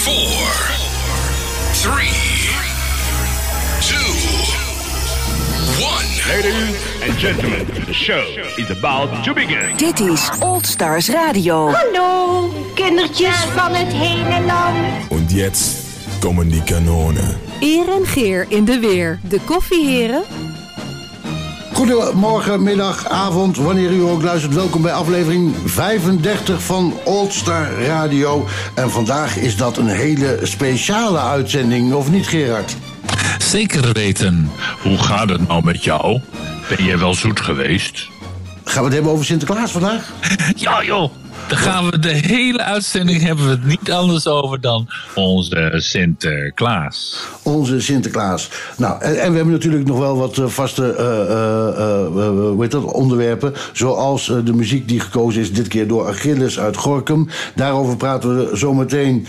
4, 0.00 0.14
3, 1.74 2.08
2, 3.80 3.96
1. 5.76 6.20
Ladies 6.28 6.72
and 7.02 7.18
gentlemen, 7.18 7.66
the 7.84 7.92
show 7.92 8.24
is 8.56 8.70
about 8.70 9.24
to 9.24 9.34
begin. 9.34 9.76
Dit 9.76 10.00
is 10.00 10.30
Old 10.38 10.66
Stars 10.66 11.08
Radio. 11.08 11.70
Hallo, 11.70 12.50
kindertjes 12.74 13.36
van 13.36 13.74
het 13.74 13.92
hele 13.92 14.44
land. 14.46 15.10
Und 15.10 15.32
jetzt 15.32 15.76
kommen 16.20 16.48
die 16.48 16.62
Kanonen. 16.62 17.38
Eer 17.60 17.88
en 17.88 18.06
Geer 18.06 18.46
in 18.48 18.64
de 18.64 18.78
weer. 18.78 19.18
De 19.28 19.40
koffieheren. 19.40 20.22
Goedemorgen, 21.80 22.62
middag, 22.62 23.08
avond, 23.08 23.56
wanneer 23.56 23.90
u 23.90 24.00
ook 24.00 24.22
luistert. 24.22 24.54
Welkom 24.54 24.82
bij 24.82 24.92
aflevering 24.92 25.54
35 25.64 26.62
van 26.62 26.94
Old 27.04 27.32
Star 27.32 27.72
Radio. 27.72 28.46
En 28.74 28.90
vandaag 28.90 29.36
is 29.36 29.56
dat 29.56 29.76
een 29.76 29.88
hele 29.88 30.38
speciale 30.42 31.18
uitzending, 31.18 31.92
of 31.92 32.10
niet 32.10 32.26
Gerard? 32.26 32.76
Zeker 33.38 33.92
weten. 33.92 34.50
Hoe 34.82 34.98
gaat 34.98 35.28
het 35.28 35.48
nou 35.48 35.64
met 35.64 35.84
jou? 35.84 36.20
Ben 36.68 36.84
jij 36.84 36.98
wel 36.98 37.14
zoet 37.14 37.40
geweest? 37.40 38.08
Gaan 38.64 38.78
we 38.78 38.84
het 38.84 38.94
hebben 38.94 39.12
over 39.12 39.24
Sinterklaas 39.24 39.70
vandaag? 39.70 40.12
Ja 40.56 40.84
joh, 40.84 41.10
dan 41.50 41.58
gaan 41.58 41.90
we 41.90 41.98
de 41.98 42.08
hele 42.12 42.62
uitzending 42.62 43.22
hebben 43.22 43.44
we 43.44 43.50
het 43.50 43.64
niet 43.64 43.92
anders 43.92 44.26
over 44.26 44.60
dan 44.60 44.88
onze 45.14 45.72
Sinterklaas. 45.76 47.26
Onze 47.42 47.80
Sinterklaas. 47.80 48.48
Nou, 48.76 49.02
en, 49.02 49.12
we 49.12 49.18
hebben 49.18 49.50
natuurlijk 49.50 49.86
nog 49.86 49.98
wel 49.98 50.16
wat 50.16 50.38
eh, 50.38 50.46
vaste 50.46 50.94
eh, 50.94 51.04
eh, 51.04 52.62
eh, 52.62 52.70
dat, 52.70 52.84
onderwerpen. 52.84 53.54
Zoals 53.72 54.26
de 54.44 54.52
muziek 54.52 54.88
die 54.88 55.00
gekozen 55.00 55.40
is, 55.40 55.52
dit 55.52 55.68
keer 55.68 55.88
door 55.88 56.08
Achilles 56.08 56.58
uit 56.58 56.76
Gorkum. 56.76 57.28
Daarover 57.54 57.96
praten 57.96 58.36
we 58.36 58.56
zometeen 58.56 59.26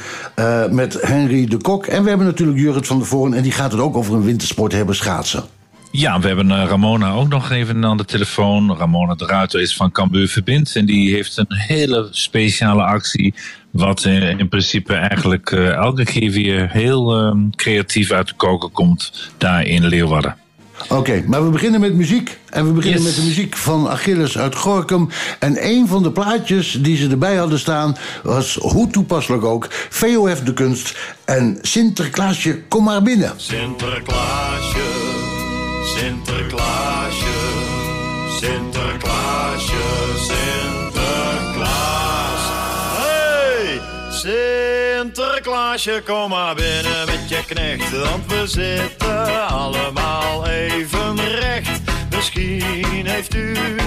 met 0.70 1.02
Henry 1.02 1.46
de 1.46 1.58
Kok. 1.58 1.86
En 1.86 2.04
we 2.04 2.10
hebben 2.10 2.28
natuurlijk 2.28 2.60
Jurrit 2.60 2.88
van 2.88 2.98
der 2.98 3.08
Voorn. 3.08 3.34
En 3.34 3.44
die 3.44 3.52
gaat 3.52 3.72
het 3.72 3.82
ook 3.82 3.98
over 3.98 4.14
een 4.14 4.24
wintersport 4.24 4.72
hebben, 4.72 4.96
schaatsen. 4.96 5.61
Ja, 5.92 6.20
we 6.20 6.28
hebben 6.28 6.52
eh, 6.52 6.66
Ramona 6.68 7.12
ook 7.12 7.28
nog 7.28 7.52
even 7.52 7.86
aan 7.86 7.98
de 7.98 8.06
telefoon. 8.06 8.78
Ramona 8.78 9.16
de 9.16 9.26
Ruiter 9.26 9.62
is 9.62 9.76
van 9.76 9.92
Cambuur 9.92 10.28
Verbind. 10.28 10.76
En 10.76 10.86
die 10.86 11.14
heeft 11.14 11.38
een 11.38 11.46
hele 11.50 12.08
speciale 12.12 12.84
actie. 12.84 13.34
Wat 13.72 14.06
in 14.06 14.48
principe 14.50 14.94
eigenlijk 14.94 15.52
eh, 15.52 15.70
elke 15.74 16.04
keer 16.04 16.32
weer 16.32 16.70
heel 16.72 17.18
eh, 17.18 17.36
creatief 17.56 18.12
uit 18.12 18.28
de 18.28 18.34
koken 18.36 18.72
komt. 18.72 19.32
Daar 19.38 19.66
in 19.66 19.86
Leeuwarden. 19.86 20.36
Oké, 20.90 21.24
maar 21.28 21.44
we 21.44 21.50
beginnen 21.50 21.80
met 21.80 21.94
muziek. 21.94 22.38
En 22.50 22.66
we 22.66 22.72
beginnen 22.72 23.02
Yes. 23.02 23.08
met 23.10 23.20
de 23.22 23.28
muziek 23.28 23.56
van 23.56 23.90
Achilles 23.90 24.38
uit 24.38 24.56
Gorkum. 24.56 25.10
En 25.40 25.66
een 25.66 25.88
van 25.88 26.04
de 26.04 26.12
plaatjes 26.12 26.78
die 26.82 26.98
ze 26.98 27.10
erbij 27.10 27.36
hadden 27.36 27.60
staan... 27.60 27.98
was, 28.24 28.56
hoe 28.56 28.90
toepasselijk 28.90 29.44
ook, 29.46 29.68
VOF 29.90 30.40
de 30.40 30.54
Kunst 30.54 30.98
en 31.26 31.58
Sinterklaasje, 31.62 32.62
kom 32.68 32.84
maar 32.84 33.02
binnen. 33.02 33.34
Sinterklaasje, 33.36 34.80
Sinterklaasje, 35.84 37.40
Sinterklaasje, 38.40 39.84
Sinterklaas. 40.28 41.62
Hey, 42.98 43.82
Sinterklaasje, 44.12 46.02
kom 46.06 46.30
maar 46.30 46.56
binnen 46.56 47.06
met 47.06 47.30
je 47.30 47.46
knecht, 47.46 47.92
want 47.92 48.26
we 48.28 48.48
zitten 48.48 49.48
allemaal 49.48 50.48
even 50.48 51.26
recht. 51.26 51.82
Misschien 52.16 53.06
heeft 53.06 53.36
u 53.36 53.81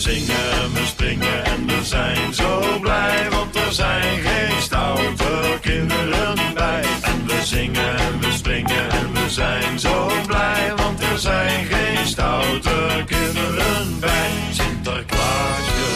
zingen, 0.00 0.72
we 0.72 0.86
springen 0.86 1.44
en 1.44 1.66
we 1.66 1.84
zijn 1.84 2.34
zo 2.34 2.78
blij, 2.80 3.30
want 3.30 3.56
er 3.56 3.72
zijn 3.72 4.20
geen 4.20 4.62
stoute 4.62 5.58
kinderen 5.60 6.34
bij. 6.54 6.84
En 7.02 7.26
we 7.26 7.40
zingen 7.44 7.96
en 7.96 8.20
we 8.20 8.32
springen 8.32 8.90
en 8.90 9.12
we 9.12 9.30
zijn 9.30 9.78
zo 9.78 10.08
blij, 10.26 10.72
want 10.76 11.02
er 11.02 11.18
zijn 11.18 11.64
geen 11.64 12.06
stoute 12.06 13.04
kinderen 13.06 14.00
bij. 14.00 14.30
Sinterklaasje, 14.50 15.90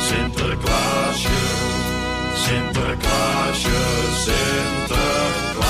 Sinterklaasje, 0.00 1.28
Sinterklaasje, 2.34 3.78
Sinterklaas. 4.24 5.64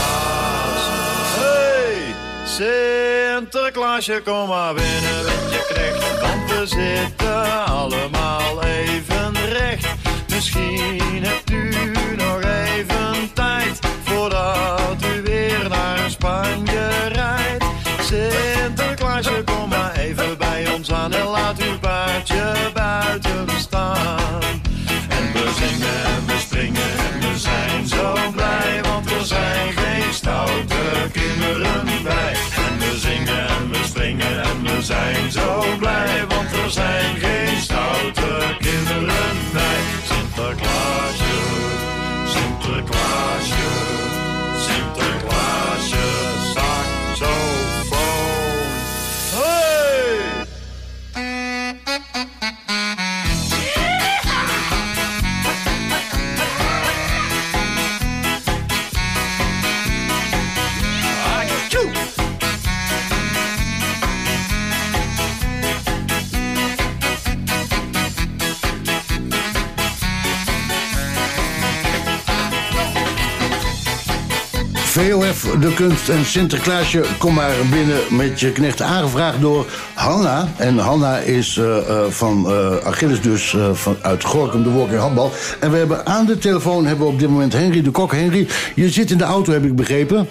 Hey, 1.36 2.93
kom 4.02 4.48
maar 4.48 4.74
binnen 4.74 5.24
met 5.24 5.50
je 5.50 5.72
knecht, 5.72 6.20
want 6.20 6.50
we 6.50 6.66
zitten 6.66 7.64
allemaal 7.64 8.62
even 8.62 9.34
recht. 9.48 9.86
Misschien 10.28 11.24
hebt 11.24 11.50
u 11.50 11.70
nog 12.16 12.40
even 12.42 13.32
tijd 13.34 13.78
voordat 14.04 15.04
u 15.16 15.22
weer 15.22 15.68
naar 15.68 16.10
Spanje 16.10 17.08
rijdt. 17.12 17.64
Sinterklaasje, 18.00 19.42
kom 19.44 19.68
maar 19.68 19.92
even 19.96 20.38
bij 20.38 20.72
ons 20.74 20.92
aan 20.92 21.12
en 21.12 21.26
laat 21.26 21.62
uw 21.62 21.78
paardje 21.78 22.52
buiten 22.74 23.46
staan. 23.58 24.40
En 25.08 25.32
we 25.32 25.50
zingen 25.58 26.04
en 26.04 26.26
we 26.26 26.38
springen 26.38 26.98
en 27.12 27.20
we 27.20 27.38
zijn 27.38 27.86
zo 27.86 28.14
blij, 28.32 28.80
want 28.82 29.10
er 29.10 29.26
zijn 29.26 29.72
geen 29.72 30.14
stoute 30.14 31.10
kinderen 31.12 32.02
bij. 32.02 32.63
Zijn 34.84 35.32
zo 35.32 35.62
blij, 35.78 36.26
want 36.28 36.52
er 36.52 36.70
zijn 36.70 37.16
geen 37.16 37.60
VOF 74.94 75.56
de 75.60 75.74
Kunst 75.74 76.08
en 76.08 76.24
Sinterklaasje, 76.24 77.04
kom 77.18 77.34
maar 77.34 77.52
binnen 77.70 77.98
met 78.10 78.40
je 78.40 78.52
knecht. 78.52 78.82
Aangevraagd 78.82 79.40
door 79.40 79.66
Hanna. 79.94 80.48
En 80.56 80.78
Hanna 80.78 81.18
is 81.18 81.56
eh, 81.56 81.76
eh, 81.78 82.04
van 82.08 82.50
eh, 82.50 82.76
Achilles 82.84 83.20
dus 83.20 83.54
eh, 83.54 83.72
van, 83.72 83.96
uit 84.02 84.24
Gorkum, 84.24 84.62
de 84.62 84.70
Walking 84.70 85.00
Handbal. 85.00 85.32
En 85.60 85.70
we 85.70 85.76
hebben 85.76 86.06
aan 86.06 86.26
de 86.26 86.38
telefoon 86.38 86.86
hebben 86.86 87.06
we 87.06 87.12
op 87.12 87.18
dit 87.18 87.28
moment 87.28 87.52
Henry 87.52 87.82
de 87.82 87.90
Kok. 87.90 88.12
Henry, 88.12 88.48
je 88.74 88.90
zit 88.90 89.10
in 89.10 89.18
de 89.18 89.24
auto, 89.24 89.52
heb 89.52 89.64
ik 89.64 89.76
begrepen. 89.76 90.28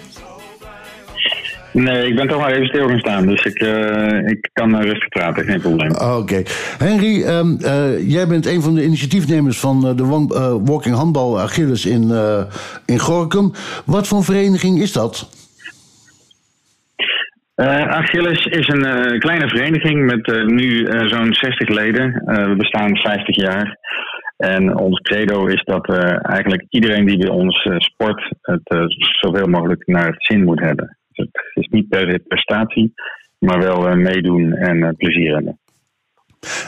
Nee, 1.74 2.08
ik 2.08 2.16
ben 2.16 2.28
toch 2.28 2.40
maar 2.40 2.52
even 2.52 2.68
stil 2.68 2.88
gaan 2.88 3.00
staan. 3.00 3.26
Dus 3.26 3.46
ik, 3.46 3.60
eh, 3.60 4.28
ik 4.28 4.50
kan 4.54 4.76
eh, 4.76 4.84
rustig 4.84 5.08
praten, 5.08 5.44
geen 5.44 5.62
probleem. 5.62 5.92
Oké. 5.92 6.42
Henry, 6.78 7.24
ehm, 7.24 7.56
eh, 7.60 8.10
jij 8.10 8.28
bent 8.28 8.46
een 8.46 8.62
van 8.62 8.76
de 8.76 8.84
initiatiefnemers 8.84 9.60
van 9.60 9.96
de 9.96 10.06
Walking 10.64 10.96
Handbal 10.96 11.40
Achilles 11.40 11.86
in, 11.86 12.12
in 12.86 13.00
Gorkum. 13.00 13.52
Wat 13.86 14.08
voor 14.08 14.24
vereniging 14.24 14.80
is 14.80 14.92
dat? 14.92 15.42
Achilles 17.56 18.46
is 18.46 18.68
een 18.68 19.20
kleine 19.20 19.48
vereniging 19.48 20.06
met 20.06 20.46
nu 20.46 20.88
zo'n 21.08 21.34
60 21.34 21.70
leden. 21.70 22.22
We 22.26 22.56
bestaan 22.58 22.98
50 22.98 23.36
jaar. 23.36 23.78
En 24.38 24.78
ons 24.78 25.00
credo 25.00 25.46
is 25.46 25.64
dat 25.64 25.90
eigenlijk 26.22 26.66
iedereen 26.70 27.06
die 27.06 27.18
bij 27.18 27.30
ons 27.30 27.70
sport 27.78 28.30
het 28.42 28.92
zoveel 29.22 29.48
mogelijk 29.48 29.88
naar 29.88 30.08
het 30.08 30.26
zin 30.26 30.44
moet 30.44 30.60
hebben. 30.60 30.98
Dus 31.54 31.68
niet 31.68 31.90
per 31.90 32.20
prestatie, 32.20 32.94
maar 33.40 33.60
wel 33.60 33.88
eh, 33.88 33.96
meedoen 33.96 34.54
en 34.54 34.84
eh, 34.84 34.90
plezier 34.98 35.34
hebben. 35.34 35.60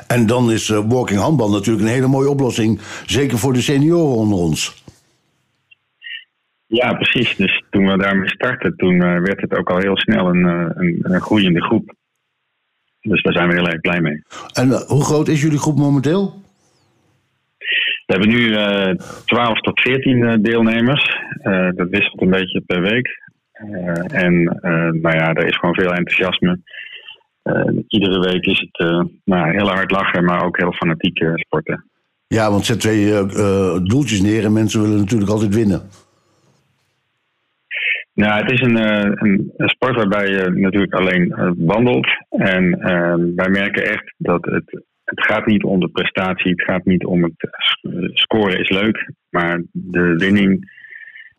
En 0.07 0.25
dan 0.25 0.51
is 0.51 0.69
eh, 0.69 0.83
walking 0.87 1.19
handbal 1.19 1.49
natuurlijk 1.49 1.85
een 1.85 1.93
hele 1.93 2.07
mooie 2.07 2.29
oplossing. 2.29 2.79
Zeker 3.05 3.37
voor 3.37 3.53
de 3.53 3.61
senioren 3.61 4.15
onder 4.15 4.37
ons. 4.37 4.83
Ja, 6.67 6.93
precies. 6.93 7.35
Dus 7.35 7.63
toen 7.69 7.87
we 7.87 7.97
daarmee 7.97 8.29
startten, 8.29 8.75
toen 8.75 8.99
werd 8.99 9.41
het 9.41 9.57
ook 9.57 9.69
al 9.69 9.77
heel 9.77 9.97
snel 9.97 10.27
een, 10.27 10.43
een, 10.45 10.99
een 11.01 11.21
groeiende 11.21 11.61
groep. 11.61 11.95
Dus 13.01 13.21
daar 13.21 13.33
zijn 13.33 13.47
we 13.47 13.53
heel 13.53 13.67
erg 13.67 13.81
blij 13.81 14.01
mee. 14.01 14.23
En 14.53 14.69
hoe 14.87 15.03
groot 15.03 15.27
is 15.27 15.41
jullie 15.41 15.57
groep 15.57 15.77
momenteel? 15.77 16.43
We 18.05 18.13
hebben 18.13 18.29
nu 18.29 18.55
eh 18.55 18.95
12 19.25 19.59
tot 19.59 19.81
14 19.81 20.23
eh, 20.23 20.35
deelnemers. 20.41 21.19
Dat 21.75 21.89
wisselt 21.89 22.21
een 22.21 22.29
beetje 22.29 22.61
per 22.65 22.81
week. 22.81 23.23
Eh, 23.55 24.23
en 24.23 24.59
eh, 24.61 24.71
nou 24.71 25.15
ja, 25.15 25.33
er 25.33 25.47
is 25.47 25.57
gewoon 25.57 25.75
veel 25.75 25.93
enthousiasme. 25.93 26.59
Eh, 27.41 27.77
iedere 27.87 28.19
week 28.19 28.45
is 28.45 28.67
het 28.71 29.07
nou, 29.23 29.51
heel 29.51 29.69
hard 29.69 29.91
lachen, 29.91 30.23
maar 30.23 30.45
ook 30.45 30.57
heel 30.57 30.73
fanatiek 30.73 31.19
eh, 31.19 31.33
sporten. 31.33 31.85
Ja, 32.27 32.51
want 32.51 32.65
zet 32.65 32.79
twee 32.79 33.25
doeltjes 33.83 34.21
neer 34.21 34.43
en 34.43 34.53
mensen 34.53 34.81
willen 34.81 34.97
natuurlijk 34.97 35.31
altijd 35.31 35.55
winnen. 35.55 35.81
Nou, 38.13 38.41
het 38.41 38.51
is 38.51 38.61
een, 38.61 38.77
een, 39.23 39.53
een 39.57 39.69
sport 39.69 39.95
waarbij 39.95 40.27
je 40.27 40.49
natuurlijk 40.49 40.93
alleen 40.93 41.53
wandelt. 41.57 42.07
En 42.29 42.79
wij 43.35 43.49
merken 43.49 43.85
echt 43.85 44.13
dat 44.17 44.45
het, 44.45 44.83
het 45.03 45.25
gaat 45.25 45.45
niet 45.45 45.63
om 45.63 45.79
de 45.79 45.87
prestatie, 45.87 46.51
het 46.51 46.61
gaat 46.61 46.85
niet 46.85 47.05
om 47.05 47.23
het 47.23 47.49
scoren 48.13 48.59
is 48.59 48.69
leuk, 48.69 49.11
maar 49.29 49.63
de 49.71 50.15
winning 50.17 50.73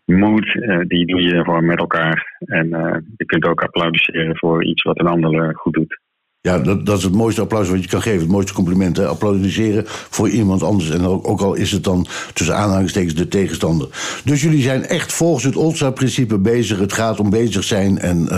mood, 0.07 0.55
eh, 0.55 0.79
die 0.89 1.07
doe 1.07 1.23
je 1.23 1.45
gewoon 1.45 1.67
met 1.67 1.79
elkaar. 1.79 2.37
En 2.39 2.73
eh, 2.73 2.97
je 3.17 3.25
kunt 3.25 3.45
ook 3.45 3.63
applaudisseren 3.63 4.37
voor 4.37 4.65
iets 4.65 4.83
wat 4.83 4.99
een 4.99 5.07
ander 5.07 5.43
eh, 5.43 5.55
goed 5.55 5.75
doet. 5.75 6.01
Ja, 6.41 6.59
dat, 6.59 6.87
dat 6.87 6.99
is 6.99 7.05
het 7.05 7.15
mooiste 7.15 7.41
applaus 7.41 7.71
wat 7.71 7.83
je 7.83 7.89
kan 7.89 8.03
geven. 8.03 8.21
Het 8.21 8.31
mooiste 8.31 8.55
compliment. 8.55 8.97
Hè? 8.97 9.07
Applaudisseren 9.07 9.83
voor 9.87 10.29
iemand 10.29 10.63
anders. 10.63 10.91
En 10.91 11.05
ook, 11.05 11.41
al 11.41 11.55
is 11.55 11.73
het 11.73 11.85
dan 11.85 12.07
tussen 12.35 12.57
aanhalingstekens 12.57 13.15
de 13.15 13.29
tegenstander. 13.29 13.89
Dus 14.25 14.43
jullie 14.43 14.63
zijn 14.63 14.83
echt 14.83 15.13
volgens 15.13 15.45
het 15.45 15.57
All-Star-principe 15.57 16.39
bezig. 16.39 16.79
Het 16.79 16.93
gaat 16.93 17.21
om 17.21 17.31
bezig 17.31 17.65
zijn 17.65 17.99
en, 17.99 18.29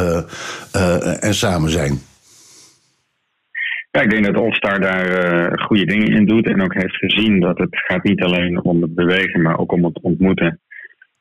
en 1.20 1.34
samen 1.34 1.70
zijn. 1.70 1.98
Ja, 3.90 4.04
ik 4.04 4.10
denk 4.10 4.24
dat 4.24 4.36
All-Star 4.36 4.80
daar 4.80 5.08
eh, 5.08 5.64
goede 5.66 5.84
dingen 5.84 6.08
in 6.08 6.26
doet. 6.26 6.46
En 6.46 6.62
ook 6.62 6.74
heeft 6.74 6.96
gezien 6.96 7.40
dat 7.40 7.58
het 7.58 7.68
gaat 7.70 8.02
niet 8.02 8.22
alleen 8.22 8.64
om 8.64 8.82
het 8.82 8.94
bewegen, 8.94 9.42
maar 9.42 9.58
ook 9.58 9.72
om 9.72 9.84
het 9.84 10.00
ontmoeten. 10.02 10.60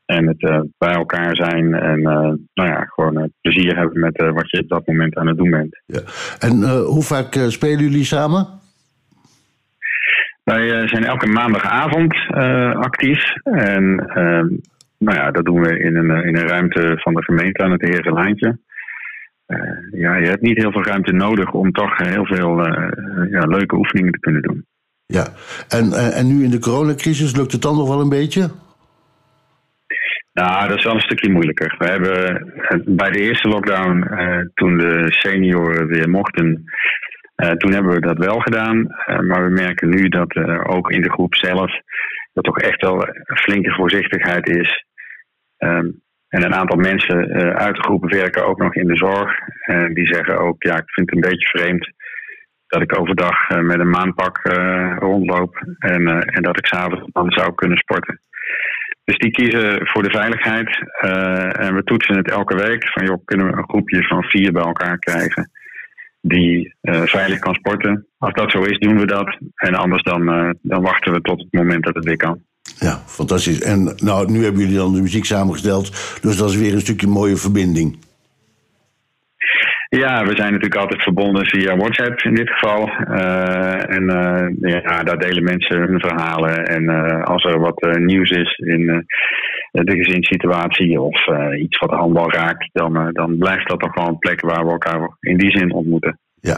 En 0.07 0.27
het 0.27 0.43
eh, 0.43 0.61
bij 0.77 0.93
elkaar 0.93 1.35
zijn 1.35 1.73
en 1.73 1.97
eh, 1.97 2.33
nou 2.53 2.69
ja, 2.69 2.85
gewoon 2.85 3.17
eh, 3.17 3.23
plezier 3.41 3.75
hebben 3.75 3.99
met 3.99 4.17
wat 4.33 4.49
je 4.49 4.59
op 4.59 4.69
dat 4.69 4.87
moment 4.87 5.17
aan 5.17 5.27
het 5.27 5.37
doen 5.37 5.49
bent. 5.49 5.81
Ja. 5.85 6.01
En 6.39 6.69
hoe 6.79 7.03
vaak 7.03 7.33
spelen 7.47 7.79
jullie 7.79 8.03
samen? 8.03 8.47
Wij 10.43 10.87
zijn 10.87 11.05
elke 11.05 11.27
maandagavond 11.27 12.13
actief. 12.83 13.33
En 13.43 13.99
eh, 14.07 14.43
nou 14.97 15.17
ja, 15.17 15.31
dat 15.31 15.45
doen 15.45 15.61
we 15.61 15.79
in 15.79 15.95
een, 15.95 16.23
in 16.23 16.35
een 16.35 16.47
ruimte 16.47 16.93
van 16.97 17.13
de 17.13 17.23
gemeente 17.23 17.63
aan 17.63 17.71
het 17.71 17.81
Herenlaantje. 17.81 18.57
Eh 19.45 19.59
ja, 19.91 20.15
je 20.15 20.27
hebt 20.27 20.41
niet 20.41 20.57
heel 20.57 20.71
veel 20.71 20.83
ruimte 20.83 21.11
nodig 21.11 21.51
om 21.51 21.71
toch 21.71 21.97
heel 21.97 22.25
veel 22.25 22.67
ja, 23.29 23.45
leuke 23.45 23.75
oefeningen 23.75 24.11
te 24.11 24.19
kunnen 24.19 24.41
doen. 24.41 24.65
Ja. 25.05 25.27
En, 25.67 26.13
en 26.13 26.27
nu 26.27 26.43
in 26.43 26.49
de 26.49 26.59
coronacrisis 26.59 27.35
lukt 27.35 27.51
het 27.51 27.61
dan 27.61 27.75
nog 27.75 27.87
wel 27.87 28.01
een 28.01 28.09
beetje? 28.09 28.49
Nou, 30.37 30.67
dat 30.67 30.77
is 30.77 30.83
wel 30.83 30.93
een 30.93 31.09
stukje 31.09 31.31
moeilijker. 31.31 31.75
We 31.77 31.85
hebben 31.85 32.51
eh, 32.61 32.79
bij 32.85 33.09
de 33.11 33.19
eerste 33.19 33.47
lockdown, 33.47 34.03
eh, 34.03 34.39
toen 34.53 34.77
de 34.77 35.05
senioren 35.07 35.87
weer 35.87 36.09
mochten, 36.09 36.63
eh, 37.35 37.51
toen 37.51 37.73
hebben 37.73 37.93
we 37.93 37.99
dat 37.99 38.17
wel 38.17 38.39
gedaan. 38.39 38.87
Maar 39.27 39.43
we 39.43 39.49
merken 39.49 39.89
nu 39.89 40.07
dat 40.07 40.35
ook 40.67 40.91
in 40.91 41.01
de 41.01 41.11
groep 41.11 41.35
zelf 41.35 41.71
dat 42.33 42.43
toch 42.43 42.59
echt 42.59 42.81
wel 42.81 43.07
flinke 43.25 43.71
voorzichtigheid 43.71 44.49
is. 44.49 44.85
Ehm, 45.57 45.89
en 46.27 46.43
een 46.43 46.55
aantal 46.55 46.77
mensen 46.77 47.33
uit 47.55 47.75
de 47.75 47.83
groep 47.83 48.11
werken 48.11 48.45
ook 48.45 48.57
nog 48.57 48.75
in 48.75 48.87
de 48.87 48.97
zorg. 48.97 49.31
En 49.59 49.93
die 49.93 50.13
zeggen 50.13 50.39
ook, 50.39 50.63
ja, 50.63 50.75
ik 50.77 50.91
vind 50.93 51.09
het 51.09 51.15
een 51.15 51.29
beetje 51.29 51.47
vreemd 51.47 51.91
dat 52.67 52.81
ik 52.81 52.99
overdag 52.99 53.49
met 53.49 53.79
een 53.79 53.89
maanpak 53.89 54.39
rondloop 54.99 55.55
en, 55.79 56.07
en 56.21 56.41
dat 56.41 56.57
ik 56.57 56.65
s'avonds 56.65 57.09
dan 57.11 57.31
zou 57.31 57.53
kunnen 57.55 57.77
sporten. 57.77 58.19
Dus 59.07 59.17
die 59.17 59.31
kiezen 59.31 59.87
voor 59.87 60.03
de 60.03 60.09
veiligheid. 60.09 60.69
eh, 61.01 61.65
en 61.65 61.75
we 61.75 61.83
toetsen 61.83 62.17
het 62.17 62.29
elke 62.31 62.55
week. 62.55 62.87
Van 62.87 63.05
joh, 63.05 63.25
kunnen 63.25 63.47
we 63.47 63.57
een 63.57 63.69
groepje 63.69 64.03
van 64.03 64.23
vier 64.23 64.51
bij 64.51 64.63
elkaar 64.63 64.99
krijgen 64.99 65.51
die 66.21 66.75
eh, 66.81 67.01
veilig 67.01 67.39
kan 67.39 67.53
sporten. 67.53 68.07
Als 68.17 68.33
dat 68.33 68.51
zo 68.51 68.61
is, 68.61 68.79
doen 68.79 68.99
we 68.99 69.05
dat. 69.05 69.37
En 69.55 69.75
anders 69.75 70.03
dan, 70.03 70.29
eh, 70.29 70.49
dan 70.61 70.81
wachten 70.81 71.13
we 71.13 71.21
tot 71.21 71.39
het 71.39 71.51
moment 71.51 71.83
dat 71.83 71.95
het 71.95 72.05
weer 72.05 72.17
kan. 72.17 72.39
Ja, 72.79 73.01
fantastisch. 73.05 73.61
En 73.61 73.93
nou, 73.95 74.31
nu 74.31 74.43
hebben 74.43 74.61
jullie 74.61 74.77
dan 74.77 74.93
de 74.93 75.01
muziek 75.01 75.25
samengesteld. 75.25 76.17
Dus 76.21 76.37
dat 76.37 76.49
is 76.49 76.55
weer 76.55 76.73
een 76.73 76.81
stukje 76.81 77.07
mooie 77.07 77.35
verbinding. 77.35 77.97
Ja, 79.89 80.23
we 80.23 80.35
zijn 80.35 80.51
natuurlijk 80.51 80.81
altijd 80.81 81.01
verbonden 81.01 81.45
via 81.45 81.75
WhatsApp 81.75 82.21
in 82.21 82.33
dit 82.33 82.49
geval. 82.49 82.87
Eh, 82.87 83.95
en 83.95 84.09
eh, 84.09 84.81
ja, 84.81 85.03
daar 85.03 85.17
delen 85.17 85.43
mensen 85.43 85.77
hun 85.77 85.99
verhalen. 85.99 86.65
En 86.65 86.89
eh, 86.89 87.23
als 87.23 87.43
er 87.43 87.59
wat 87.59 87.97
nieuws 87.99 88.29
is 88.29 88.57
in 88.57 89.05
de 89.71 89.95
gezinssituatie 89.95 91.01
of 91.01 91.27
iets 91.57 91.77
wat 91.77 91.89
handbal 91.89 92.31
raakt, 92.31 92.69
dan, 92.73 93.09
dan 93.13 93.37
blijft 93.37 93.67
dat 93.67 93.79
toch 93.79 93.95
wel 93.95 94.07
een 94.07 94.17
plek 94.17 94.41
waar 94.41 94.65
we 94.65 94.71
elkaar 94.71 95.17
in 95.19 95.37
die 95.37 95.51
zin 95.51 95.73
ontmoeten. 95.73 96.19
Ja. 96.41 96.57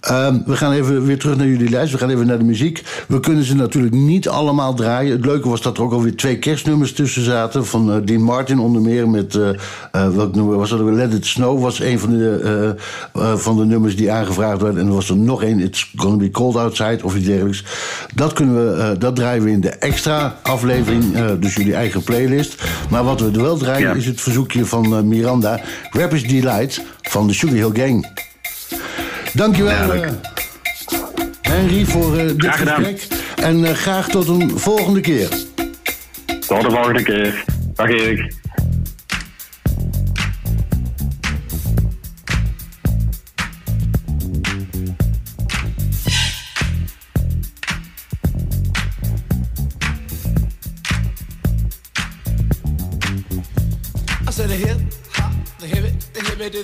Ehm, 0.00 0.38
we 0.46 0.56
gaan 0.56 0.72
even 0.72 1.04
weer 1.04 1.18
terug 1.18 1.36
naar 1.36 1.46
jullie 1.46 1.70
lijst. 1.70 1.92
We 1.92 1.98
gaan 1.98 2.10
even 2.10 2.26
naar 2.26 2.38
de 2.38 2.44
muziek. 2.44 2.82
We 3.08 3.20
kunnen 3.20 3.44
ze 3.44 3.54
natuurlijk 3.54 3.94
niet 3.94 4.28
allemaal 4.28 4.74
draaien. 4.74 5.12
Het 5.12 5.24
leuke 5.24 5.48
was 5.48 5.62
dat 5.62 5.76
er 5.76 5.82
ook 5.82 5.92
alweer 5.92 6.16
twee 6.16 6.38
kerstnummers 6.38 6.92
tussen 6.92 7.22
zaten. 7.22 7.66
Van 7.66 7.92
eh, 7.92 7.98
Dean 8.04 8.22
Martin 8.22 8.58
onder 8.58 8.82
meer 8.82 9.08
met... 9.08 9.34
eh 9.34 9.48
eh, 9.92 10.08
welk 10.08 10.34
nummer 10.34 10.56
was 10.56 10.70
dat? 10.70 10.80
Let 10.80 11.12
It 11.12 11.26
Snow 11.26 11.60
was 11.62 11.80
een 11.80 11.98
van 11.98 12.10
de, 12.10 12.74
van 13.36 13.56
de 13.56 13.64
nummers 13.64 13.96
die 13.96 14.12
aangevraagd 14.12 14.60
werden. 14.62 14.80
En 14.80 14.86
er 14.86 14.94
was 14.94 15.08
er 15.08 15.16
nog 15.16 15.42
één, 15.42 15.60
It's 15.60 15.92
Gonna 15.96 16.16
Be 16.16 16.30
Cold 16.30 16.56
Outside 16.56 16.98
of 17.02 17.16
iets 17.16 17.26
dergelijks. 17.26 17.64
Dat, 18.14 18.32
kunnen 18.32 18.54
we, 18.54 18.98
dat 18.98 19.16
draaien 19.16 19.44
we 19.44 19.50
in 19.50 19.60
de 19.60 19.70
extra 19.70 20.38
aflevering. 20.42 21.04
dus 21.40 21.54
jullie 21.54 21.74
eigen 21.74 22.02
playlist. 22.02 22.62
Maar 22.90 23.04
wat 23.04 23.20
we 23.20 23.30
er 23.34 23.42
wel 23.42 23.56
draaien 23.56 23.88
Ja. 23.88 23.94
is 23.94 24.06
het 24.06 24.20
verzoekje 24.20 24.64
van 24.66 25.08
Miranda. 25.08 25.60
Rappers 25.90 26.22
Delight 26.22 26.82
van 27.02 27.26
de 27.26 27.32
Sugar 27.32 27.56
Hill 27.56 27.70
Gang. 27.72 28.06
Dankjewel, 29.38 29.92
eh, 29.92 30.10
Henry, 31.40 31.84
voor 31.84 32.18
eh, 32.18 32.26
dit 32.26 32.46
gesprek. 32.46 33.06
En 33.36 33.64
eh, 33.64 33.72
graag 33.72 34.08
tot 34.08 34.28
een 34.28 34.58
volgende 34.58 35.00
keer. 35.00 35.28
Tot 36.46 36.62
de 36.62 36.70
volgende 36.70 37.02
keer. 37.02 37.44
Dag 37.74 37.88
Erik. 37.88 38.37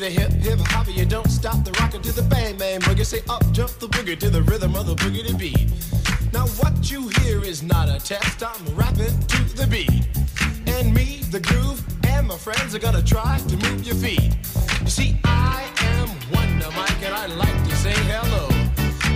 The 0.04 0.10
hip 0.10 0.32
hip 0.32 0.58
hip 0.58 0.68
hop. 0.68 0.86
You 0.88 1.06
don't 1.06 1.30
stop 1.30 1.64
the 1.64 1.72
rockin' 1.80 2.02
to 2.02 2.12
the 2.12 2.22
bang 2.22 2.56
bang 2.58 2.80
boogie. 2.80 3.06
Say 3.06 3.22
up 3.28 3.42
jump 3.52 3.70
the 3.78 3.88
boogie 3.88 4.18
to 4.18 4.28
the 4.28 4.42
rhythm 4.42 4.74
of 4.76 4.86
the 4.86 4.94
boogie 4.94 5.26
to 5.26 5.34
beat. 5.34 5.70
Now 6.32 6.46
what 6.60 6.90
you 6.90 7.08
hear 7.20 7.42
is 7.42 7.62
not 7.62 7.88
a 7.88 7.98
test. 7.98 8.42
I'm 8.42 8.62
rapping 8.76 9.16
to 9.32 9.40
the 9.56 9.66
beat, 9.66 10.04
and 10.66 10.92
me, 10.92 11.22
the 11.30 11.40
groove, 11.40 11.82
and 12.06 12.28
my 12.28 12.36
friends 12.36 12.74
are 12.74 12.78
gonna 12.78 13.02
try 13.02 13.38
to 13.48 13.56
move 13.64 13.86
your 13.86 13.96
feet. 13.96 14.36
You 14.82 14.90
see, 14.90 15.16
I 15.24 15.70
am 15.92 16.08
Wonder 16.34 16.70
Mike, 16.76 17.00
and 17.02 17.14
I 17.14 17.26
like 17.26 17.58
to 17.70 17.74
say 17.76 17.94
hello. 18.12 18.44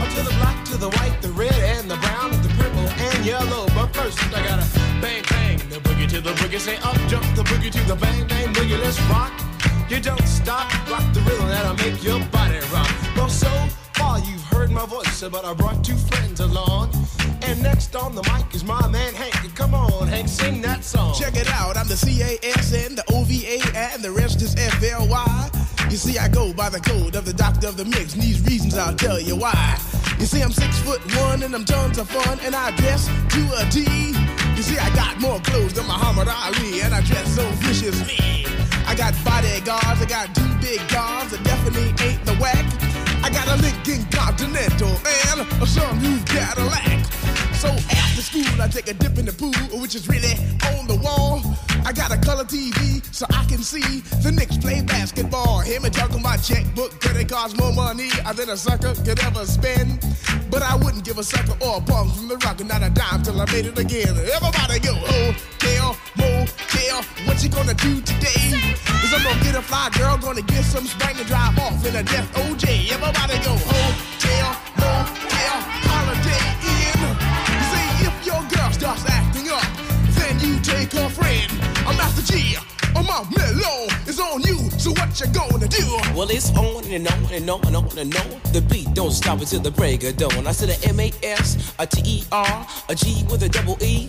Up 0.02 0.08
to 0.16 0.22
the 0.22 0.34
black, 0.40 0.64
to 0.66 0.76
the 0.78 0.90
white, 0.96 1.20
the 1.20 1.32
red, 1.32 1.58
and 1.76 1.90
the 1.90 1.96
brown, 1.96 2.30
the 2.40 2.52
purple, 2.56 2.88
and 3.06 3.26
yellow. 3.26 3.66
But 3.74 3.88
first, 3.92 4.18
I 4.32 4.40
gotta 4.48 4.66
bang, 5.02 5.22
bang, 5.28 5.58
the 5.68 5.80
boogie 5.86 6.08
to 6.08 6.20
the 6.22 6.32
boogie. 6.40 6.60
Say 6.60 6.76
up, 6.78 6.96
jump 7.08 7.26
the 7.36 7.42
boogie 7.42 7.72
to 7.72 7.82
the 7.84 7.96
bang, 7.96 8.26
bang, 8.26 8.54
boogie. 8.54 8.80
Let's 8.80 9.00
rock. 9.12 9.47
You 9.88 10.00
don't 10.00 10.28
stop, 10.28 10.70
rock 10.90 11.02
the 11.14 11.20
rhythm 11.20 11.48
that'll 11.48 11.72
make 11.76 12.04
your 12.04 12.22
body 12.26 12.58
rock. 12.70 12.90
Well, 13.16 13.30
so 13.30 13.48
far 13.94 14.18
you've 14.18 14.44
heard 14.44 14.70
my 14.70 14.84
voice, 14.84 15.24
but 15.32 15.46
I 15.46 15.54
brought 15.54 15.82
two 15.82 15.96
friends 15.96 16.40
along. 16.40 16.90
And 17.40 17.62
next 17.62 17.96
on 17.96 18.14
the 18.14 18.22
mic 18.24 18.54
is 18.54 18.64
my 18.64 18.86
man 18.88 19.14
Hank. 19.14 19.54
Come 19.54 19.72
on, 19.72 20.06
Hank, 20.06 20.28
sing 20.28 20.60
that 20.60 20.84
song. 20.84 21.14
Check 21.18 21.36
it 21.36 21.48
out, 21.48 21.78
I'm 21.78 21.88
the 21.88 21.96
C-A-S-N, 21.96 22.96
the 22.96 23.04
O-V-A, 23.14 23.60
and 23.74 24.02
the 24.02 24.12
rest 24.12 24.42
is 24.42 24.54
F-L-Y. 24.56 25.50
You 25.90 25.96
see, 25.96 26.18
I 26.18 26.28
go 26.28 26.52
by 26.52 26.68
the 26.68 26.80
code 26.80 27.16
of 27.16 27.24
the 27.24 27.32
doctor 27.32 27.68
of 27.68 27.78
the 27.78 27.86
mix, 27.86 28.12
and 28.12 28.22
these 28.22 28.44
reasons 28.44 28.76
I'll 28.76 28.94
tell 28.94 29.18
you 29.18 29.36
why. 29.36 29.78
You 30.18 30.26
see, 30.26 30.42
I'm 30.42 30.52
six 30.52 30.78
foot 30.80 31.00
one 31.16 31.42
and 31.42 31.54
I'm 31.54 31.64
tons 31.64 31.96
of 31.96 32.10
fun, 32.10 32.38
and 32.42 32.54
I 32.54 32.76
dress 32.76 33.06
to 33.06 33.40
a 33.56 33.64
T. 33.70 34.12
You 34.54 34.62
see, 34.62 34.76
I 34.78 34.94
got 34.94 35.18
more 35.18 35.40
clothes 35.40 35.72
than 35.72 35.86
Muhammad 35.86 36.28
Ali, 36.28 36.82
and 36.82 36.92
I 36.94 37.00
dress 37.00 37.34
so 37.34 37.48
viciously. 37.52 38.38
I 38.88 38.94
got 38.94 39.12
bodyguards, 39.22 40.00
I 40.00 40.06
got 40.06 40.34
two 40.34 40.48
big 40.62 40.80
guns 40.88 41.30
that 41.32 41.44
definitely 41.44 41.92
ain't 42.06 42.24
the 42.24 42.32
whack. 42.40 42.64
I 43.22 43.28
got 43.28 43.46
a 43.46 43.60
Lincoln 43.60 44.02
Continental 44.10 44.88
and 44.88 45.62
a 45.62 45.66
some 45.66 46.00
new 46.00 46.18
Cadillac. 46.24 47.04
So 47.52 47.68
after 47.68 48.22
school, 48.22 48.62
I 48.62 48.66
take 48.66 48.88
a 48.88 48.94
dip 48.94 49.18
in 49.18 49.26
the 49.26 49.32
pool, 49.34 49.52
which 49.78 49.94
is 49.94 50.08
really 50.08 50.32
on 50.72 50.86
the 50.86 50.96
wall. 51.04 51.67
I 51.88 51.92
got 51.92 52.12
a 52.12 52.18
color 52.18 52.44
TV 52.44 53.00
so 53.14 53.24
I 53.30 53.46
can 53.46 53.64
see 53.64 54.04
the 54.20 54.30
Knicks 54.30 54.58
play 54.58 54.82
basketball. 54.82 55.60
Him 55.60 55.86
and 55.86 55.94
talking 55.94 56.20
my 56.20 56.36
checkbook, 56.36 57.00
could 57.00 57.16
it 57.16 57.30
cost 57.30 57.56
more 57.56 57.72
money 57.72 58.10
than 58.36 58.50
a 58.50 58.58
sucker 58.58 58.92
could 58.92 59.18
ever 59.24 59.46
spend? 59.46 60.04
But 60.50 60.60
I 60.60 60.76
wouldn't 60.76 61.06
give 61.06 61.16
a 61.16 61.24
sucker 61.24 61.56
or 61.64 61.78
a 61.78 61.80
bum 61.80 62.12
from 62.12 62.28
the 62.28 62.36
rock 62.44 62.60
and 62.60 62.68
not 62.68 62.82
a 62.82 62.90
dime 62.90 63.22
till 63.22 63.40
I 63.40 63.46
made 63.50 63.64
it 63.64 63.78
again. 63.78 64.12
Everybody 64.12 64.80
go, 64.84 64.92
oh, 65.00 65.32
hotel, 65.32 65.96
motel, 66.20 67.00
what 67.24 67.42
you 67.42 67.48
gonna 67.48 67.72
do 67.72 68.02
today? 68.02 68.52
Cause 68.84 69.14
I'm 69.16 69.24
gonna 69.24 69.42
get 69.42 69.56
a 69.56 69.62
fly 69.62 69.88
girl, 69.96 70.18
gonna 70.18 70.42
get 70.42 70.64
some 70.64 70.84
spring 70.84 71.16
and 71.16 71.26
drive 71.26 71.58
off 71.58 71.80
in 71.88 71.96
a 71.96 72.02
death 72.02 72.28
OJ. 72.36 72.92
Everybody 72.92 73.40
go, 73.40 73.56
oh, 73.56 73.90
hotel, 74.12 74.52
motel, 74.76 75.56
holiday 75.88 76.44
in. 76.68 77.00
See, 77.72 77.88
if 78.04 78.26
your 78.28 78.44
girl 78.52 78.72
starts 78.76 79.08
Master 82.30 82.36
G. 82.36 82.56
I'm 82.96 83.06
mellow. 83.06 83.86
It's 84.06 84.18
on 84.18 84.42
you. 84.42 84.70
So 84.78 84.90
what 84.90 85.20
you 85.20 85.26
gonna 85.28 85.68
do? 85.68 85.84
Well, 86.16 86.28
it's 86.30 86.50
on 86.56 86.84
and 86.86 87.06
on 87.06 87.32
and 87.32 87.48
on 87.48 87.66
and 87.66 87.76
on 87.76 87.98
and 87.98 88.16
on. 88.16 88.52
The 88.52 88.64
beat 88.70 88.92
don't 88.94 89.12
stop 89.12 89.40
until 89.40 89.60
the 89.60 89.70
break 89.70 90.04
of 90.04 90.16
dawn. 90.16 90.46
I 90.46 90.52
said 90.52 90.70
a 90.70 90.88
M 90.88 90.98
A 91.00 91.12
S, 91.22 91.74
a 91.78 91.86
T 91.86 92.02
E 92.04 92.24
R, 92.32 92.66
a 92.88 92.94
G 92.94 93.24
with 93.30 93.42
a 93.42 93.48
double 93.48 93.78
E. 93.82 94.06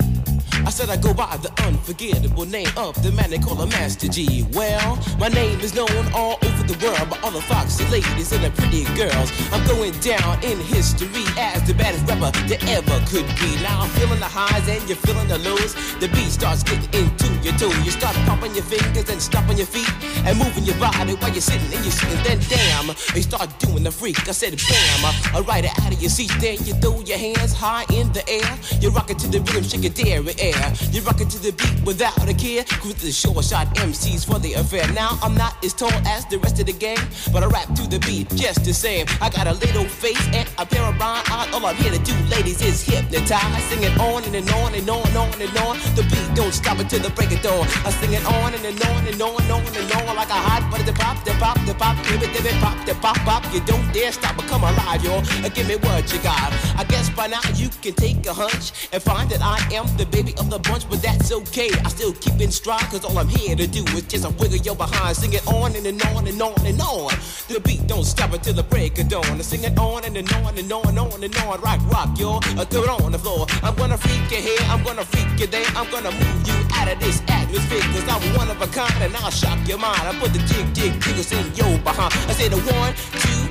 I 0.65 0.69
said 0.71 0.89
I 0.89 0.97
go 0.97 1.13
by 1.13 1.37
the 1.37 1.51
unforgettable 1.63 2.45
name 2.45 2.69
of 2.77 3.01
the 3.03 3.11
man 3.11 3.29
they 3.29 3.37
call 3.37 3.59
a 3.61 3.67
Master 3.67 4.07
G. 4.07 4.45
Well, 4.53 4.97
my 5.17 5.27
name 5.29 5.59
is 5.61 5.73
known 5.73 5.89
all 6.13 6.37
over 6.43 6.63
the 6.63 6.77
world 6.83 7.09
by 7.09 7.17
all 7.23 7.31
the 7.31 7.41
foxy 7.41 7.85
ladies 7.89 8.31
and 8.31 8.43
the 8.43 8.51
pretty 8.51 8.83
girls. 8.95 9.31
I'm 9.51 9.65
going 9.65 9.93
down 9.99 10.43
in 10.43 10.59
history 10.59 11.25
as 11.37 11.65
the 11.67 11.73
baddest 11.73 12.07
rapper 12.07 12.31
that 12.49 12.61
ever 12.69 12.97
could 13.07 13.27
be. 13.39 13.49
Now 13.61 13.81
I'm 13.81 13.89
feeling 13.97 14.19
the 14.19 14.29
highs 14.29 14.67
and 14.67 14.81
you're 14.89 14.97
feeling 14.97 15.27
the 15.27 15.37
lows. 15.39 15.75
The 15.99 16.07
beat 16.09 16.31
starts 16.31 16.63
getting 16.63 16.89
into 16.93 17.27
your 17.45 17.53
toe. 17.57 17.73
You 17.83 17.91
start 17.91 18.15
popping 18.25 18.53
your 18.53 18.65
fingers 18.65 19.09
and 19.09 19.21
stomping 19.21 19.57
your 19.57 19.67
feet 19.67 19.89
and 20.25 20.37
moving 20.37 20.65
your 20.65 20.77
body 20.77 21.15
while 21.15 21.31
you're 21.31 21.41
sitting 21.41 21.71
and 21.73 21.83
you're 21.85 21.95
sitting. 21.95 22.21
Then 22.23 22.39
damn, 22.49 22.89
you 23.15 23.23
start 23.23 23.49
doing 23.59 23.83
the 23.83 23.91
freak. 23.91 24.17
I 24.27 24.33
said 24.33 24.57
bam, 24.57 25.01
I 25.33 25.41
ride 25.41 25.65
it 25.65 25.73
out 25.81 25.93
of 25.93 26.01
your 26.01 26.11
seat. 26.11 26.31
Then 26.39 26.57
you 26.65 26.73
throw 26.81 26.99
your 27.01 27.17
hands 27.17 27.53
high 27.53 27.85
in 27.93 28.11
the 28.13 28.23
air. 28.27 28.51
You 28.81 28.89
rock 28.89 29.09
it 29.09 29.19
to 29.19 29.27
the 29.27 29.39
rhythm, 29.39 29.63
shake 29.63 29.83
your 29.83 29.93
dairy 29.93 30.33
air. 30.39 30.73
You 30.91 31.01
rock 31.01 31.21
it 31.21 31.29
to 31.31 31.39
the 31.39 31.51
beat 31.51 31.85
without 31.85 32.17
a 32.27 32.33
care. 32.33 32.63
Cruise 32.81 32.95
the 32.95 33.11
short 33.11 33.43
shot 33.45 33.67
MCs 33.75 34.25
for 34.25 34.39
the 34.39 34.53
affair. 34.53 34.87
Now 34.93 35.17
I'm 35.21 35.35
not 35.35 35.63
as 35.63 35.73
tall 35.73 35.91
as 36.07 36.25
the 36.25 36.39
rest 36.39 36.59
of 36.59 36.65
the 36.65 36.73
gang, 36.73 36.99
but 37.31 37.43
I 37.43 37.47
rap 37.47 37.67
to 37.75 37.87
the 37.87 37.99
beat 37.99 38.29
just 38.35 38.65
the 38.65 38.73
same. 38.73 39.05
I 39.21 39.29
got 39.29 39.47
a 39.47 39.53
little 39.53 39.85
face 39.85 40.25
and 40.33 40.47
a 40.57 40.65
pair 40.65 40.83
of 40.83 40.97
rhyme 40.99 41.23
eyes. 41.31 41.53
All 41.53 41.65
I'm 41.65 41.75
here 41.75 41.91
to 41.91 41.99
do, 41.99 42.15
ladies, 42.29 42.61
is 42.61 42.83
hypnotize. 42.83 43.63
Sing 43.69 43.83
it 43.83 43.97
on 43.99 44.23
and, 44.23 44.35
and 44.35 44.49
on 44.51 44.73
and 44.73 44.89
on 44.89 45.07
and 45.07 45.17
on 45.17 45.41
and 45.41 45.57
on. 45.57 45.77
The 45.95 46.03
beat 46.09 46.29
don't 46.35 46.53
stop 46.53 46.79
until 46.79 46.99
the 46.99 47.11
break 47.11 47.31
of 47.31 47.41
dawn. 47.41 47.67
I 47.85 47.91
sing 47.91 48.13
it 48.13 48.25
on 48.25 48.53
and, 48.53 48.65
and 48.65 48.81
on 48.85 49.07
and 49.07 49.21
on 49.21 49.41
and 49.41 49.51
on 49.51 49.61
and 49.61 49.91
on 50.09 50.15
like 50.15 50.29
a 50.29 50.41
hot 50.47 50.69
butter. 50.71 50.83
The 50.83 50.93
pop, 50.93 51.23
the 51.25 51.31
pop, 51.39 51.57
the 51.65 51.73
pop, 51.73 51.95
give 52.07 52.23
it, 52.23 52.31
give 52.33 52.45
it, 52.45 52.55
pop, 52.61 52.77
the 52.85 52.95
pop, 52.95 53.17
pop. 53.27 53.43
You 53.53 53.61
don't 53.61 53.85
dare 53.93 54.11
stop 54.11 54.37
or 54.37 54.47
come 54.47 54.63
alive, 54.63 55.03
yo. 55.03 55.21
Uh, 55.43 55.49
Give 55.49 55.67
me 55.67 55.75
what 55.75 56.11
you 56.13 56.19
got. 56.19 56.53
I 56.77 56.85
guess 56.87 57.09
by 57.09 57.27
now 57.27 57.41
you 57.55 57.69
can 57.81 57.93
take 57.93 58.25
a 58.25 58.33
hunch 58.33 58.89
and 58.93 59.01
find 59.03 59.29
that 59.29 59.41
I 59.41 59.57
am 59.73 59.85
the 59.97 60.05
baby 60.05 60.28
of 60.37 60.49
the 60.49 60.59
bunch, 60.59 60.89
but 60.89 61.01
that's 61.01 61.31
okay. 61.31 61.69
I 61.85 61.89
still 61.89 62.13
keep 62.13 62.39
in 62.39 62.51
stride, 62.51 62.81
cause 62.91 63.05
all 63.05 63.17
I'm 63.17 63.27
here 63.27 63.55
to 63.55 63.67
do 63.67 63.83
is 63.95 64.03
just 64.03 64.25
a 64.25 64.29
wiggle 64.29 64.57
your 64.57 64.75
behind. 64.75 65.15
Sing 65.15 65.33
it 65.33 65.45
on 65.47 65.75
and, 65.75 65.85
and 65.85 66.01
on 66.13 66.27
and 66.27 66.41
on 66.41 66.65
and 66.65 66.81
on. 66.81 67.13
The 67.47 67.59
beat 67.59 67.87
don't 67.87 68.03
stop 68.03 68.33
until 68.33 68.53
the 68.53 68.63
break 68.63 68.99
of 68.99 69.09
dawn. 69.09 69.25
I 69.25 69.41
sing 69.41 69.63
it 69.63 69.77
on 69.77 70.03
and, 70.05 70.17
and 70.17 70.31
on 70.33 70.57
and 70.57 70.71
on 70.71 70.87
and 70.87 70.99
on 70.99 71.23
and 71.23 71.35
on. 71.37 71.61
Rock, 71.61 71.81
rock, 71.91 72.19
yo. 72.19 72.37
Uh, 72.59 72.65
throw 72.65 72.83
it 72.83 72.89
on 72.89 73.11
the 73.11 73.19
floor. 73.19 73.47
I'm 73.63 73.75
gonna 73.75 73.97
freak 73.97 74.29
you 74.31 74.37
here, 74.37 74.59
I'm 74.69 74.83
gonna 74.83 75.05
freak 75.05 75.39
you 75.39 75.47
there. 75.47 75.65
I'm 75.75 75.89
gonna 75.89 76.11
move 76.11 76.47
you 76.47 76.57
out 76.73 76.91
of 76.91 76.99
this 76.99 77.21
atmosphere, 77.27 77.81
cause 77.93 78.07
I'm 78.07 78.21
one 78.35 78.49
of 78.49 78.61
a 78.61 78.67
kind 78.67 79.01
and 79.01 79.15
I'll 79.17 79.31
shock 79.31 79.59
your 79.67 79.79
mind. 79.79 80.01
I 80.01 80.13
put 80.19 80.33
the 80.33 80.39
jig, 80.39 80.73
jig, 80.75 81.01
jiggles 81.01 81.31
in 81.31 81.45
your 81.55 81.77
behind. 81.79 82.13
I 82.29 82.33
say 82.33 82.47
the 82.49 82.57
one, 82.57 82.93
two, 83.23 83.48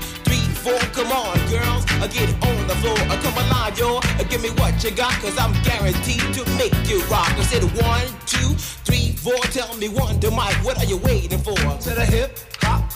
four. 0.69 0.79
Come 0.93 1.13
on, 1.13 1.37
girls, 1.49 1.85
I 2.03 2.07
get 2.09 2.29
on 2.45 2.67
the 2.67 2.77
floor. 2.77 2.99
I 3.09 3.17
come 3.23 3.37
alive, 3.45 3.79
yo. 3.79 3.97
Uh, 3.97 4.25
Give 4.29 4.43
me 4.43 4.51
what 4.61 4.83
you 4.85 4.91
got, 4.91 5.13
cause 5.23 5.39
I'm 5.39 5.53
guaranteed 5.63 6.23
to 6.35 6.45
make 6.57 6.75
you 6.89 7.01
rock. 7.05 7.33
I 7.33 7.43
said 7.43 7.63
one, 7.83 8.07
two, 8.27 8.55
three, 8.85 9.13
four. 9.13 9.39
Tell 9.57 9.75
me 9.77 9.89
one, 9.89 10.21
to 10.21 10.31
Mike, 10.31 10.57
what 10.65 10.79
are 10.79 10.85
you 10.85 10.99
waiting 10.99 11.39
for? 11.39 11.55
To 11.55 11.91
the 11.95 12.05
hip, 12.05 12.39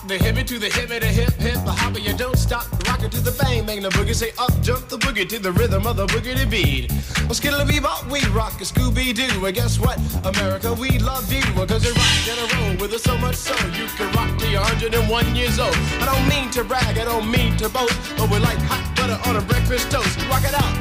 the 0.06 0.18
hippie 0.18 0.46
to 0.46 0.58
the 0.58 0.66
hippie, 0.68 1.00
the 1.00 1.06
hip, 1.06 1.32
hip, 1.34 1.54
the 1.64 1.72
hopper, 1.72 1.98
you 1.98 2.12
don't 2.16 2.36
stop. 2.36 2.66
Rock 2.88 3.02
it 3.02 3.12
to 3.12 3.20
the 3.20 3.30
bang, 3.42 3.64
bang 3.64 3.82
the 3.82 3.88
boogie. 3.90 4.14
Say 4.14 4.32
up, 4.38 4.50
jump 4.60 4.88
the 4.88 4.98
boogie 4.98 5.28
to 5.28 5.38
the 5.38 5.52
rhythm 5.52 5.86
of 5.86 5.96
the 5.96 6.06
boogie 6.06 6.36
to 6.36 6.46
beat. 6.46 6.90
Well, 7.22 7.34
skittle 7.34 7.60
bebop, 7.60 8.10
we 8.10 8.24
rock 8.30 8.60
a 8.60 8.64
Scooby 8.64 9.14
Doo. 9.14 9.44
And 9.44 9.54
guess 9.54 9.78
what? 9.78 9.98
America, 10.24 10.72
we 10.72 10.98
love 10.98 11.32
you. 11.32 11.42
Cause 11.66 11.84
you 11.84 11.92
rock 11.92 12.26
in 12.26 12.38
a 12.38 12.46
roll 12.56 12.76
with 12.80 12.92
us 12.92 13.02
so 13.02 13.16
much 13.18 13.36
so 13.36 13.54
you 13.78 13.86
can 13.96 14.10
rock 14.12 14.32
you're 14.50 14.60
101 14.60 15.36
years 15.36 15.58
old. 15.58 15.74
I 16.00 16.06
don't 16.06 16.28
mean 16.28 16.50
to 16.52 16.64
brag, 16.64 16.98
I 16.98 17.04
don't 17.04 17.30
mean 17.30 17.56
to 17.58 17.68
boast, 17.68 17.96
but 18.16 18.28
we're 18.30 18.40
like 18.40 18.58
hot 18.68 18.84
butter 18.96 19.18
on 19.28 19.36
a 19.36 19.40
breakfast 19.42 19.90
toast. 19.90 20.18
Rock 20.28 20.42
it 20.44 20.54
out. 20.54 20.74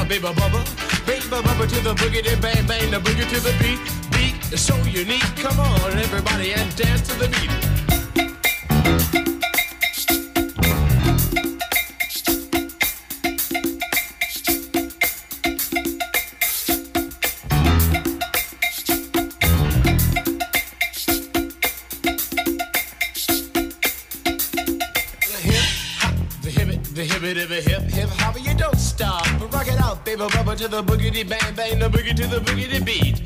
A 0.00 0.04
baby 0.04 0.26
bubba, 0.26 0.60
baby 1.06 1.22
bubba 1.28 1.68
to 1.68 1.80
the 1.80 1.94
boogie, 1.94 2.24
then 2.24 2.40
bang 2.40 2.66
bang 2.66 2.90
the 2.90 2.98
boogie 2.98 3.28
to 3.28 3.38
the 3.40 3.54
beat. 3.60 3.78
Beat 4.10 4.52
is 4.52 4.60
so 4.60 4.76
unique. 4.84 5.22
Come 5.36 5.60
on, 5.60 5.98
everybody, 5.98 6.54
and 6.54 6.74
dance 6.74 7.06
to 7.08 7.14
the 7.18 7.28
beat. 7.28 7.71
Hip 27.36 27.48
the 27.48 27.54
hip 27.54 27.82
hip 27.82 27.90
hip 27.90 28.08
hop, 28.10 28.36
you 28.40 28.54
don't 28.54 28.78
stop. 28.78 29.24
But 29.38 29.52
rock 29.52 29.68
it 29.68 29.80
out, 29.80 30.04
baby 30.04 30.22
bubba 30.22 30.56
to 30.56 30.68
the 30.68 30.82
boogity 30.82 31.28
bang 31.28 31.54
bang, 31.54 31.78
the 31.78 31.88
boogie 31.88 32.14
to 32.16 32.26
the 32.26 32.40
boogity 32.40 32.84
beat. 32.84 33.20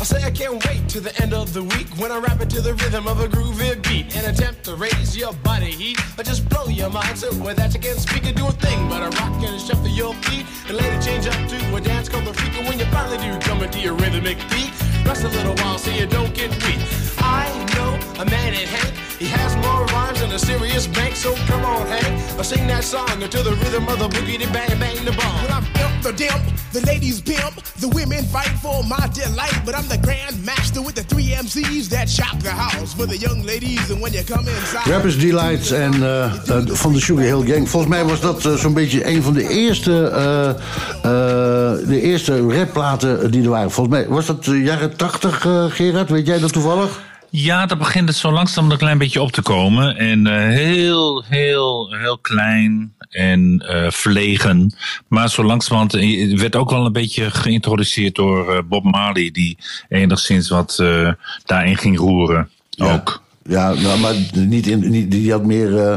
I 0.00 0.04
say 0.04 0.22
I 0.24 0.30
can't 0.30 0.64
wait 0.66 0.88
to 0.90 1.00
the 1.00 1.14
end 1.22 1.32
of 1.32 1.52
the 1.52 1.62
week 1.62 1.88
when 1.96 2.12
I 2.12 2.18
rap 2.18 2.40
it 2.40 2.50
to 2.50 2.60
the 2.60 2.74
rhythm 2.74 3.06
of 3.06 3.20
a 3.20 3.28
groovy 3.28 3.80
beat 3.82 4.16
and 4.16 4.26
attempt 4.26 4.64
to 4.64 4.74
raise 4.74 5.16
your 5.16 5.32
body 5.44 5.70
heat 5.70 5.98
or 6.18 6.24
just 6.24 6.48
blow 6.48 6.66
your 6.66 6.90
mind 6.90 7.16
so 7.16 7.28
with 7.42 7.56
that 7.56 7.72
you 7.74 7.80
can't 7.80 7.98
speak 7.98 8.26
or 8.26 8.32
do 8.32 8.46
a 8.46 8.52
thing 8.52 8.88
but 8.88 9.00
a 9.02 9.10
rock 9.18 9.42
and 9.42 9.60
shuffle 9.60 9.88
your 9.88 10.12
feet 10.26 10.44
and 10.68 10.76
later 10.76 11.00
change 11.00 11.26
up 11.26 11.48
to 11.48 11.76
a 11.76 11.80
dance 11.80 12.08
called 12.08 12.24
the 12.26 12.34
freak 12.34 12.58
and 12.58 12.68
when 12.68 12.78
you 12.78 12.86
finally 12.86 13.18
do 13.18 13.38
come 13.40 13.62
into 13.62 13.78
your 13.78 13.94
rhythmic 13.94 14.36
beat 14.50 14.72
rest 15.06 15.24
a 15.24 15.28
little 15.28 15.54
while 15.62 15.78
so 15.78 15.90
you 15.90 16.06
don't 16.06 16.34
get 16.34 16.50
weak. 16.64 16.80
I 17.18 17.46
know 17.74 17.92
a 18.20 18.24
man 18.26 18.52
in 18.54 18.66
Hank, 18.66 18.92
he 19.18 19.26
has 19.26 19.54
more 19.56 19.84
rhymes 19.86 20.20
than 20.20 20.32
a 20.32 20.38
serious 20.38 20.86
bank, 20.86 21.14
so 21.16 21.34
come 21.46 21.64
on 21.64 21.86
Hank, 21.86 22.38
I 22.38 22.42
sing 22.42 22.66
that 22.68 22.84
song 22.84 23.06
to 23.20 23.42
the 23.42 23.54
rhythm 23.62 23.88
of 23.88 23.98
the 23.98 24.08
boogie 24.08 24.38
to 24.38 24.52
bang 24.52 24.78
bang 24.78 25.04
the 25.04 25.12
bomb. 25.12 25.42
When 25.42 25.52
I'm 25.52 25.66
imp 25.82 26.02
the 26.02 26.12
dimp, 26.12 26.42
the 26.72 26.80
ladies 26.86 27.20
pimp, 27.20 27.54
the 27.78 27.88
women 27.88 28.24
fight 28.24 28.54
for 28.62 28.82
my 28.84 29.08
delight, 29.12 29.58
but 29.64 29.74
I'm 29.74 29.88
the 29.88 29.98
grand 29.98 30.44
master 30.44 30.80
with 30.82 30.94
the 30.94 31.04
three 31.04 31.28
MCs 31.30 31.88
that 31.90 32.08
shock 32.08 32.38
the 32.40 32.50
house 32.50 32.94
for 32.94 33.06
the 33.06 33.16
young 33.16 33.42
ladies 33.42 33.90
and 33.90 34.00
when 34.00 34.12
you 34.12 34.24
come 34.24 34.46
inside. 34.48 34.86
Rappers 34.86 35.18
Delight 35.18 35.70
en 35.70 35.92
eh, 36.02 36.24
eh, 36.24 36.66
van 36.66 36.92
de 36.92 37.00
Sugar 37.00 37.24
Hill 37.24 37.44
Gang. 37.46 37.68
Volgens 37.68 37.92
mij 37.92 38.04
was 38.04 38.20
dat 38.20 38.44
eh, 38.44 38.54
zo'n 38.54 38.74
beetje 38.74 39.08
een 39.08 39.22
van 39.22 39.32
de 39.34 39.48
eerste, 39.48 40.08
eh, 40.08 40.48
eh, 40.50 41.88
de 41.88 42.00
eerste 42.00 42.40
rapplaten 42.58 43.30
die 43.30 43.42
er 43.42 43.48
waren. 43.50 43.70
Volgens 43.70 43.96
mij 43.96 44.08
was 44.08 44.26
dat 44.26 44.44
de 44.44 44.62
jaren 44.62 44.96
80, 44.96 45.46
eh, 45.46 45.64
Gerard? 45.68 46.10
Weet 46.10 46.26
jij 46.26 46.38
dat 46.38 46.52
toevallig? 46.52 47.00
Ja, 47.36 47.66
dat 47.66 47.78
begint 47.78 48.08
het 48.08 48.16
zo 48.16 48.32
langzaam 48.32 48.70
een 48.70 48.78
klein 48.78 48.98
beetje 48.98 49.22
op 49.22 49.32
te 49.32 49.42
komen. 49.42 49.96
En 49.96 50.26
eh, 50.26 50.34
heel, 50.48 51.24
heel, 51.28 51.94
heel 51.94 52.18
klein 52.18 52.94
en 53.10 53.64
eh, 53.68 53.90
verlegen. 53.90 54.74
Maar 55.08 55.30
zo 55.30 55.44
langzamerhand 55.44 55.94
eh, 55.94 56.30
het 56.30 56.40
werd 56.40 56.56
ook 56.56 56.70
wel 56.70 56.86
een 56.86 56.92
beetje 56.92 57.30
geïntroduceerd 57.30 58.14
door 58.14 58.52
eh, 58.54 58.58
Bob 58.68 58.84
Marley... 58.84 59.30
die 59.30 59.58
enigszins 59.88 60.48
wat 60.48 60.78
eh, 60.78 61.12
daarin 61.44 61.76
ging 61.76 61.98
roeren. 61.98 62.48
Ook. 62.78 63.22
Ja, 63.48 63.72
nou, 63.72 63.98
maar 64.00 64.14
niet 64.34 64.66
in, 64.66 64.90
niet, 64.90 65.10
die 65.10 65.30
had 65.30 65.44
meer 65.44 65.78
eh, 65.78 65.92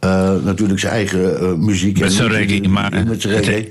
eh, 0.00 0.42
natuurlijk 0.44 0.80
zijn 0.80 0.92
eigen 0.92 1.38
eh, 1.40 1.52
muziek. 1.54 1.98
Met 1.98 2.08
en 2.08 2.14
zijn 2.14 2.28
reggae, 2.30 2.68
maar, 2.68 2.94
niet 2.94 3.08
met 3.08 3.22
zijn 3.22 3.34
het, 3.34 3.46
he- 3.46 3.68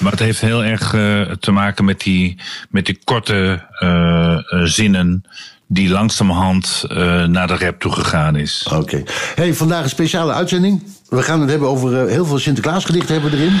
maar 0.00 0.10
het 0.12 0.20
heeft 0.20 0.40
heel 0.40 0.64
erg 0.64 0.94
eh, 0.94 1.20
te 1.40 1.50
maken 1.50 1.84
met 1.84 2.00
die, 2.00 2.36
met 2.70 2.86
die 2.86 2.98
korte 3.04 3.66
eh, 3.78 4.32
eh, 4.32 4.40
zinnen 4.64 5.24
die 5.68 5.88
langzamerhand 5.88 6.84
eh, 6.88 7.24
naar 7.24 7.46
de 7.46 7.56
rap 7.56 7.80
toe 7.80 7.92
gegaan 7.92 8.36
is. 8.36 8.68
Oké. 8.72 9.02
Hey, 9.34 9.54
vandaag 9.54 9.82
een 9.82 9.88
speciale 9.88 10.32
uitzending. 10.32 10.82
We 11.08 11.22
gaan 11.22 11.40
het 11.40 11.50
hebben 11.50 11.68
over 11.68 12.00
eh, 12.00 12.10
heel 12.12 12.24
veel 12.24 12.38
Sinterklaasgedichten 12.38 13.12
hebben 13.12 13.30
we 13.30 13.36
erin. 13.36 13.60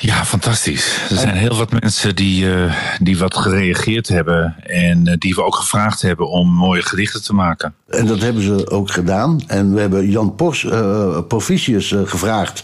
Ja, 0.00 0.24
fantastisch. 0.24 0.98
Er 1.10 1.16
zijn 1.16 1.36
heel 1.36 1.56
wat 1.56 1.80
mensen 1.80 2.16
die, 2.16 2.52
eh, 2.54 2.74
die 3.00 3.18
wat 3.18 3.36
gereageerd 3.36 4.08
hebben. 4.08 4.56
En 4.66 5.06
eh, 5.06 5.14
die 5.18 5.34
we 5.34 5.42
ook 5.42 5.54
gevraagd 5.54 6.02
hebben 6.02 6.28
om 6.28 6.48
mooie 6.48 6.82
gedichten 6.82 7.22
te 7.22 7.34
maken. 7.34 7.74
En 7.88 8.06
dat 8.06 8.20
hebben 8.20 8.42
ze 8.42 8.70
ook 8.70 8.90
gedaan. 8.90 9.40
En 9.46 9.74
we 9.74 9.80
hebben 9.80 10.10
Jan 10.10 10.34
Pors, 10.34 10.64
eh 10.64 11.18
Proficius 11.28 11.94
gevraagd. 12.04 12.62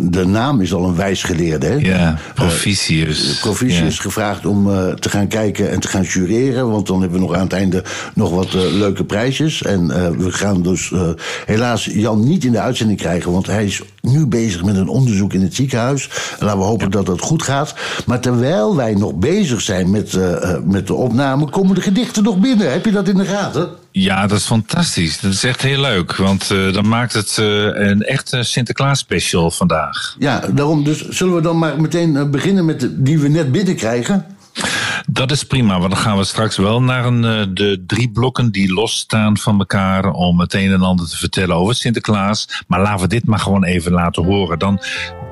De 0.00 0.24
naam 0.26 0.60
is 0.60 0.74
al 0.74 0.84
een 0.84 0.96
wijsgeleerde, 0.96 1.66
hè? 1.66 1.74
Ja, 1.74 2.18
Proficius. 2.34 3.38
Proficius 3.40 3.96
Ja. 3.96 4.02
gevraagd 4.02 4.46
om 4.46 4.64
te 4.98 5.08
gaan 5.10 5.28
kijken 5.28 5.70
en 5.70 5.80
te 5.80 5.88
gaan 5.88 6.02
jureren. 6.02 6.70
Want 6.70 6.86
dan 6.86 7.00
hebben 7.00 7.20
we 7.20 7.26
nog 7.26 7.34
aan 7.34 7.42
het 7.42 7.52
einde 7.52 7.84
nog 8.14 8.30
wat 8.30 8.52
leuke 8.52 9.04
prijsjes. 9.04 9.62
En 9.62 9.86
we 10.18 10.32
gaan 10.32 10.62
dus 10.62 10.92
helaas 11.46 11.84
Jan 11.84 12.24
niet 12.28 12.44
in 12.44 12.52
de 12.52 12.60
uitzending 12.60 12.98
krijgen. 12.98 13.32
Want 13.32 13.46
hij 13.46 13.64
is 13.64 13.82
nu 14.02 14.26
bezig 14.26 14.64
met 14.64 14.76
een 14.76 14.88
onderzoek 14.88 15.32
in 15.32 15.42
het 15.42 15.54
ziekenhuis. 15.54 16.08
En 16.38 16.46
laten 16.46 16.58
we 16.58 16.64
hopen 16.64 16.90
dat 16.90 17.06
dat 17.06 17.20
goed 17.20 17.42
gaat. 17.42 17.74
Maar 18.06 18.20
terwijl 18.20 18.76
wij 18.76 18.94
nog 18.94 19.14
bezig 19.14 19.60
zijn 19.60 19.90
met, 19.90 20.14
eh, 20.14 20.52
eh, 20.52 20.62
met 20.62 20.86
de 20.86 20.94
opname, 20.94 21.50
komen 21.50 21.74
de 21.74 21.80
gedichten 21.80 22.22
nog 22.22 22.38
binnen. 22.38 22.72
Heb 22.72 22.84
je 22.84 22.90
dat 22.90 23.08
in 23.08 23.16
de 23.16 23.24
gaten? 23.24 23.68
Ja, 23.90 24.26
dat 24.26 24.38
is 24.38 24.44
fantastisch. 24.44 25.20
Dat 25.20 25.32
is 25.32 25.44
echt 25.44 25.62
heel 25.62 25.80
leuk. 25.80 26.16
Want 26.16 26.50
eh, 26.50 26.72
dan 26.72 26.88
maakt 26.88 27.12
het 27.12 27.36
een 27.36 28.02
echte 28.02 28.42
Sinterklaas 28.42 28.98
special 28.98 29.50
vandaag. 29.50 30.16
Ja, 30.18 30.42
daarom 30.52 30.84
dus 30.84 31.08
zullen 31.08 31.34
we 31.34 31.40
dan 31.40 31.58
maar 31.58 31.80
meteen 31.80 32.30
beginnen 32.30 32.64
met 32.64 32.80
de, 32.80 33.02
die 33.02 33.18
we 33.18 33.28
net 33.28 33.52
binnenkrijgen. 33.52 34.26
Dat 35.06 35.30
is 35.30 35.44
prima, 35.44 35.78
want 35.78 35.90
dan 35.90 36.00
gaan 36.00 36.16
we 36.16 36.24
straks 36.24 36.56
wel 36.56 36.82
naar 36.82 37.04
een, 37.04 37.24
eh, 37.24 37.46
de 37.54 37.84
drie 37.86 38.10
blokken 38.10 38.50
die 38.52 38.72
losstaan 38.72 39.38
van 39.38 39.58
elkaar 39.58 40.12
om 40.12 40.40
het 40.40 40.54
een 40.54 40.72
en 40.72 40.82
ander 40.82 41.08
te 41.08 41.16
vertellen 41.16 41.56
over 41.56 41.74
Sinterklaas. 41.74 42.64
Maar 42.66 42.80
laten 42.80 43.00
we 43.00 43.08
dit 43.08 43.26
maar 43.26 43.38
gewoon 43.38 43.64
even 43.64 43.92
laten 43.92 44.24
horen. 44.24 44.58
Dan 44.58 44.80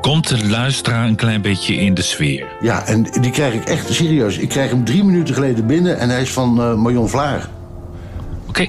komt 0.01 0.29
de 0.29 0.49
luisteraar 0.49 1.07
een 1.07 1.17
klein 1.17 1.43
beetje 1.43 1.75
in 1.75 1.95
de 1.95 2.03
sfeer. 2.03 2.47
Ja, 2.61 2.87
en 2.87 3.03
die 3.21 3.31
krijg 3.31 3.55
ik 3.55 3.65
echt 3.65 3.93
serieus. 3.93 4.39
Ik 4.39 4.49
krijg 4.49 4.71
hem 4.71 4.85
drie 4.85 5.05
minuten 5.05 5.35
geleden 5.35 5.67
binnen 5.67 5.99
en 5.99 6.09
hij 6.09 6.21
is 6.21 6.33
van 6.33 6.61
eh 6.61 6.75
Marion 6.75 7.09
Vlaar. 7.09 7.49
Oké. 8.49 8.69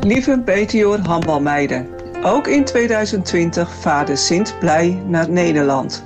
Lieve 0.00 0.42
Betejoor 0.44 0.98
handbalmeiden, 0.98 1.86
ook 2.22 2.46
in 2.46 2.64
2020 2.64 3.70
vaarde 3.80 4.16
Sint 4.16 4.56
blij 4.58 5.02
naar 5.06 5.30
Nederland. 5.30 6.04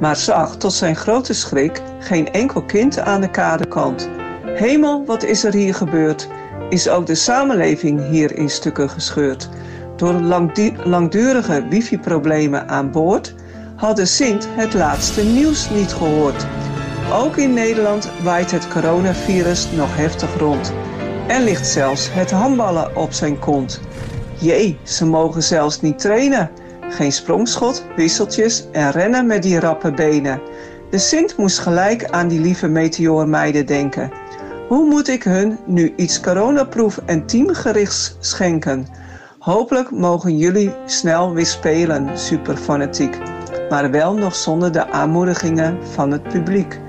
Maar 0.00 0.16
zag 0.16 0.56
tot 0.56 0.72
zijn 0.72 0.96
grote 0.96 1.34
schrik 1.34 1.82
geen 1.98 2.32
enkel 2.32 2.62
kind 2.62 2.98
aan 2.98 3.20
de 3.20 3.30
kadekant. 3.30 4.08
Hemel, 4.44 5.04
wat 5.06 5.22
is 5.22 5.44
er 5.44 5.52
hier 5.52 5.74
gebeurd? 5.74 6.28
Is 6.68 6.88
ook 6.88 7.06
de 7.06 7.14
samenleving 7.14 8.08
hier 8.08 8.36
in 8.36 8.50
stukken 8.50 8.90
gescheurd? 8.90 9.48
Door 9.96 10.12
langdu- 10.12 10.76
langdurige 10.84 11.66
wifi-problemen 11.68 12.68
aan 12.68 12.90
boord 12.90 13.34
hadden 13.76 14.06
Sint 14.06 14.48
het 14.50 14.74
laatste 14.74 15.24
nieuws 15.24 15.70
niet 15.70 15.92
gehoord. 15.92 16.46
Ook 17.12 17.36
in 17.36 17.52
Nederland 17.52 18.10
waait 18.22 18.50
het 18.50 18.68
coronavirus 18.68 19.70
nog 19.70 19.96
heftig 19.96 20.38
rond. 20.38 20.72
En 21.28 21.42
ligt 21.44 21.66
zelfs 21.66 22.12
het 22.12 22.30
handballen 22.30 22.96
op 22.96 23.12
zijn 23.12 23.38
kont. 23.38 23.80
Jee, 24.40 24.78
ze 24.82 25.06
mogen 25.06 25.42
zelfs 25.42 25.80
niet 25.80 25.98
trainen. 25.98 26.50
Geen 26.88 27.12
sprongschot, 27.12 27.84
wisseltjes 27.96 28.64
en 28.72 28.90
rennen 28.90 29.26
met 29.26 29.42
die 29.42 29.60
rappe 29.60 29.92
benen. 29.92 30.40
De 30.90 30.98
Sint 30.98 31.36
moest 31.36 31.58
gelijk 31.58 32.10
aan 32.10 32.28
die 32.28 32.40
lieve 32.40 32.68
meteoormeiden 32.68 33.66
denken. 33.66 34.10
Hoe 34.68 34.88
moet 34.88 35.08
ik 35.08 35.22
hun 35.22 35.58
nu 35.66 35.92
iets 35.96 36.20
coronaproef 36.20 37.00
en 37.06 37.26
teamgerichts 37.26 38.16
schenken? 38.20 38.86
Hopelijk 39.38 39.90
mogen 39.90 40.36
jullie 40.36 40.74
snel 40.86 41.32
weer 41.32 41.46
spelen, 41.46 42.18
super 42.18 42.56
fanatiek. 42.56 43.18
Maar 43.68 43.90
wel 43.90 44.14
nog 44.14 44.34
zonder 44.34 44.72
de 44.72 44.90
aanmoedigingen 44.90 45.78
van 45.92 46.10
het 46.10 46.22
publiek. 46.22 46.80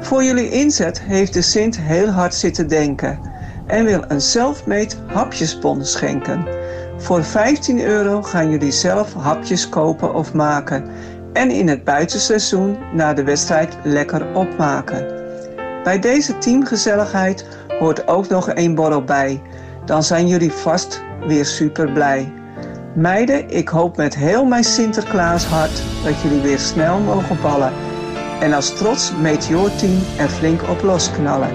Voor 0.00 0.24
jullie 0.24 0.50
inzet 0.50 1.02
heeft 1.02 1.32
de 1.32 1.42
Sint 1.42 1.78
heel 1.80 2.08
hard 2.08 2.34
zitten 2.34 2.68
denken 2.68 3.20
en 3.66 3.84
wil 3.84 4.04
een 4.08 4.20
self-made 4.20 4.94
hapjesbon 5.06 5.84
schenken. 5.84 6.55
Voor 6.98 7.24
15 7.24 7.80
euro 7.80 8.22
gaan 8.22 8.50
jullie 8.50 8.72
zelf 8.72 9.14
hapjes 9.14 9.68
kopen 9.68 10.14
of 10.14 10.32
maken 10.32 10.84
en 11.32 11.50
in 11.50 11.68
het 11.68 11.84
buitenseizoen 11.84 12.78
na 12.92 13.14
de 13.14 13.24
wedstrijd 13.24 13.76
lekker 13.82 14.34
opmaken. 14.34 15.06
Bij 15.84 15.98
deze 15.98 16.38
teamgezelligheid 16.38 17.46
hoort 17.78 18.08
ook 18.08 18.28
nog 18.28 18.48
één 18.48 18.74
borrel 18.74 19.04
bij. 19.04 19.42
Dan 19.84 20.02
zijn 20.02 20.28
jullie 20.28 20.52
vast 20.52 21.02
weer 21.26 21.44
super 21.44 21.92
blij. 21.92 22.32
Meiden, 22.94 23.50
ik 23.50 23.68
hoop 23.68 23.96
met 23.96 24.16
heel 24.16 24.44
mijn 24.44 24.64
Sinterklaas 24.64 25.44
hart 25.44 25.82
dat 26.04 26.20
jullie 26.22 26.40
weer 26.40 26.58
snel 26.58 26.98
mogen 26.98 27.40
ballen. 27.40 27.72
En 28.40 28.52
als 28.52 28.76
trots 28.76 29.12
Meteorteam 29.20 29.98
er 30.18 30.28
flink 30.28 30.68
op 30.68 30.82
losknallen. 30.82 31.50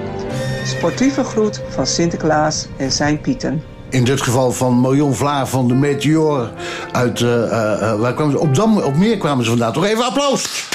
Sportieve 0.63 1.23
groet 1.23 1.61
van 1.69 1.87
Sinterklaas 1.87 2.67
en 2.77 2.91
zijn 2.91 3.21
Pieten. 3.21 3.70
In 3.91 4.03
dit 4.03 4.21
geval 4.21 4.51
van 4.51 4.79
Marion 4.79 5.15
Vlaar 5.15 5.47
van 5.47 5.67
de 5.67 5.73
Meteor 5.73 6.51
uit... 6.91 7.21
eh, 7.21 7.43
eh, 7.43 7.91
eh, 7.91 7.99
waar 7.99 8.13
kwamen 8.13 8.31
ze? 8.31 8.39
Op, 8.39 8.55
Dam, 8.55 8.77
op 8.77 8.95
Meer 8.95 9.17
kwamen 9.17 9.43
ze 9.43 9.49
vandaan. 9.49 9.73
Toch 9.73 9.85
even 9.85 10.05
applaus! 10.05 10.65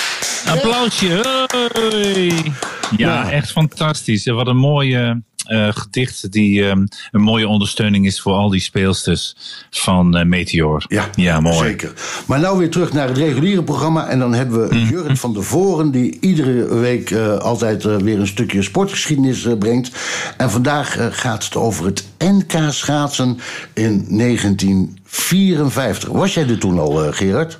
Applausje. 0.48 1.46
Hey. 1.72 2.52
Ja, 2.96 3.30
echt 3.30 3.52
fantastisch. 3.52 4.24
Wat 4.24 4.46
een 4.46 4.56
mooie 4.56 5.22
gedicht 5.48 6.32
die 6.32 6.64
ehm, 6.64 6.86
een 7.10 7.20
mooie 7.20 7.48
ondersteuning 7.48 8.06
is 8.06 8.20
voor 8.20 8.32
al 8.32 8.50
die 8.50 8.60
speelsters 8.60 9.36
van 9.70 10.16
eh, 10.16 10.24
Meteor. 10.24 10.84
Ja, 10.88 11.10
ja 11.14 11.40
mooi. 11.40 11.68
Zeker. 11.68 11.92
Maar 12.26 12.40
nou 12.40 12.58
weer 12.58 12.70
terug 12.70 12.92
naar 12.92 13.08
het 13.08 13.16
reguliere 13.16 13.62
programma. 13.62 14.08
En 14.08 14.18
dan 14.18 14.34
hebben 14.34 14.68
we 14.68 14.84
Jurrit 14.84 15.18
van 15.18 15.32
der 15.32 15.44
Voren... 15.44 15.90
die 15.90 16.18
iedere 16.20 16.74
week 16.74 17.10
eh, 17.10 17.36
altijd 17.36 17.84
eh, 17.84 17.96
weer 17.96 18.20
een 18.20 18.26
stukje 18.26 18.62
sportgeschiedenis 18.62 19.44
eh, 19.44 19.58
brengt. 19.58 19.90
En 20.36 20.50
vandaag 20.50 20.96
eh, 20.96 21.06
gaat 21.10 21.44
het 21.44 21.56
over 21.56 21.84
het 21.84 22.04
NK 22.18 22.52
schaatsen 22.70 23.38
in 23.72 24.04
1954. 24.08 26.08
Was 26.08 26.34
jij 26.34 26.48
er 26.48 26.58
toen 26.58 26.78
al, 26.78 27.04
eh, 27.04 27.12
Gerard? 27.12 27.58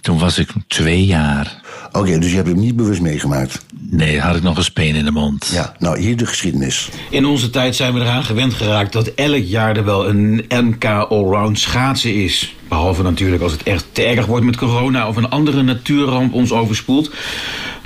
Toen 0.00 0.18
was 0.18 0.38
ik 0.38 0.50
twee 0.66 1.04
jaar. 1.04 1.60
Oké, 1.92 2.18
dus 2.18 2.30
je 2.30 2.36
hebt 2.36 2.48
hem 2.48 2.58
niet 2.58 2.76
bewust 2.76 3.00
meegemaakt? 3.00 3.64
Nee, 3.90 4.20
had 4.20 4.36
ik 4.36 4.42
nog 4.42 4.56
een 4.56 4.64
speen 4.64 4.94
in 4.94 5.04
de 5.04 5.10
mond. 5.10 5.50
Ja, 5.52 5.74
nou 5.78 5.98
hier 6.00 6.16
de 6.16 6.26
geschiedenis. 6.26 6.88
In 7.10 7.24
onze 7.24 7.50
tijd 7.50 7.76
zijn 7.76 7.94
we 7.94 8.00
eraan 8.00 8.24
gewend 8.24 8.54
geraakt 8.54 8.92
dat 8.92 9.06
elk 9.06 9.44
jaar 9.44 9.76
er 9.76 9.84
wel 9.84 10.08
een 10.08 10.44
NK 10.48 10.84
Allround 10.84 11.58
schaatsen 11.58 12.14
is. 12.14 12.54
Behalve 12.68 13.02
natuurlijk 13.02 13.42
als 13.42 13.52
het 13.52 13.62
echt 13.62 13.84
te 13.92 14.02
erg 14.02 14.26
wordt 14.26 14.44
met 14.44 14.56
corona 14.56 15.08
of 15.08 15.16
een 15.16 15.30
andere 15.30 15.62
natuurramp 15.62 16.34
ons 16.34 16.52
overspoelt. 16.52 17.10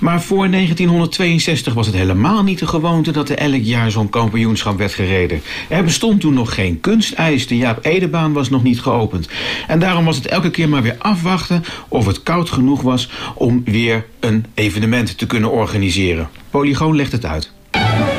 Maar 0.03 0.23
voor 0.23 0.51
1962 0.51 1.75
was 1.75 1.87
het 1.87 1.95
helemaal 1.95 2.43
niet 2.43 2.59
de 2.59 2.67
gewoonte 2.67 3.11
dat 3.11 3.29
er 3.29 3.37
elk 3.37 3.63
jaar 3.63 3.91
zo'n 3.91 4.09
kampioenschap 4.09 4.79
werd 4.79 4.93
gereden. 4.93 5.43
Er 5.69 5.85
bestond 5.85 6.21
toen 6.21 6.35
nog 6.35 6.55
geen 6.55 6.81
kunstijs, 6.81 7.47
de 7.47 7.57
Jaap 7.57 7.85
Edebaan 7.85 8.33
was 8.33 8.51
nog 8.51 8.63
niet 8.63 8.81
geopend. 8.81 9.29
En 9.67 9.79
daarom 9.79 10.05
was 10.05 10.17
het 10.17 10.27
elke 10.27 10.51
keer 10.51 10.69
maar 10.69 10.83
weer 10.83 10.97
afwachten 10.99 11.65
of 11.89 12.07
het 12.07 12.23
koud 12.23 12.51
genoeg 12.51 12.81
was 12.81 13.09
om 13.35 13.63
weer 13.65 14.07
een 14.21 14.47
evenement 14.55 15.19
te 15.19 15.27
kunnen 15.27 15.51
organiseren. 15.51 16.29
Polygoon 16.51 16.97
legt 16.97 17.13
het 17.13 17.25
uit. 17.25 17.53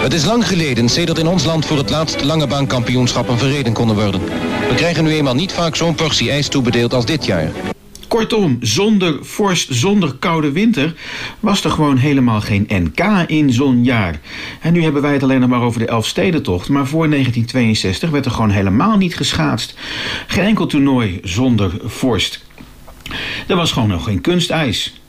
Het 0.03 0.13
is 0.13 0.25
lang 0.25 0.47
geleden 0.47 0.89
sedert 0.89 1.17
in 1.17 1.27
ons 1.27 1.45
land 1.45 1.65
voor 1.65 1.77
het 1.77 1.89
laatst 1.89 2.23
langebaankampioenschappen 2.23 3.37
verreden 3.37 3.73
konden 3.73 3.95
worden. 3.95 4.21
We 4.69 4.73
krijgen 4.75 5.03
nu 5.03 5.11
eenmaal 5.11 5.35
niet 5.35 5.51
vaak 5.51 5.75
zo'n 5.75 5.95
portie 5.95 6.31
ijs 6.31 6.47
toebedeeld 6.47 6.93
als 6.93 7.05
dit 7.05 7.25
jaar. 7.25 7.51
Kortom, 8.13 8.57
zonder 8.61 9.25
vorst, 9.25 9.73
zonder 9.73 10.15
koude 10.19 10.51
winter 10.51 10.93
was 11.39 11.63
er 11.63 11.71
gewoon 11.71 11.97
helemaal 11.97 12.41
geen 12.41 12.67
NK 12.69 12.99
in 13.27 13.53
zo'n 13.53 13.83
jaar. 13.83 14.19
En 14.61 14.73
nu 14.73 14.83
hebben 14.83 15.01
wij 15.01 15.13
het 15.13 15.23
alleen 15.23 15.39
nog 15.39 15.49
maar 15.49 15.61
over 15.61 15.79
de 15.79 15.87
Elfstedentocht. 15.87 16.69
Maar 16.69 16.87
voor 16.87 17.09
1962 17.09 18.09
werd 18.09 18.25
er 18.25 18.31
gewoon 18.31 18.49
helemaal 18.49 18.97
niet 18.97 19.15
geschaatst. 19.15 19.77
Geen 20.27 20.43
enkel 20.43 20.65
toernooi 20.65 21.19
zonder 21.23 21.71
vorst. 21.83 22.45
Er 23.47 23.55
was 23.55 23.71
gewoon 23.71 23.89
nog 23.89 24.03
geen 24.03 24.21
kunstijs. 24.21 25.01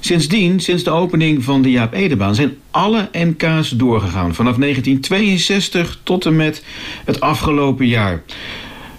Sindsdien, 0.00 0.60
sinds 0.60 0.82
de 0.82 0.90
opening 0.90 1.44
van 1.44 1.62
de 1.62 1.70
Jaap 1.70 1.92
Edebaan, 1.92 2.34
zijn 2.34 2.56
alle 2.70 3.08
NK's 3.12 3.68
doorgegaan. 3.70 4.34
Vanaf 4.34 4.56
1962 4.56 6.00
tot 6.02 6.26
en 6.26 6.36
met 6.36 6.64
het 7.04 7.20
afgelopen 7.20 7.86
jaar. 7.86 8.22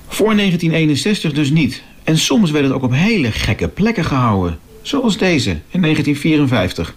Voor 0.08 0.36
1961 0.36 1.34
dus 1.34 1.50
niet. 1.50 1.84
En 2.12 2.18
soms 2.18 2.52
werd 2.52 2.66
het 2.66 2.74
ook 2.74 2.84
op 2.84 2.92
hele 2.94 3.32
gekke 3.32 3.68
plekken 3.68 4.06
gehouden. 4.06 4.60
Zoals 4.82 5.18
deze 5.18 5.50
in 5.50 5.82
1954. 5.82 6.96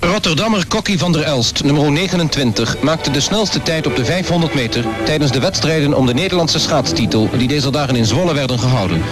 Rotterdammer 0.00 0.66
Kokkie 0.66 0.98
van 0.98 1.12
der 1.12 1.22
Elst, 1.22 1.64
nummer 1.64 1.92
29, 1.92 2.82
maakte 2.82 3.10
de 3.10 3.20
snelste 3.20 3.62
tijd 3.62 3.86
op 3.86 3.96
de 3.96 4.04
500 4.04 4.54
meter 4.54 4.84
tijdens 5.04 5.32
de 5.32 5.40
wedstrijden 5.40 5.94
om 5.94 6.06
de 6.06 6.14
Nederlandse 6.14 6.58
schaatstitel 6.58 7.28
die 7.38 7.48
deze 7.48 7.70
dagen 7.70 7.96
in 7.96 8.04
Zwolle 8.04 8.34
werden 8.34 8.58
gehouden. 8.58 9.02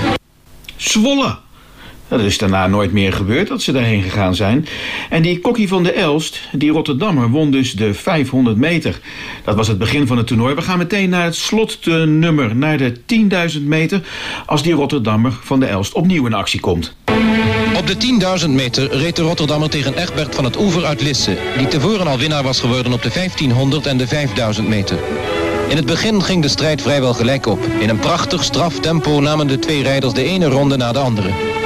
Zwolle! 0.76 1.38
Dat 2.10 2.20
is 2.20 2.38
daarna 2.38 2.66
nooit 2.66 2.92
meer 2.92 3.12
gebeurd 3.12 3.48
dat 3.48 3.62
ze 3.62 3.72
daarheen 3.72 4.02
gegaan 4.02 4.34
zijn. 4.34 4.66
En 5.10 5.22
die 5.22 5.40
Kokkie 5.40 5.68
van 5.68 5.82
de 5.82 5.92
Elst, 5.92 6.40
die 6.52 6.70
Rotterdammer, 6.70 7.28
won 7.28 7.50
dus 7.50 7.72
de 7.72 7.94
500 7.94 8.56
meter. 8.56 9.00
Dat 9.44 9.56
was 9.56 9.68
het 9.68 9.78
begin 9.78 10.06
van 10.06 10.16
het 10.16 10.26
toernooi. 10.26 10.54
We 10.54 10.62
gaan 10.62 10.78
meteen 10.78 11.10
naar 11.10 11.24
het 11.24 11.34
slotnummer, 11.34 12.56
naar 12.56 12.78
de 12.78 12.94
10.000 13.58 13.62
meter... 13.62 14.02
als 14.46 14.62
die 14.62 14.72
Rotterdammer 14.72 15.32
van 15.42 15.60
de 15.60 15.66
Elst 15.66 15.92
opnieuw 15.92 16.26
in 16.26 16.34
actie 16.34 16.60
komt. 16.60 16.94
Op 17.76 17.86
de 17.86 17.96
10.000 18.42 18.50
meter 18.50 18.96
reed 18.96 19.16
de 19.16 19.22
Rotterdammer 19.22 19.70
tegen 19.70 19.96
Egbert 19.96 20.34
van 20.34 20.44
het 20.44 20.58
Oever 20.58 20.84
uit 20.84 21.02
Lisse... 21.02 21.38
die 21.56 21.68
tevoren 21.68 22.06
al 22.06 22.18
winnaar 22.18 22.42
was 22.42 22.60
geworden 22.60 22.92
op 22.92 23.02
de 23.02 23.10
1500 23.14 23.86
en 23.86 23.96
de 23.96 24.06
5000 24.06 24.68
meter. 24.68 24.98
In 25.68 25.76
het 25.76 25.86
begin 25.86 26.22
ging 26.22 26.42
de 26.42 26.48
strijd 26.48 26.82
vrijwel 26.82 27.14
gelijk 27.14 27.46
op. 27.46 27.58
In 27.78 27.88
een 27.88 27.98
prachtig 27.98 28.44
straftempo 28.44 29.20
namen 29.20 29.46
de 29.46 29.58
twee 29.58 29.82
rijders 29.82 30.12
de 30.12 30.24
ene 30.24 30.46
ronde 30.46 30.76
na 30.76 30.92
de 30.92 30.98
andere. 30.98 31.59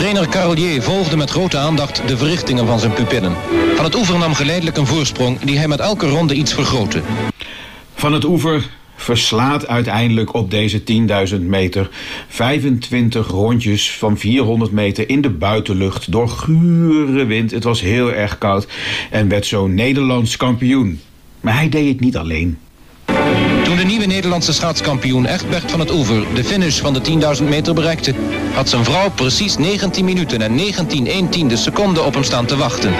Trainer 0.00 0.28
Carolier 0.28 0.82
volgde 0.82 1.16
met 1.16 1.30
grote 1.30 1.56
aandacht 1.56 2.08
de 2.08 2.16
verrichtingen 2.16 2.66
van 2.66 2.78
zijn 2.78 2.92
pupillen. 2.92 3.36
Van 3.74 3.84
het 3.84 3.94
Oever 3.94 4.18
nam 4.18 4.34
geleidelijk 4.34 4.76
een 4.76 4.86
voorsprong 4.86 5.38
die 5.38 5.58
hij 5.58 5.68
met 5.68 5.80
elke 5.80 6.08
ronde 6.08 6.34
iets 6.34 6.54
vergrootte. 6.54 7.02
Van 7.94 8.12
het 8.12 8.24
Oever 8.24 8.70
verslaat 8.96 9.66
uiteindelijk 9.66 10.34
op 10.34 10.50
deze 10.50 10.82
10.000 11.34 11.40
meter 11.40 11.90
25 12.28 13.28
rondjes 13.28 13.90
van 13.90 14.18
400 14.18 14.72
meter 14.72 15.08
in 15.08 15.20
de 15.20 15.30
buitenlucht 15.30 16.12
door 16.12 16.28
gure 16.28 17.24
wind. 17.24 17.50
Het 17.50 17.64
was 17.64 17.80
heel 17.80 18.12
erg 18.12 18.38
koud 18.38 18.66
en 19.10 19.28
werd 19.28 19.46
zo 19.46 19.66
Nederlands 19.66 20.36
kampioen. 20.36 21.00
Maar 21.40 21.54
hij 21.54 21.68
deed 21.68 21.88
het 21.88 22.00
niet 22.00 22.16
alleen. 22.16 22.58
Toen 23.70 23.78
de 23.78 23.84
nieuwe 23.84 24.06
Nederlandse 24.06 24.52
schaatskampioen 24.52 25.26
Egbert 25.26 25.70
van 25.70 25.80
het 25.80 25.90
Oever 25.90 26.34
de 26.34 26.44
finish 26.44 26.80
van 26.80 26.92
de 26.92 27.36
10.000 27.40 27.48
meter 27.48 27.74
bereikte, 27.74 28.14
had 28.52 28.68
zijn 28.68 28.84
vrouw 28.84 29.10
precies 29.10 29.56
19 29.56 30.04
minuten 30.04 30.42
en 30.42 30.54
19 30.54 31.06
1 31.06 31.28
tiende 31.28 31.56
seconden 31.56 32.04
op 32.04 32.14
hem 32.14 32.22
staan 32.22 32.46
te 32.46 32.56
wachten. 32.56 32.92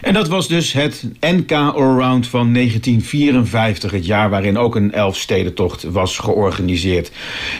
En 0.00 0.14
dat 0.14 0.28
was 0.28 0.48
dus 0.48 0.72
het 0.72 1.08
NK 1.20 1.52
Allround 1.52 2.26
van 2.26 2.52
1954, 2.52 3.90
het 3.90 4.06
jaar 4.06 4.30
waarin 4.30 4.58
ook 4.58 4.76
een 4.76 4.92
Elfstedentocht 4.92 5.82
was 5.82 6.18
georganiseerd. 6.18 7.10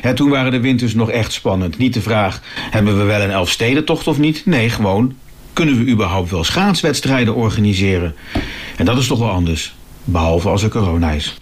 En 0.03 0.15
toen 0.15 0.31
waren 0.31 0.53
de 0.53 0.61
winters 0.61 0.95
nog 0.95 1.11
echt 1.11 1.33
spannend. 1.33 1.79
Niet 1.79 1.95
de 1.95 2.03
vraag, 2.03 2.43
hebben 2.71 2.99
we 2.99 3.05
wel 3.05 3.21
een 3.21 3.31
Elfstedentocht 3.31 4.07
of 4.07 4.19
niet? 4.19 4.47
Nee, 4.47 4.71
gewoon, 4.71 5.15
kunnen 5.53 5.85
we 5.85 5.91
überhaupt 5.91 6.31
wel 6.31 6.45
schaatswedstrijden 6.45 7.35
organiseren? 7.35 8.15
En 8.77 8.85
dat 8.85 8.99
is 8.99 9.07
toch 9.07 9.19
wel 9.19 9.31
anders, 9.31 9.75
behalve 10.05 10.49
als 10.49 10.63
er 10.63 10.69
corona 10.69 11.11
is. 11.11 11.37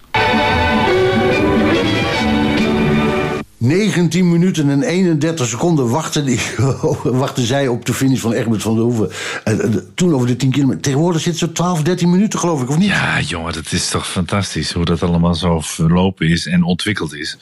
19 3.64 4.31
minuten 4.31 4.70
en 4.70 4.83
31 4.83 5.46
seconden 5.46 5.88
wachten, 5.88 6.24
die, 6.24 6.40
wachten 7.03 7.46
zij 7.46 7.68
op 7.68 7.85
de 7.87 7.94
finish 7.94 8.20
van 8.20 8.33
Egbert 8.33 8.62
van 8.62 8.74
der 8.74 8.85
Hoeven. 8.85 9.11
En, 9.44 9.61
en, 9.62 9.87
toen 9.94 10.14
over 10.14 10.27
de 10.27 10.37
10 10.37 10.50
kilometer. 10.50 10.83
Tegenwoordig 10.83 11.20
zit 11.20 11.38
ze 11.38 11.53
12, 11.53 11.83
13 11.83 12.11
minuten, 12.11 12.38
geloof 12.38 12.62
ik, 12.62 12.68
of 12.68 12.79
niet? 12.79 12.88
Ja, 12.88 13.20
jongen, 13.20 13.53
dat 13.53 13.72
is 13.72 13.88
toch 13.88 14.09
fantastisch 14.09 14.72
hoe 14.72 14.85
dat 14.85 15.03
allemaal 15.03 15.35
zo 15.35 15.61
verlopen 15.61 16.29
is 16.29 16.46
en 16.46 16.62
ontwikkeld 16.62 17.14
is. 17.14 17.38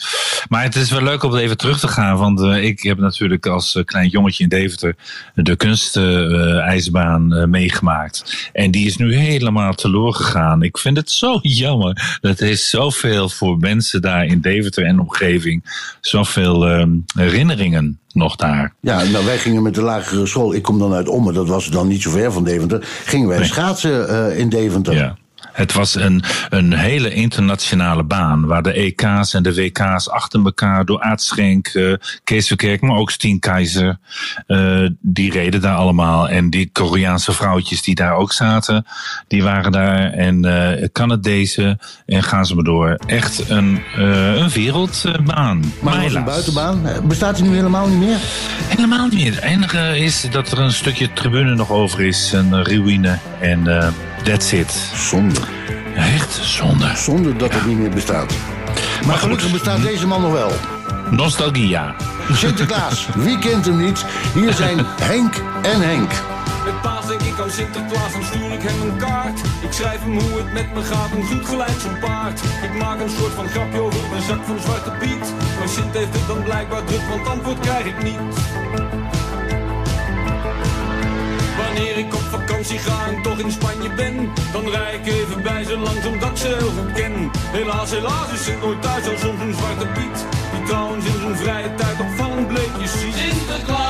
Maar 0.49 0.63
het 0.63 0.77
is 0.77 0.91
wel 0.91 1.03
leuk 1.03 1.23
om 1.23 1.37
even 1.37 1.57
terug 1.57 1.81
te 1.81 1.89
gaan, 1.89 2.17
want 2.17 2.41
uh, 2.41 2.65
ik 2.65 2.83
heb 2.83 2.99
natuurlijk 2.99 3.47
als 3.47 3.83
klein 3.85 4.09
jongetje 4.09 4.43
in 4.43 4.49
Deventer 4.49 4.97
de 5.35 5.57
kunstijsbaan 5.57 7.51
meegemaakt. 7.51 8.51
En 8.53 8.71
die 8.71 8.87
is 8.87 8.97
nu 8.97 9.15
helemaal 9.15 9.75
teloor 9.75 10.15
gegaan. 10.15 10.63
Ik 10.63 10.79
vind 10.79 10.97
het 10.97 11.11
zo 11.11 11.39
jammer. 11.63 12.19
Dat 12.21 12.41
is 12.41 12.71
zoveel 12.71 13.29
voor 13.29 13.59
mensen 13.59 14.03
daar 14.03 14.25
in 14.25 14.41
Deventer 14.41 14.85
en 14.85 15.01
omgeving 15.01 15.63
zoveel 16.13 16.71
uh, 16.71 16.87
herinneringen 17.15 17.99
nog 18.13 18.37
daar. 18.37 18.75
Ja, 18.81 19.03
nou, 19.03 19.25
wij 19.25 19.39
gingen 19.39 19.63
met 19.63 19.75
de 19.75 19.83
lagere 19.83 20.27
school. 20.27 20.55
Ik 20.55 20.63
kom 20.63 20.79
dan 20.79 20.93
uit 20.93 21.09
Ommen, 21.09 21.35
dat 21.35 21.49
was 21.49 21.67
dan 21.67 21.89
niet 21.89 22.03
zo 22.03 22.11
ver 22.11 22.33
van 22.33 22.45
Deventer. 22.45 22.79
Gingen 23.05 23.29
wij 23.29 23.39
nee. 23.39 23.47
schaatsen 23.47 24.11
uh, 24.11 24.39
in 24.39 24.49
Deventer. 24.49 24.95
Ja. 24.95 25.17
Het 25.53 25.73
was 25.73 25.95
een, 25.95 26.23
een 26.49 26.73
hele 26.73 27.13
internationale 27.13 28.03
baan. 28.03 28.47
Waar 28.47 28.63
de 28.63 28.73
EK's 28.73 29.35
en 29.35 29.43
de 29.43 29.55
WK's 29.55 30.09
achter 30.09 30.45
elkaar 30.45 30.85
door 30.85 31.01
Aardschenk, 31.01 31.75
uh, 31.75 31.95
Kees 32.25 32.47
Verkerk, 32.47 32.81
maar 32.81 32.97
ook 32.97 33.11
Stien 33.11 33.39
Keizer. 33.39 33.99
Uh, 34.47 34.89
die 35.01 35.33
reden 35.33 35.61
daar 35.61 35.77
allemaal. 35.77 36.29
En 36.29 36.51
die 36.51 36.71
Koreaanse 36.73 37.33
vrouwtjes 37.33 37.83
die 37.83 37.95
daar 37.95 38.15
ook 38.15 38.33
zaten, 38.33 38.87
die 39.29 39.43
waren 39.43 39.73
daar. 39.73 40.13
En 40.13 40.47
uh, 40.47 40.89
Canadese. 40.93 41.79
En 42.07 42.23
gaan 42.23 42.47
ze 42.47 42.55
maar 42.55 42.65
door. 42.65 42.99
Echt 43.07 43.51
een, 43.51 43.81
een 43.97 44.49
wereldbaan. 44.49 45.73
Maar 45.81 46.05
een 46.05 46.25
buitenbaan. 46.25 46.83
Bestaat 47.05 47.37
die 47.37 47.45
nu 47.45 47.55
helemaal 47.55 47.89
niet 47.89 47.99
meer? 47.99 48.19
Helemaal 48.69 49.09
niet 49.09 49.15
meer. 49.15 49.35
Het 49.35 49.45
enige 49.45 49.99
is 49.99 50.27
dat 50.31 50.53
er 50.53 50.59
een 50.59 50.73
stukje 50.73 51.13
tribune 51.13 51.55
nog 51.55 51.71
over 51.71 52.01
is. 52.01 52.33
Een 52.33 52.65
ruïne. 52.65 53.19
En 53.43 53.93
That's 54.25 54.53
it. 54.53 54.71
Zonde. 54.95 55.41
Echt 55.95 56.33
zonde. 56.33 56.93
Zonde 56.97 57.37
dat 57.37 57.51
ja. 57.51 57.57
het 57.57 57.67
niet 57.67 57.79
meer 57.79 57.91
bestaat. 57.91 58.31
Maar, 58.31 59.07
maar 59.07 59.17
gelukkig 59.17 59.53
bestaat 59.53 59.83
deze 59.83 60.07
man 60.07 60.21
nog 60.21 60.33
wel. 60.33 60.53
Nostalgia. 61.11 61.95
Sinterklaas, 62.33 63.09
wie 63.15 63.39
kent 63.39 63.65
hem 63.65 63.77
niet? 63.77 64.05
Hier 64.35 64.53
zijn 64.53 64.79
Henk 65.01 65.35
en 65.63 65.81
Henk. 65.81 66.11
Met 66.65 66.81
paas 66.81 67.07
denk 67.07 67.21
ik 67.21 67.41
aan 67.41 67.51
Sinterklaas, 67.51 68.13
dan 68.13 68.23
stuur 68.23 68.53
ik 68.53 68.63
hem 68.63 68.91
een 68.91 68.97
kaart. 68.97 69.41
Ik 69.63 69.73
schrijf 69.73 70.03
hem 70.03 70.19
hoe 70.19 70.39
het 70.39 70.53
met 70.53 70.75
me 70.75 70.83
gaat, 70.83 71.11
een 71.11 71.25
goed 71.25 71.47
gelijk 71.47 71.81
zo'n 71.81 71.99
paard. 71.99 72.41
Ik 72.63 72.75
maak 72.79 73.01
een 73.01 73.11
soort 73.11 73.33
van 73.33 73.49
grapje 73.49 73.81
over 73.81 74.01
mijn 74.11 74.23
zak 74.23 74.45
van 74.45 74.59
Zwarte 74.61 74.91
Piet. 74.91 75.35
Maar 75.59 75.69
Sint 75.69 75.95
heeft 75.95 76.13
het 76.13 76.27
dan 76.27 76.43
blijkbaar 76.43 76.85
druk, 76.85 77.09
want 77.09 77.29
antwoord 77.29 77.61
krijg 77.61 77.87
ik 77.87 78.03
niet. 78.03 79.02
Wanneer 81.75 81.99
ik 81.99 82.15
op 82.15 82.21
vakantie 82.21 82.79
ga 82.79 83.07
en 83.07 83.23
toch 83.23 83.39
in 83.39 83.51
Spanje 83.51 83.91
ben 83.95 84.33
Dan 84.53 84.69
rij 84.69 84.95
ik 84.95 85.07
even 85.07 85.43
bij 85.43 85.65
ze 85.65 85.77
langs 85.79 86.07
omdat 86.07 86.31
ik 86.31 86.37
ze 86.37 86.47
heel 86.47 86.71
goed 86.71 86.93
ken. 86.93 87.31
Helaas, 87.53 87.91
helaas 87.91 88.33
is 88.33 88.47
het 88.47 88.61
nooit 88.61 88.83
thuis 88.83 89.09
al 89.09 89.19
soms 89.19 89.41
een 89.41 89.55
zwarte 89.55 89.87
piet 89.87 90.27
Die 90.53 90.63
trouwens 90.63 91.05
in 91.05 91.19
zijn 91.21 91.37
vrije 91.37 91.75
tijd 91.75 92.01
opvallend 92.01 92.49
bleekjes 92.49 93.01
ziet. 93.01 93.15
Sinterklaas, 93.15 93.82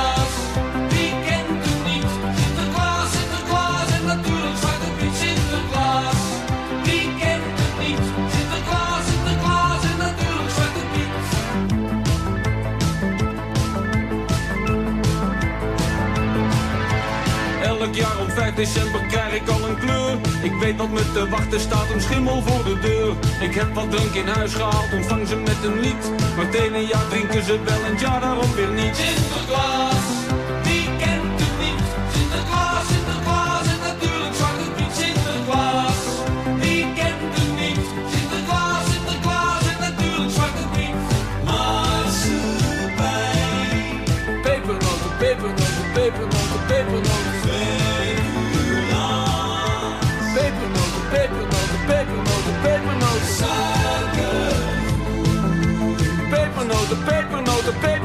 Elk 17.93 18.01
jaar 18.01 18.19
om 18.19 18.29
5 18.29 18.53
december 18.53 19.05
krijg 19.05 19.33
ik 19.33 19.49
al 19.49 19.69
een 19.69 19.77
kleur. 19.77 20.17
Ik 20.41 20.53
weet 20.59 20.77
wat 20.77 20.89
me 20.89 21.11
te 21.13 21.29
wachten 21.29 21.59
staat, 21.59 21.89
een 21.93 22.01
schimmel 22.01 22.41
voor 22.41 22.63
de 22.63 22.79
deur. 22.79 23.13
Ik 23.41 23.55
heb 23.55 23.73
wat 23.73 23.91
drank 23.91 24.13
in 24.13 24.27
huis 24.27 24.53
gehaald, 24.53 24.93
ontvang 24.93 25.27
ze 25.27 25.35
met 25.35 25.63
een 25.63 25.79
lied. 25.79 26.11
Maar 26.35 26.45
het 26.45 26.53
ene 26.53 26.85
jaar 26.85 27.07
drinken 27.09 27.43
ze 27.43 27.59
wel 27.63 27.83
en 27.83 27.97
jaar 27.99 28.21
daarop 28.21 28.55
weer 28.55 28.71
niet. 28.71 28.97
Pepernoten, 57.63 57.71
pepernoten, 57.71 58.02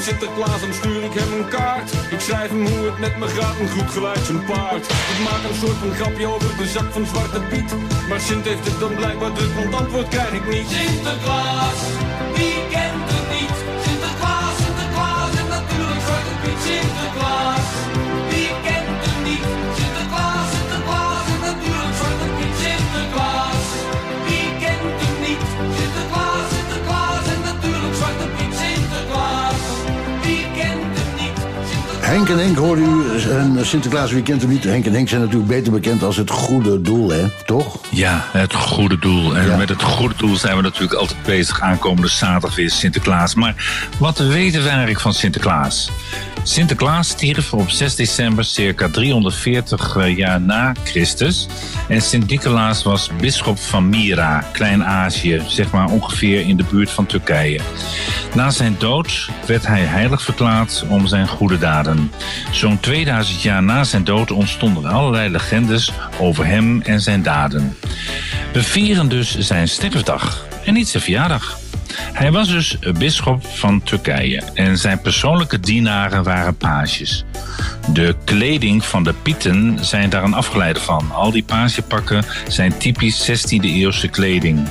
Sinterklaas, 0.00 0.60
dan 0.60 0.74
stuur 0.74 1.02
ik 1.04 1.12
hem 1.12 1.32
een 1.32 1.48
kaart. 1.48 1.90
Ik 2.10 2.20
schrijf 2.20 2.50
hem 2.50 2.66
hoe 2.66 2.86
het 2.90 2.98
met 2.98 3.16
me 3.16 3.28
gaat 3.28 3.58
en 3.58 3.68
goed 3.68 3.90
gelijk 3.90 4.24
zijn 4.28 4.44
paard. 4.44 4.84
Ik 5.12 5.20
maak 5.28 5.42
een 5.48 5.58
soort 5.62 5.78
van 5.82 5.92
grapje 5.98 6.26
over 6.26 6.56
de 6.56 6.66
zak 6.66 6.92
van 6.92 7.06
Zwarte 7.06 7.40
Piet. 7.50 7.70
Maar 8.08 8.20
Sint 8.20 8.44
heeft 8.44 8.64
het 8.64 8.78
dan 8.80 8.94
blijkbaar 8.94 9.32
druk, 9.32 9.54
want 9.54 9.74
antwoord 9.74 10.08
krijg 10.08 10.32
ik 10.32 10.46
niet. 10.54 10.68
Sinterklaas, 10.68 11.80
wie 12.36 12.58
kent 12.74 13.06
het 13.14 13.26
niet? 13.36 13.56
Sinterklaas, 13.86 14.56
Sinterklaas 14.64 15.32
en 15.42 15.48
natuurlijk 15.56 16.00
Zwarte 16.06 16.34
Piet. 16.42 16.60
Sinterklaas, 16.66 17.66
Henk 32.10 32.28
en 32.28 32.38
Henk 32.38 32.56
hoorde 32.56 32.82
u 32.82 33.30
een 33.30 33.66
Sinterklaas, 33.66 34.12
wie 34.12 34.22
kent 34.22 34.40
hem 34.42 34.50
niet? 34.50 34.64
Henk 34.64 34.86
en 34.86 34.92
Henk 34.92 35.08
zijn 35.08 35.20
natuurlijk 35.20 35.48
beter 35.48 35.72
bekend 35.72 36.02
als 36.02 36.16
het 36.16 36.30
goede 36.30 36.80
doel, 36.80 37.10
hè? 37.10 37.28
Toch? 37.46 37.78
Ja, 37.90 38.24
het 38.32 38.54
goede 38.54 38.98
doel. 38.98 39.36
En 39.36 39.46
Ja. 39.46 39.56
met 39.56 39.68
het 39.68 39.82
goede 39.82 40.14
doel 40.16 40.36
zijn 40.36 40.56
we 40.56 40.62
natuurlijk 40.62 40.94
altijd 40.94 41.22
bezig. 41.22 41.60
Aankomende 41.60 42.08
zaterdag 42.08 42.54
weer 42.54 42.70
Sinterklaas. 42.70 43.34
Maar 43.34 43.88
wat 43.98 44.18
weten 44.18 44.62
we 44.62 44.68
eigenlijk 44.68 45.00
van 45.00 45.14
Sinterklaas? 45.14 45.90
Sinterklaas 46.42 47.08
stierf 47.08 47.52
op 47.52 47.70
6 47.70 47.94
december 47.94 48.44
circa 48.44 48.88
340 48.88 50.16
jaar 50.16 50.40
na 50.40 50.74
Christus. 50.84 51.46
En 51.88 52.02
Sint-Nicolaas 52.02 52.82
was 52.82 53.10
bisschop 53.20 53.58
van 53.58 53.88
Myra, 53.88 54.44
Klein-Azië, 54.52 55.42
zeg 55.46 55.70
maar 55.70 55.88
ongeveer 55.88 56.40
in 56.40 56.56
de 56.56 56.64
buurt 56.70 56.90
van 56.90 57.06
Turkije. 57.06 57.60
Na 58.34 58.50
zijn 58.50 58.76
dood 58.78 59.28
werd 59.46 59.66
hij 59.66 59.80
heilig 59.80 60.22
verklaard 60.22 60.84
om 60.88 61.06
zijn 61.06 61.28
goede 61.28 61.58
daden. 61.58 61.99
Zo'n 62.50 62.80
2000 62.80 63.42
jaar 63.42 63.62
na 63.62 63.84
zijn 63.84 64.04
dood 64.04 64.30
ontstonden 64.30 64.84
allerlei 64.84 65.30
legendes 65.30 65.92
over 66.18 66.46
hem 66.46 66.82
en 66.82 67.00
zijn 67.00 67.22
daden. 67.22 67.76
We 68.52 68.62
vieren 68.62 69.08
dus 69.08 69.38
zijn 69.38 69.68
sterfdag 69.68 70.46
en 70.64 70.74
niet 70.74 70.88
zijn 70.88 71.02
verjaardag. 71.02 71.58
Hij 72.12 72.32
was 72.32 72.48
dus 72.48 72.78
bisschop 72.98 73.46
van 73.46 73.82
Turkije 73.82 74.42
en 74.54 74.78
zijn 74.78 75.00
persoonlijke 75.00 75.60
dienaren 75.60 76.22
waren 76.22 76.56
pages. 76.56 77.24
De 77.92 78.16
kleding 78.24 78.84
van 78.84 79.04
de 79.04 79.14
pieten 79.22 79.84
zijn 79.84 80.10
daar 80.10 80.24
een 80.24 80.34
afgeleide 80.34 80.80
van. 80.80 81.10
Al 81.12 81.30
die 81.30 81.42
pagepakken 81.42 82.24
zijn 82.48 82.78
typisch 82.78 83.30
16e 83.30 83.64
eeuwse 83.64 84.08
kleding. 84.08 84.68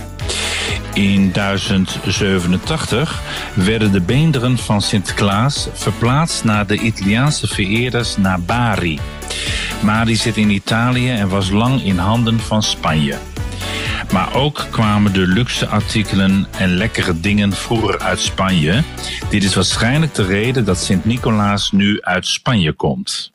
In 0.93 1.31
1087 1.31 3.21
werden 3.53 3.91
de 3.91 4.01
beenderen 4.01 4.57
van 4.57 4.81
Sinterklaas 4.81 5.67
verplaatst 5.73 6.43
naar 6.43 6.67
de 6.67 6.79
Italiaanse 6.79 7.47
vereerders 7.47 8.17
naar 8.17 8.41
Bari. 8.41 8.99
Mari 9.81 10.15
zit 10.15 10.37
in 10.37 10.49
Italië 10.49 11.09
en 11.09 11.29
was 11.29 11.49
lang 11.49 11.83
in 11.83 11.97
handen 11.97 12.39
van 12.39 12.63
Spanje. 12.63 13.17
Maar 14.11 14.33
ook 14.33 14.67
kwamen 14.69 15.13
de 15.13 15.27
luxe 15.27 15.67
artikelen 15.67 16.47
en 16.51 16.69
lekkere 16.69 17.19
dingen 17.19 17.53
vroeger 17.53 17.99
uit 17.99 18.19
Spanje. 18.19 18.83
Dit 19.29 19.43
is 19.43 19.55
waarschijnlijk 19.55 20.13
de 20.13 20.25
reden 20.25 20.65
dat 20.65 20.77
Sint-Nicolaas 20.77 21.71
nu 21.71 22.01
uit 22.01 22.27
Spanje 22.27 22.73
komt. 22.73 23.31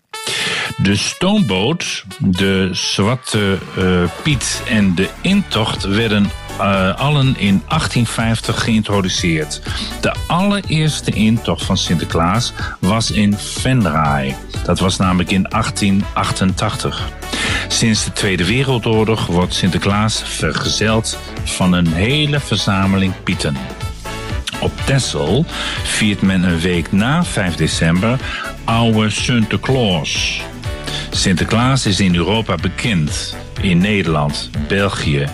De 0.77 0.97
stoomboot, 0.97 2.05
de 2.19 2.69
Zwarte 2.73 3.59
eh, 3.77 4.03
Piet 4.23 4.63
en 4.69 4.95
de 4.95 5.09
intocht 5.21 5.85
werden 5.85 6.31
eh, 6.59 6.95
allen 6.97 7.27
in 7.39 7.63
1850 7.69 8.63
geïntroduceerd. 8.65 9.61
De 10.01 10.15
allereerste 10.27 11.11
intocht 11.11 11.65
van 11.65 11.77
Sinterklaas 11.77 12.53
was 12.79 13.11
in 13.11 13.39
Venray. 13.39 14.37
Dat 14.65 14.79
was 14.79 14.97
namelijk 14.97 15.31
in 15.31 15.47
1888. 15.49 17.09
Sinds 17.69 18.05
de 18.05 18.13
Tweede 18.13 18.45
Wereldoorlog 18.45 19.27
wordt 19.27 19.55
Sinterklaas 19.55 20.23
vergezeld 20.25 21.19
van 21.45 21.73
een 21.73 21.93
hele 21.93 22.41
verzameling 22.41 23.13
pieten. 23.23 23.57
Op 24.61 24.73
Texel 24.85 25.45
viert 25.83 26.23
men 26.23 26.43
een 26.43 26.61
week 26.61 26.93
na 26.93 27.25
5 27.25 27.55
december 27.55 28.19
Oude 28.65 29.11
Sinterklaas. 29.11 30.41
Sinterklaas 31.11 31.87
is 31.87 32.01
in 32.01 32.15
Europa 32.15 32.55
bekend. 32.55 33.37
In 33.61 33.79
Nederland, 33.79 34.51
België 34.69 35.27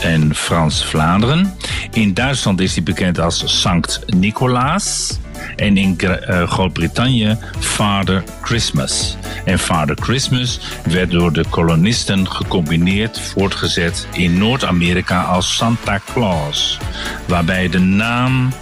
en 0.00 0.34
Frans-Vlaanderen. 0.34 1.54
In 1.92 2.14
Duitsland 2.14 2.60
is 2.60 2.74
hij 2.74 2.82
bekend 2.82 3.20
als 3.20 3.60
Sankt 3.60 4.00
Nicolaas. 4.06 5.18
En 5.56 5.76
in 5.76 5.98
eh, 5.98 6.50
Groot-Brittannië 6.50 7.36
Father 7.58 8.24
Christmas. 8.42 9.16
En 9.44 9.58
Father 9.58 9.96
Christmas 10.00 10.60
werd 10.84 11.10
door 11.10 11.32
de 11.32 11.44
kolonisten 11.50 12.30
gecombineerd 12.30 13.20
voortgezet 13.20 14.06
in 14.12 14.38
Noord-Amerika 14.38 15.22
als 15.22 15.56
Santa 15.56 16.00
Claus. 16.12 16.78
Waarbij 17.26 17.68
de 17.68 17.78
naam 17.78 18.52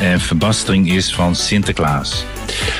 en 0.00 0.20
verbastering 0.20 0.92
is 0.92 1.14
van 1.14 1.34
Sinterklaas. 1.34 2.24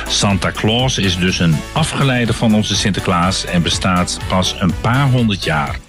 Santa 0.07 0.51
Claus 0.51 0.97
is 0.97 1.17
dus 1.17 1.39
een 1.39 1.55
afgeleide 1.73 2.33
van 2.33 2.55
onze 2.55 2.75
Sinterklaas 2.75 3.45
en 3.45 3.61
bestaat 3.61 4.19
pas 4.27 4.55
een 4.59 4.73
paar 4.81 5.09
honderd 5.09 5.43
jaar. 5.43 5.79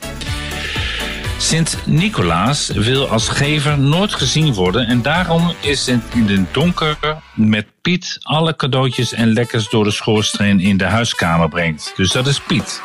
Sint-Nicolaas 1.40 2.68
wil 2.68 3.08
als 3.08 3.28
gever 3.28 3.78
nooit 3.78 4.14
gezien 4.14 4.54
worden 4.54 4.86
en 4.86 5.02
daarom 5.02 5.52
is 5.60 5.86
het 5.86 6.00
in 6.14 6.26
het 6.28 6.54
donker 6.54 6.96
met 7.34 7.66
Piet 7.82 8.18
alle 8.22 8.56
cadeautjes 8.56 9.12
en 9.12 9.32
lekkers 9.32 9.68
door 9.68 9.84
de 9.84 9.90
schoorsteen 9.90 10.60
in 10.60 10.76
de 10.76 10.84
huiskamer 10.84 11.48
brengt. 11.48 11.92
Dus 11.96 12.12
dat 12.12 12.26
is 12.26 12.40
Piet. 12.40 12.80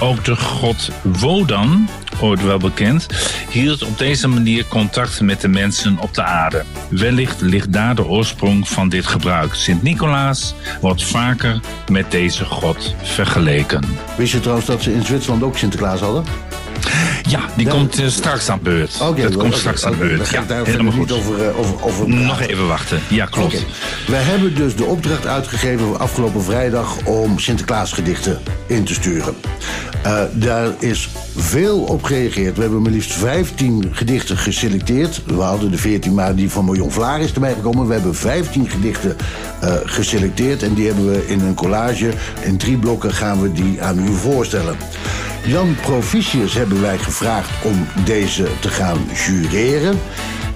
Ook 0.00 0.24
de 0.24 0.36
god 0.36 0.90
Wodan, 1.02 1.88
ooit 2.20 2.42
wel 2.42 2.58
bekend, 2.58 3.06
hield 3.50 3.82
op 3.82 3.98
deze 3.98 4.28
manier 4.28 4.66
contact 4.66 5.20
met 5.20 5.40
de 5.40 5.48
mensen 5.48 5.98
op 5.98 6.14
de 6.14 6.22
aarde. 6.22 6.64
Wellicht 6.90 7.40
ligt 7.40 7.72
daar 7.72 7.94
de 7.94 8.06
oorsprong 8.06 8.68
van 8.68 8.88
dit 8.88 9.06
gebruik. 9.06 9.54
Sint-Nicolaas 9.54 10.54
wordt 10.80 11.04
vaker 11.04 11.60
met 11.90 12.10
deze 12.10 12.44
god 12.44 12.94
vergeleken. 13.02 13.84
Wist 14.16 14.32
je 14.32 14.40
trouwens 14.40 14.66
dat 14.66 14.82
ze 14.82 14.92
in 14.92 15.04
Zwitserland 15.04 15.42
ook 15.42 15.58
Sinterklaas 15.58 16.00
hadden? 16.00 16.24
Ja, 17.28 17.40
die 17.56 17.68
komt 17.68 17.98
eh, 17.98 18.06
straks 18.06 18.48
aan 18.48 18.58
beurt. 18.62 18.98
Dat 18.98 19.36
komt 19.36 19.56
straks 19.56 19.84
aan 19.84 19.92
oké, 19.92 20.06
beurt. 20.06 20.28
Ja, 20.28 20.44
daar 20.46 20.66
helemaal 20.66 20.92
goed. 20.92 21.12
over, 21.12 21.48
eh, 21.48 21.84
over. 21.86 22.08
Nog 22.08 22.40
even 22.40 22.66
wachten. 22.66 23.00
Ja, 23.08 23.26
klopt. 23.26 23.64
Wij 24.06 24.22
hebben 24.22 24.54
dus 24.54 24.76
de 24.76 24.84
opdracht 24.84 25.26
uitgegeven 25.26 25.98
afgelopen 25.98 26.42
vrijdag 26.42 26.96
om 27.04 27.38
Sinterklaasgedichten 27.38 28.38
in 28.66 28.84
te 28.84 28.94
sturen. 28.94 29.34
Eh, 30.02 30.22
daar 30.32 30.68
is 30.78 31.08
veel 31.36 31.78
op 31.78 32.02
gereageerd. 32.04 32.56
We 32.56 32.62
hebben 32.62 32.82
maar 32.82 32.92
liefst 32.92 33.12
15 33.12 33.88
gedichten 33.92 34.36
geselecteerd. 34.36 35.22
We 35.26 35.42
hadden 35.42 35.70
de 35.70 35.78
14, 35.78 36.14
maar 36.14 36.34
die 36.34 36.50
van 36.50 36.64
Marion 36.64 36.90
Vlaar 36.90 37.20
is 37.20 37.32
erbij 37.32 37.54
gekomen. 37.54 37.86
We 37.86 37.92
hebben 37.92 38.14
15 38.14 38.68
gedichten 38.70 39.16
geselecteerd 39.84 40.62
en 40.62 40.74
die 40.74 40.86
hebben 40.86 41.10
we 41.10 41.26
in 41.26 41.40
een 41.40 41.54
collage. 41.54 42.10
In 42.40 42.56
drie 42.56 42.76
blokken 42.76 43.12
gaan 43.12 43.42
we 43.42 43.52
die 43.52 43.82
aan 43.82 43.98
u 43.98 44.14
voorstellen. 44.14 44.76
Jan 45.44 45.76
Proficius 45.82 46.54
hebben 46.54 46.80
wij 46.80 46.98
gevraagd 46.98 47.64
om 47.64 47.86
deze 48.04 48.46
te 48.60 48.68
gaan 48.68 48.98
jureren. 49.26 49.98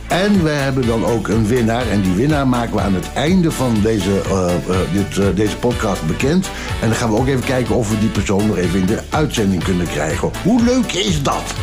En 0.08 0.42
we 0.42 0.50
hebben 0.50 0.86
dan 0.86 1.04
ook 1.04 1.28
een 1.28 1.46
winnaar. 1.46 1.88
En 1.88 2.00
die 2.02 2.12
winnaar 2.12 2.48
maken 2.48 2.74
we 2.74 2.80
aan 2.80 2.94
het 2.94 3.12
einde 3.12 3.50
van 3.50 3.76
deze, 3.82 4.20
eh, 4.20 4.54
eh, 4.54 4.76
dit, 4.92 5.18
eh, 5.18 5.26
deze 5.34 5.56
podcast 5.56 6.06
bekend. 6.06 6.48
En 6.80 6.88
dan 6.88 6.96
gaan 6.96 7.10
we 7.10 7.16
ook 7.16 7.26
even 7.26 7.44
kijken 7.44 7.74
of 7.74 7.90
we 7.90 7.98
die 7.98 8.08
persoon 8.08 8.46
nog 8.46 8.56
even 8.56 8.80
in 8.80 8.86
de 8.86 9.02
uitzending 9.10 9.64
kunnen 9.64 9.86
krijgen. 9.86 10.30
Hoe 10.42 10.62
leuk 10.62 10.92
is 10.92 11.22
dat? 11.22 11.54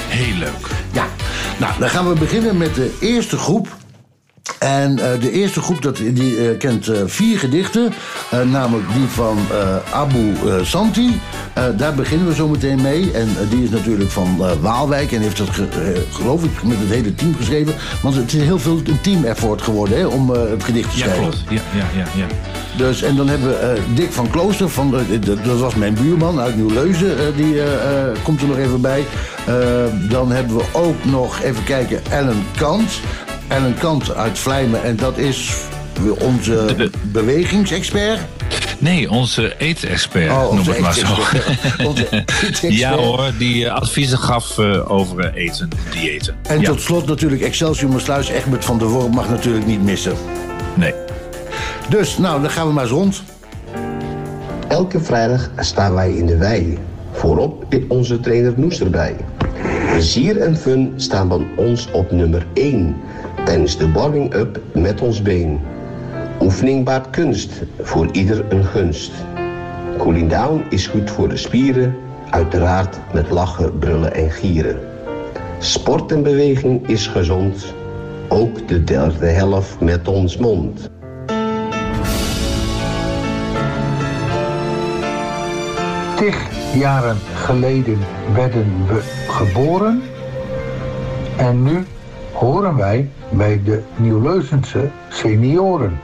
Heel 0.00 0.36
leuk. 0.36 0.66
Ja, 0.92 1.06
nou 1.58 1.72
dan 1.78 1.88
gaan 1.88 2.08
we 2.08 2.18
beginnen 2.18 2.56
met 2.56 2.74
de 2.74 2.96
eerste 3.00 3.36
groep. 3.36 3.68
En 4.58 4.98
eh, 4.98 5.20
de 5.20 5.30
eerste 5.30 5.60
groep 5.60 5.82
dat, 5.82 5.96
die 5.96 6.48
eh, 6.48 6.58
kent 6.58 6.88
eh, 6.88 7.00
vier 7.06 7.38
gedichten. 7.38 7.92
Namelijk 8.50 8.92
die 8.94 9.06
van 9.06 9.38
Abu 9.92 10.34
Santi. 10.62 11.20
Daar 11.76 11.94
beginnen 11.94 12.26
we 12.28 12.34
zo 12.34 12.48
meteen 12.48 12.80
mee. 12.80 13.10
En 13.12 13.28
die 13.50 13.62
is 13.64 13.70
natuurlijk 13.70 14.10
van 14.10 14.36
Waalwijk. 14.60 15.12
En 15.12 15.20
heeft 15.20 15.36
dat 15.38 15.50
ge- 15.50 16.02
geloof 16.12 16.44
ik 16.44 16.62
met 16.62 16.78
het 16.78 16.88
hele 16.88 17.14
team 17.14 17.34
geschreven. 17.36 17.74
Want 18.02 18.14
het 18.16 18.32
is 18.32 18.42
heel 18.42 18.58
veel 18.58 18.80
een 18.84 19.00
team 19.00 19.24
effort 19.24 19.62
geworden 19.62 19.98
hè, 19.98 20.06
om 20.06 20.30
het 20.30 20.64
gedicht 20.64 20.90
te 20.90 20.96
Ja, 20.98 21.02
schrijven. 21.04 21.22
klopt. 21.24 21.44
Ja, 21.50 21.60
ja, 21.74 21.86
ja, 21.96 22.06
ja. 22.16 22.26
Dus, 22.76 23.02
en 23.02 23.16
dan 23.16 23.28
hebben 23.28 23.48
we 23.48 23.78
Dick 23.94 24.12
van 24.12 24.30
Klooster, 24.30 24.68
van, 24.68 24.90
dat- 25.44 25.58
was 25.58 25.74
mijn 25.74 25.94
buurman 25.94 26.40
uit 26.40 26.56
Nieuw-Leuzen, 26.56 27.36
die 27.36 27.60
komt 28.22 28.40
er 28.40 28.46
nog 28.46 28.56
even 28.58 28.80
bij. 28.80 29.04
Dan 30.08 30.30
hebben 30.30 30.56
we 30.56 30.64
ook 30.72 31.04
nog, 31.04 31.40
even 31.42 31.64
kijken, 31.64 32.00
Ellen 32.10 32.44
Kant. 32.56 32.90
Ellen 33.52 33.74
Kant 33.78 34.14
uit 34.14 34.38
Vlijmen 34.38 34.82
en 34.82 34.96
dat 34.96 35.18
is 35.18 35.54
onze 36.18 36.90
bewegingsexpert. 37.02 38.20
Nee, 38.78 39.10
onze 39.10 39.54
eetexpert, 39.58 40.30
Oh, 40.30 40.50
onze 40.50 40.54
noem 40.54 40.66
het 40.68 40.80
maar 40.80 40.94
zo. 40.94 42.68
ja 42.68 42.94
hoor, 42.96 43.32
die 43.38 43.66
eh, 43.66 43.74
adviezen 43.74 44.18
gaf 44.18 44.58
eh, 44.58 44.90
over 44.90 45.18
eh, 45.18 45.44
eten, 45.44 45.68
diëten. 45.90 46.34
En 46.42 46.60
ja. 46.60 46.66
tot 46.66 46.80
slot 46.80 47.06
natuurlijk 47.06 47.42
Excelsior 47.42 48.00
Sluis. 48.00 48.28
Egbert 48.28 48.64
van 48.64 48.78
der 48.78 48.88
Worm 48.88 49.14
mag 49.14 49.28
natuurlijk 49.28 49.66
niet 49.66 49.82
missen. 49.82 50.14
Nee. 50.74 50.94
Dus, 51.88 52.18
nou, 52.18 52.40
dan 52.40 52.50
gaan 52.50 52.66
we 52.66 52.72
maar 52.72 52.84
eens 52.84 52.92
rond. 52.92 53.22
Elke 54.68 55.00
vrijdag 55.00 55.50
staan 55.56 55.94
wij 55.94 56.12
in 56.12 56.26
de 56.26 56.36
wei. 56.36 56.78
Voorop 57.12 57.66
onze 57.88 58.20
trainer 58.20 58.52
Noes 58.56 58.80
erbij. 58.80 59.16
Plezier 59.90 60.40
en 60.40 60.56
fun 60.56 60.92
staan 60.96 61.28
van 61.28 61.46
ons 61.56 61.90
op 61.90 62.10
nummer 62.10 62.46
1. 62.54 62.96
Tijdens 63.44 63.76
de 63.78 63.92
warming-up 63.92 64.60
met 64.74 65.00
ons 65.00 65.22
been. 65.22 65.60
Oefening 66.40 66.84
baart 66.84 67.10
kunst, 67.10 67.62
voor 67.80 68.08
ieder 68.12 68.52
een 68.52 68.64
gunst. 68.64 69.12
Cooling 69.98 70.30
down 70.30 70.64
is 70.70 70.86
goed 70.86 71.10
voor 71.10 71.28
de 71.28 71.36
spieren. 71.36 71.96
Uiteraard 72.30 72.98
met 73.12 73.30
lachen, 73.30 73.78
brullen 73.78 74.14
en 74.14 74.30
gieren. 74.30 74.78
Sport 75.58 76.12
en 76.12 76.22
beweging 76.22 76.88
is 76.88 77.06
gezond. 77.06 77.74
Ook 78.28 78.68
de 78.68 78.84
derde 78.84 79.26
helft 79.26 79.80
met 79.80 80.08
ons 80.08 80.36
mond. 80.36 80.90
Tig 86.16 86.48
jaren 86.74 87.16
geleden 87.34 87.98
werden 88.34 88.86
we 88.86 89.00
geboren 89.28 90.02
en 91.36 91.62
nu 91.62 91.84
horen 92.32 92.76
wij 92.76 93.10
bij 93.30 93.60
de 93.64 93.82
Nieuw-Leuzense 93.96 94.90
senioren. 95.08 96.00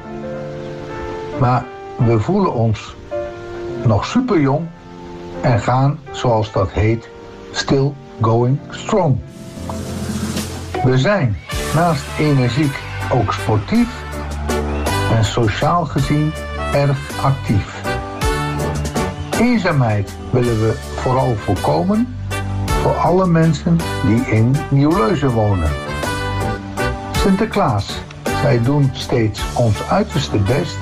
Maar 1.40 1.64
we 1.96 2.20
voelen 2.20 2.54
ons 2.54 2.96
nog 3.84 4.04
super 4.04 4.40
jong 4.40 4.66
en 5.40 5.60
gaan, 5.60 5.98
zoals 6.10 6.52
dat 6.52 6.70
heet, 6.70 7.08
still 7.50 7.92
going 8.20 8.58
strong. 8.70 9.18
We 10.84 10.98
zijn 10.98 11.36
naast 11.74 12.04
energiek 12.18 12.78
ook 13.12 13.32
sportief 13.32 13.88
en 15.16 15.24
sociaal 15.24 15.84
gezien 15.84 16.32
erg 16.72 17.22
actief. 17.22 17.82
Eenzaamheid 19.40 20.16
willen 20.30 20.60
we 20.60 20.74
vooral 20.94 21.34
voorkomen 21.34 22.16
voor 22.82 22.94
alle 22.94 23.26
mensen 23.26 23.76
die 24.06 24.20
in 24.26 24.54
Nieuw-Leuzen 24.70 25.30
wonen. 25.30 25.87
Sinterklaas, 27.22 27.98
zij 28.42 28.62
doen 28.62 28.90
steeds 28.92 29.42
ons 29.54 29.88
uiterste 29.88 30.36
best. 30.36 30.76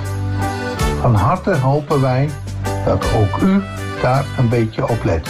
Van 1.01 1.15
harte 1.15 1.57
hopen 1.57 2.01
wij 2.01 2.29
dat 2.85 3.05
ook 3.15 3.41
u 3.43 3.63
daar 4.03 4.25
een 4.39 4.49
beetje 4.49 4.89
op 4.89 5.05
let. 5.05 5.29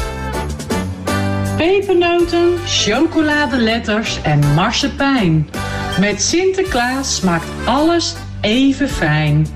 Pepernoten, 1.56 2.58
chocoladeletters 2.64 4.22
en 4.22 4.40
marsepein. 4.54 5.48
Met 6.00 6.22
Sinterklaas 6.22 7.16
smaakt 7.16 7.46
alles 7.64 8.16
even 8.40 8.88
fijn. 8.88 9.46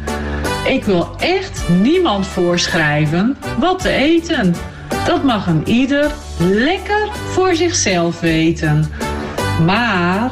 Ik 0.67 0.85
wil 0.85 1.09
echt 1.19 1.69
niemand 1.69 2.27
voorschrijven 2.27 3.37
wat 3.59 3.79
te 3.79 3.91
eten. 3.91 4.55
Dat 5.07 5.25
mag 5.25 5.47
een 5.47 5.69
ieder 5.69 6.11
lekker 6.39 7.09
voor 7.31 7.55
zichzelf 7.55 8.21
weten. 8.21 8.93
Maar 9.65 10.31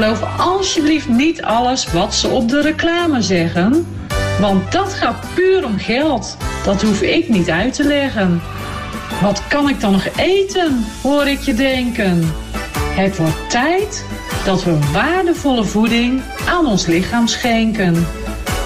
geloof 0.00 0.38
alsjeblieft 0.38 1.08
niet 1.08 1.42
alles 1.42 1.92
wat 1.92 2.14
ze 2.14 2.28
op 2.28 2.48
de 2.48 2.60
reclame 2.60 3.22
zeggen. 3.22 3.86
Want 4.40 4.72
dat 4.72 4.92
gaat 4.92 5.26
puur 5.34 5.64
om 5.64 5.78
geld. 5.78 6.36
Dat 6.64 6.82
hoef 6.82 7.02
ik 7.02 7.28
niet 7.28 7.50
uit 7.50 7.72
te 7.72 7.84
leggen. 7.84 8.42
Wat 9.22 9.42
kan 9.48 9.68
ik 9.68 9.80
dan 9.80 9.92
nog 9.92 10.08
eten, 10.16 10.84
hoor 11.02 11.26
ik 11.26 11.40
je 11.40 11.54
denken. 11.54 12.34
Het 12.76 13.16
wordt 13.16 13.50
tijd 13.50 14.04
dat 14.44 14.64
we 14.64 14.78
waardevolle 14.92 15.64
voeding 15.64 16.22
aan 16.48 16.66
ons 16.66 16.86
lichaam 16.86 17.26
schenken. 17.26 18.06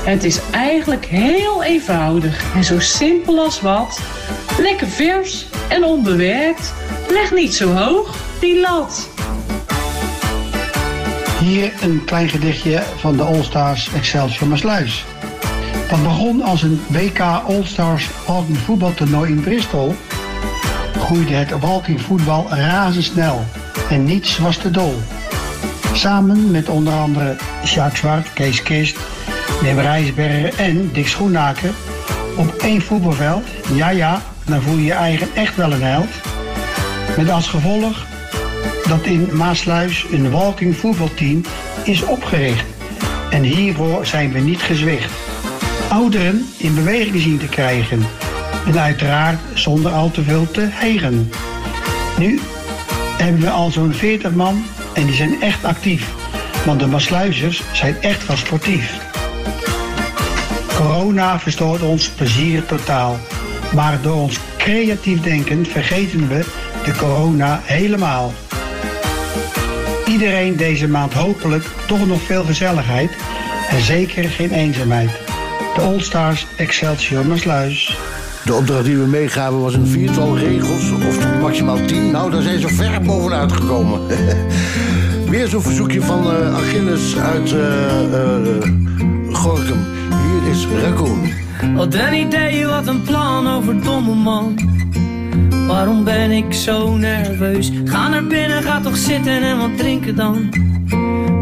Het 0.04 0.24
is 0.24 0.40
eigenlijk 0.50 1.04
heel 1.04 1.62
eenvoudig 1.62 2.54
en 2.54 2.64
zo 2.64 2.80
simpel 2.80 3.38
als 3.38 3.60
wat. 3.60 4.00
Lekker 4.58 4.86
vers 4.86 5.46
en 5.68 5.84
onbewerkt. 5.84 6.72
Leg 7.08 7.34
niet 7.34 7.54
zo 7.54 7.72
hoog 7.72 8.16
die 8.40 8.60
lat. 8.60 9.08
Hier 11.40 11.72
een 11.80 12.04
klein 12.04 12.28
gedichtje 12.28 12.82
van 12.96 13.16
de 13.16 13.22
All-Stars 13.22 13.92
Excelsior 13.94 14.48
Maasluis. 14.48 15.04
Dat 15.88 16.02
begon 16.02 16.42
als 16.42 16.62
een 16.62 16.80
WK 16.88 17.20
All-Stars 17.20 18.08
Walking 18.26 18.58
voetbaltoernooi 18.58 19.30
in 19.30 19.40
Bristol. 19.40 19.94
Groeide 20.98 21.34
het 21.34 21.60
walking 21.60 22.00
voetbal 22.00 22.46
razendsnel 22.50 23.44
en 23.90 24.04
niets 24.04 24.38
was 24.38 24.56
te 24.56 24.70
dol. 24.70 24.94
Samen 25.92 26.50
met 26.50 26.68
onder 26.68 26.92
andere 26.92 27.36
Sjaak 27.64 27.96
Zwart, 27.96 28.32
Kees 28.32 28.62
Kist, 28.62 28.96
Wim 29.60 29.78
Rijsberger 29.78 30.54
en 30.58 30.92
Dick 30.92 31.08
Schoenaker 31.08 31.70
op 32.36 32.54
één 32.54 32.82
voetbalveld. 32.82 33.44
Ja, 33.72 33.90
ja, 33.90 34.22
dan 34.44 34.62
voel 34.62 34.76
je 34.76 34.84
je 34.84 34.92
eigen 34.92 35.28
echt 35.34 35.56
wel 35.56 35.72
een 35.72 35.82
held. 35.82 36.10
Met 37.16 37.30
als 37.30 37.48
gevolg 37.48 38.06
dat 38.88 39.04
in 39.04 39.28
Maasluis 39.32 40.06
een 40.10 40.30
walking 40.30 40.76
voetbalteam 40.76 41.44
is 41.84 42.02
opgericht. 42.02 42.64
En 43.30 43.42
hiervoor 43.42 44.06
zijn 44.06 44.32
we 44.32 44.38
niet 44.38 44.60
gezwicht. 44.60 45.12
Ouderen 45.88 46.46
in 46.56 46.74
beweging 46.74 47.20
zien 47.20 47.38
te 47.38 47.48
krijgen. 47.48 48.06
En 48.66 48.80
uiteraard 48.80 49.38
zonder 49.54 49.92
al 49.92 50.10
te 50.10 50.22
veel 50.22 50.50
te 50.50 50.68
hegen. 50.70 51.30
Nu 52.18 52.40
hebben 53.16 53.40
we 53.40 53.50
al 53.50 53.70
zo'n 53.70 53.92
40 53.92 54.32
man 54.32 54.64
en 54.94 55.06
die 55.06 55.14
zijn 55.14 55.42
echt 55.42 55.64
actief. 55.64 56.08
Want 56.64 56.80
de 56.80 56.86
Maasluizers 56.86 57.62
zijn 57.72 57.96
echt 58.00 58.26
wel 58.26 58.36
sportief. 58.36 59.06
Corona 60.76 61.38
verstoort 61.38 61.82
ons 61.82 62.08
plezier 62.08 62.66
totaal. 62.66 63.18
Maar 63.74 64.02
door 64.02 64.16
ons 64.16 64.38
creatief 64.56 65.20
denken 65.20 65.66
vergeten 65.66 66.28
we 66.28 66.44
de 66.84 66.92
corona 66.96 67.60
helemaal. 67.64 68.32
Iedereen 70.08 70.56
deze 70.56 70.88
maand 70.88 71.12
hopelijk 71.12 71.64
toch 71.86 72.06
nog 72.06 72.22
veel 72.22 72.44
gezelligheid 72.44 73.10
en 73.70 73.82
zeker 73.82 74.24
geen 74.24 74.50
eenzaamheid. 74.50 75.10
De 75.74 75.80
All 75.80 76.00
Stars 76.00 76.46
Excelsior 76.56 77.26
Maasluis. 77.26 77.96
De 78.44 78.54
opdracht 78.54 78.84
die 78.84 78.96
we 78.96 79.06
meegaven 79.06 79.60
was 79.60 79.74
een 79.74 79.86
viertal 79.86 80.38
regels, 80.38 80.90
of 80.90 81.40
maximaal 81.40 81.84
tien. 81.86 82.10
Nou, 82.10 82.30
daar 82.30 82.42
zijn 82.42 82.60
ze 82.60 82.68
ver 82.68 83.00
bovenuit 83.02 83.52
gekomen. 83.52 84.00
Weer 85.30 85.48
zo'n 85.48 85.62
verzoekje 85.62 86.02
van 86.02 86.30
eh, 86.30 86.54
Achilles 86.54 87.16
uit 87.16 87.52
eh, 87.52 88.14
eh, 88.14 88.62
Gorkum. 89.32 89.84
Hier 90.08 90.50
is 90.50 90.66
Raccoon. 90.82 91.32
Wat 91.74 91.94
een 91.94 92.14
idee, 92.14 92.66
wat 92.66 92.86
een 92.86 93.02
plan 93.02 93.48
over 93.48 93.82
domme 93.82 94.14
man. 94.14 94.77
Waarom 95.68 96.04
ben 96.04 96.30
ik 96.30 96.52
zo 96.52 96.96
nerveus? 96.96 97.70
Ga 97.84 98.08
naar 98.08 98.26
binnen, 98.26 98.62
ga 98.62 98.80
toch 98.80 98.96
zitten 98.96 99.42
en 99.42 99.58
wat 99.58 99.76
drinken 99.76 100.16
dan. 100.16 100.48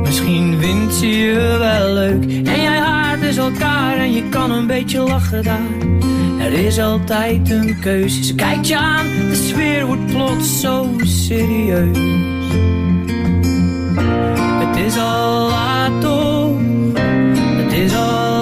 Misschien 0.03 0.59
vindt 0.61 0.95
ze 0.95 1.07
je 1.07 1.57
wel 1.59 1.93
leuk. 1.93 2.25
En 2.25 2.63
jij 2.63 2.79
haart 2.79 3.21
dus 3.21 3.37
elkaar 3.37 3.97
en 3.97 4.13
je 4.13 4.29
kan 4.29 4.51
een 4.51 4.67
beetje 4.67 5.01
lachen 5.01 5.43
daar. 5.43 5.71
Er 6.39 6.53
is 6.53 6.79
altijd 6.79 7.51
een 7.51 7.77
keuze. 7.81 8.25
Ze 8.25 8.35
kijkt 8.35 8.69
je 8.69 8.77
aan, 8.77 9.07
de 9.07 9.35
sfeer 9.35 9.87
wordt 9.87 10.07
plots 10.07 10.61
zo 10.61 10.91
serieus. 11.05 11.99
Het 14.61 14.77
is 14.87 14.99
al 14.99 15.49
laat 15.49 16.01
toch, 16.01 16.59
het 17.57 17.73
is 17.73 17.95
al 17.95 18.36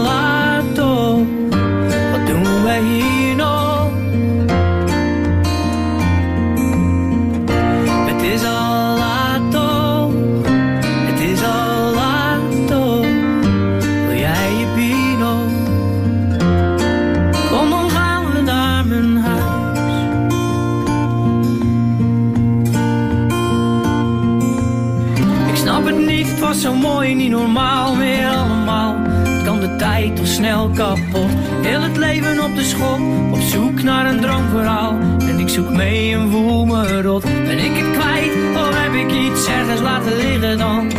mooi, 26.84 27.14
niet 27.14 27.30
normaal 27.30 27.94
meer 27.94 28.28
allemaal. 28.28 28.96
Kan 29.44 29.60
de 29.60 29.76
tijd 29.76 30.16
toch 30.16 30.26
snel 30.26 30.70
kapot. 30.74 31.30
Heel 31.62 31.80
het 31.80 31.96
leven 31.96 32.44
op 32.44 32.54
de 32.54 32.62
schop, 32.62 33.00
op 33.32 33.40
zoek 33.40 33.82
naar 33.82 34.06
een 34.06 34.20
droomverhaal. 34.20 34.98
En 35.18 35.38
ik 35.38 35.48
zoek 35.48 35.70
mee 35.70 36.14
en 36.14 36.30
voel 36.30 36.64
me 36.64 37.02
rot. 37.02 37.22
Ben 37.22 37.58
ik 37.58 37.76
het 37.76 37.90
kwijt, 37.98 38.32
of 38.56 38.82
heb 38.82 38.94
ik 38.94 39.12
iets 39.12 39.46
ergens 39.46 39.80
laten 39.80 40.16
liggen 40.16 40.58
dan? 40.58 40.90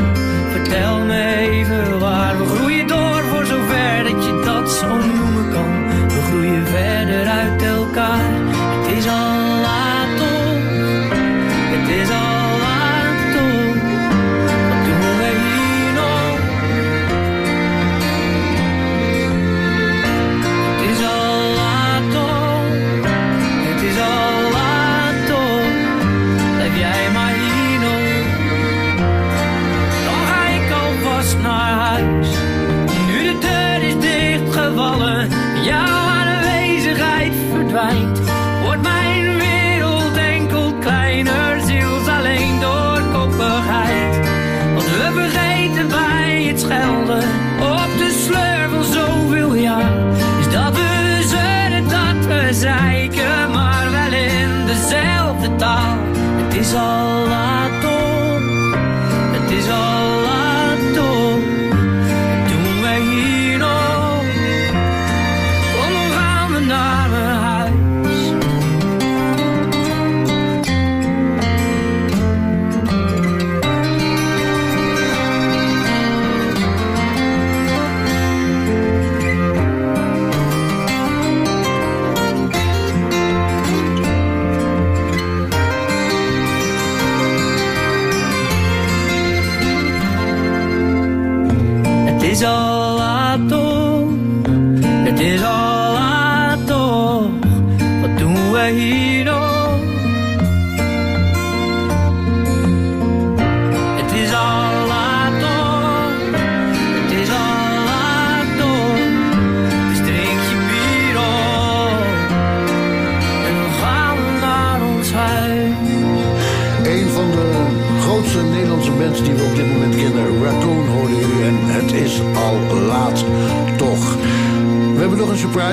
Vertel 0.51 0.99
me 0.99 1.35
even 1.35 1.64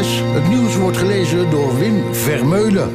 Het 0.07 0.49
nieuws 0.49 0.77
wordt 0.77 0.97
gelezen 0.97 1.51
door 1.51 1.79
Wim 1.79 2.15
Vermeulen. 2.15 2.93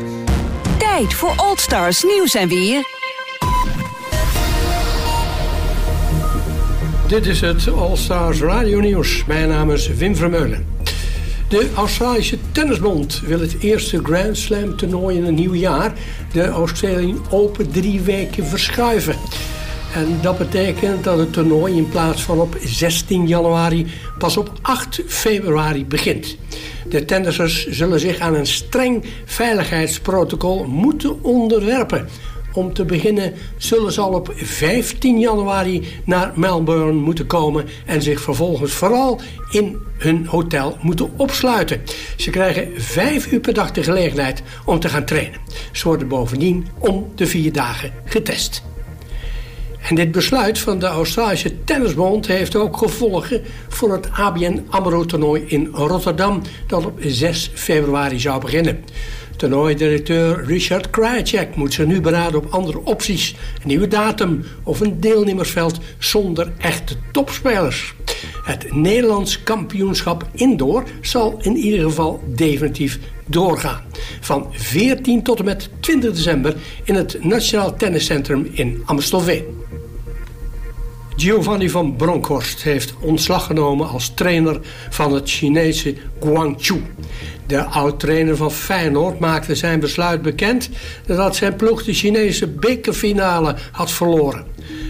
Tijd 0.78 1.14
voor 1.14 1.34
Old 1.38 1.60
Stars 1.60 2.04
nieuws 2.04 2.36
en 2.36 2.48
weer. 2.48 2.84
Dit 7.08 7.26
is 7.26 7.42
het 7.42 7.72
All 7.72 7.96
Stars 7.96 8.42
Radio 8.42 8.80
Nieuws. 8.80 9.24
Mijn 9.26 9.50
naam 9.50 9.72
is 9.72 9.88
Wim 9.88 10.16
Vermeulen. 10.16 10.66
De 11.50 11.70
Australische 11.76 12.38
Tennisbond 12.52 13.22
wil 13.26 13.40
het 13.40 13.60
eerste 13.60 14.00
Grand 14.04 14.38
Slam 14.38 14.76
toernooi 14.76 15.18
in 15.18 15.26
een 15.26 15.36
nieuw 15.36 15.56
jaar, 15.56 15.94
de 16.32 16.48
Australian 16.48 17.26
Open, 17.30 17.72
drie 17.72 18.02
weken 18.02 18.46
verschuiven. 18.46 19.16
En 19.94 20.20
dat 20.22 20.38
betekent 20.38 21.04
dat 21.04 21.18
het 21.18 21.34
toernooi 21.34 21.76
in 21.76 21.90
plaats 21.90 22.24
van 22.24 22.40
op 22.40 22.58
16 22.64 23.28
januari 23.28 23.88
pas 24.18 24.38
op 24.38 24.52
8 24.62 25.02
februari 25.08 25.86
begint. 25.86 26.38
De 26.90 27.06
tennissers 27.06 27.68
zullen 27.68 28.00
zich 28.00 28.20
aan 28.20 28.36
een 28.36 28.48
streng 28.48 29.06
veiligheidsprotocol 29.26 30.66
moeten 30.66 31.24
onderwerpen. 31.24 32.08
Om 32.54 32.74
te 32.74 32.86
beginnen 32.86 33.34
zullen 33.58 33.92
ze 33.92 34.02
al 34.02 34.14
op 34.14 34.32
15 34.36 35.20
januari 35.20 35.88
naar 36.06 36.32
Melbourne 36.36 37.00
moeten 37.00 37.28
komen 37.28 37.66
en 37.86 38.02
zich 38.02 38.22
vervolgens 38.22 38.72
vooral 38.72 39.22
in 39.52 39.78
hun 39.98 40.26
hotel 40.26 40.78
moeten 40.82 41.10
opsluiten. 41.18 41.82
Ze 42.18 42.30
krijgen 42.30 42.82
vijf 42.82 43.32
uur 43.32 43.40
per 43.40 43.54
dag 43.54 43.72
de 43.72 43.84
gelegenheid 43.84 44.44
om 44.66 44.80
te 44.80 44.90
gaan 44.90 45.06
trainen. 45.06 45.40
Ze 45.72 45.88
worden 45.88 46.08
bovendien 46.08 46.68
om 46.80 47.12
de 47.16 47.28
vier 47.28 47.54
dagen 47.54 47.94
getest. 48.06 48.64
En 49.88 49.96
dit 49.96 50.12
besluit 50.12 50.60
van 50.60 50.80
de 50.80 50.86
Australische 50.86 51.64
Tennisbond 51.64 52.28
heeft 52.28 52.56
ook 52.56 52.78
gevolgen 52.78 53.42
voor 53.68 53.92
het 53.92 54.10
ABN 54.12 54.66
AMRO 54.70 55.06
toernooi 55.06 55.44
in 55.48 55.70
Rotterdam 55.72 56.42
dat 56.68 56.86
op 56.86 57.00
6 57.00 57.52
februari 57.54 58.20
zou 58.20 58.42
beginnen. 58.42 58.84
Toernooidirecteur 59.36 60.46
Richard 60.46 60.90
Krajicek 60.90 61.56
moet 61.56 61.74
zich 61.74 61.86
nu 61.86 62.02
beraden 62.02 62.40
op 62.40 62.46
andere 62.50 62.80
opties, 62.84 63.36
een 63.62 63.68
nieuwe 63.68 63.88
datum 63.88 64.44
of 64.64 64.80
een 64.80 65.00
deelnemersveld 65.00 65.80
zonder 65.98 66.52
echte 66.58 66.96
topspelers. 67.12 67.94
Het 68.44 68.74
Nederlands 68.74 69.44
kampioenschap 69.44 70.28
indoor 70.34 70.84
zal 71.02 71.38
in 71.42 71.56
ieder 71.56 71.82
geval 71.82 72.24
definitief 72.26 73.00
doorgaan. 73.26 73.82
Van 74.20 74.48
14 74.52 75.24
tot 75.24 75.40
en 75.40 75.46
met 75.46 75.70
20 75.80 76.14
december 76.14 76.56
in 76.84 76.96
het 76.96 77.24
Nationaal 77.24 77.76
Tenniscentrum 77.76 78.50
in 78.52 78.82
Amstelveen. 78.86 79.66
Giovanni 81.20 81.70
van 81.70 81.96
Bronckhorst 81.96 82.64
heeft 82.64 82.94
ontslag 83.00 83.46
genomen 83.46 83.88
als 83.88 84.12
trainer 84.16 84.60
van 84.90 85.14
het 85.14 85.30
Chinese 85.30 85.96
Guangzhou. 86.20 86.82
De 87.48 87.64
oud-trainer 87.64 88.38
van 88.38 88.52
Feyenoord 88.52 89.20
maakte 89.20 89.56
zijn 89.56 89.80
besluit 89.80 90.22
bekend 90.22 90.70
nadat 91.08 91.36
zijn 91.36 91.56
ploeg 91.56 91.84
de 91.84 91.94
Chinese 91.94 92.48
bekerfinale 92.48 93.56
had 93.72 93.92
verloren. 93.92 94.46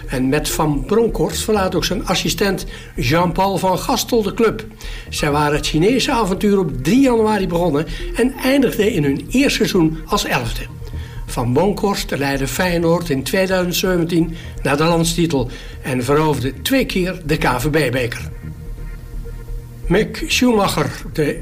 En 0.08 0.30
met 0.30 0.50
Van 0.50 0.86
Bronckhorst 0.86 1.44
verlaat 1.44 1.76
ook 1.76 1.86
zijn 1.86 2.06
assistent 2.06 2.66
Jean-Paul 2.96 3.58
van 3.58 3.80
Gastel 3.80 4.22
de 4.22 4.34
club. 4.34 4.66
Zij 5.10 5.32
waren 5.32 5.56
het 5.56 5.68
Chinese 5.68 6.12
avontuur 6.12 6.60
op 6.60 6.84
3 6.84 7.02
januari 7.02 7.48
begonnen 7.48 7.86
en 8.16 8.34
eindigden 8.34 8.92
in 8.92 9.04
hun 9.04 9.28
eerste 9.30 9.58
seizoen 9.58 9.98
als 10.06 10.26
elfde. 10.26 10.77
Van 11.30 11.54
Bronckhorst 11.54 12.18
leidde 12.18 12.48
Feyenoord 12.48 13.10
in 13.10 13.24
2017 13.24 14.36
naar 14.64 14.78
de 14.78 14.84
landstitel 14.84 15.50
en 15.82 16.04
veroverde 16.04 16.62
twee 16.62 16.86
keer 16.86 17.22
de 17.26 17.38
KVB-beker. 17.38 18.30
Mick 19.88 20.24
Schumacher, 20.28 20.92
de 21.14 21.40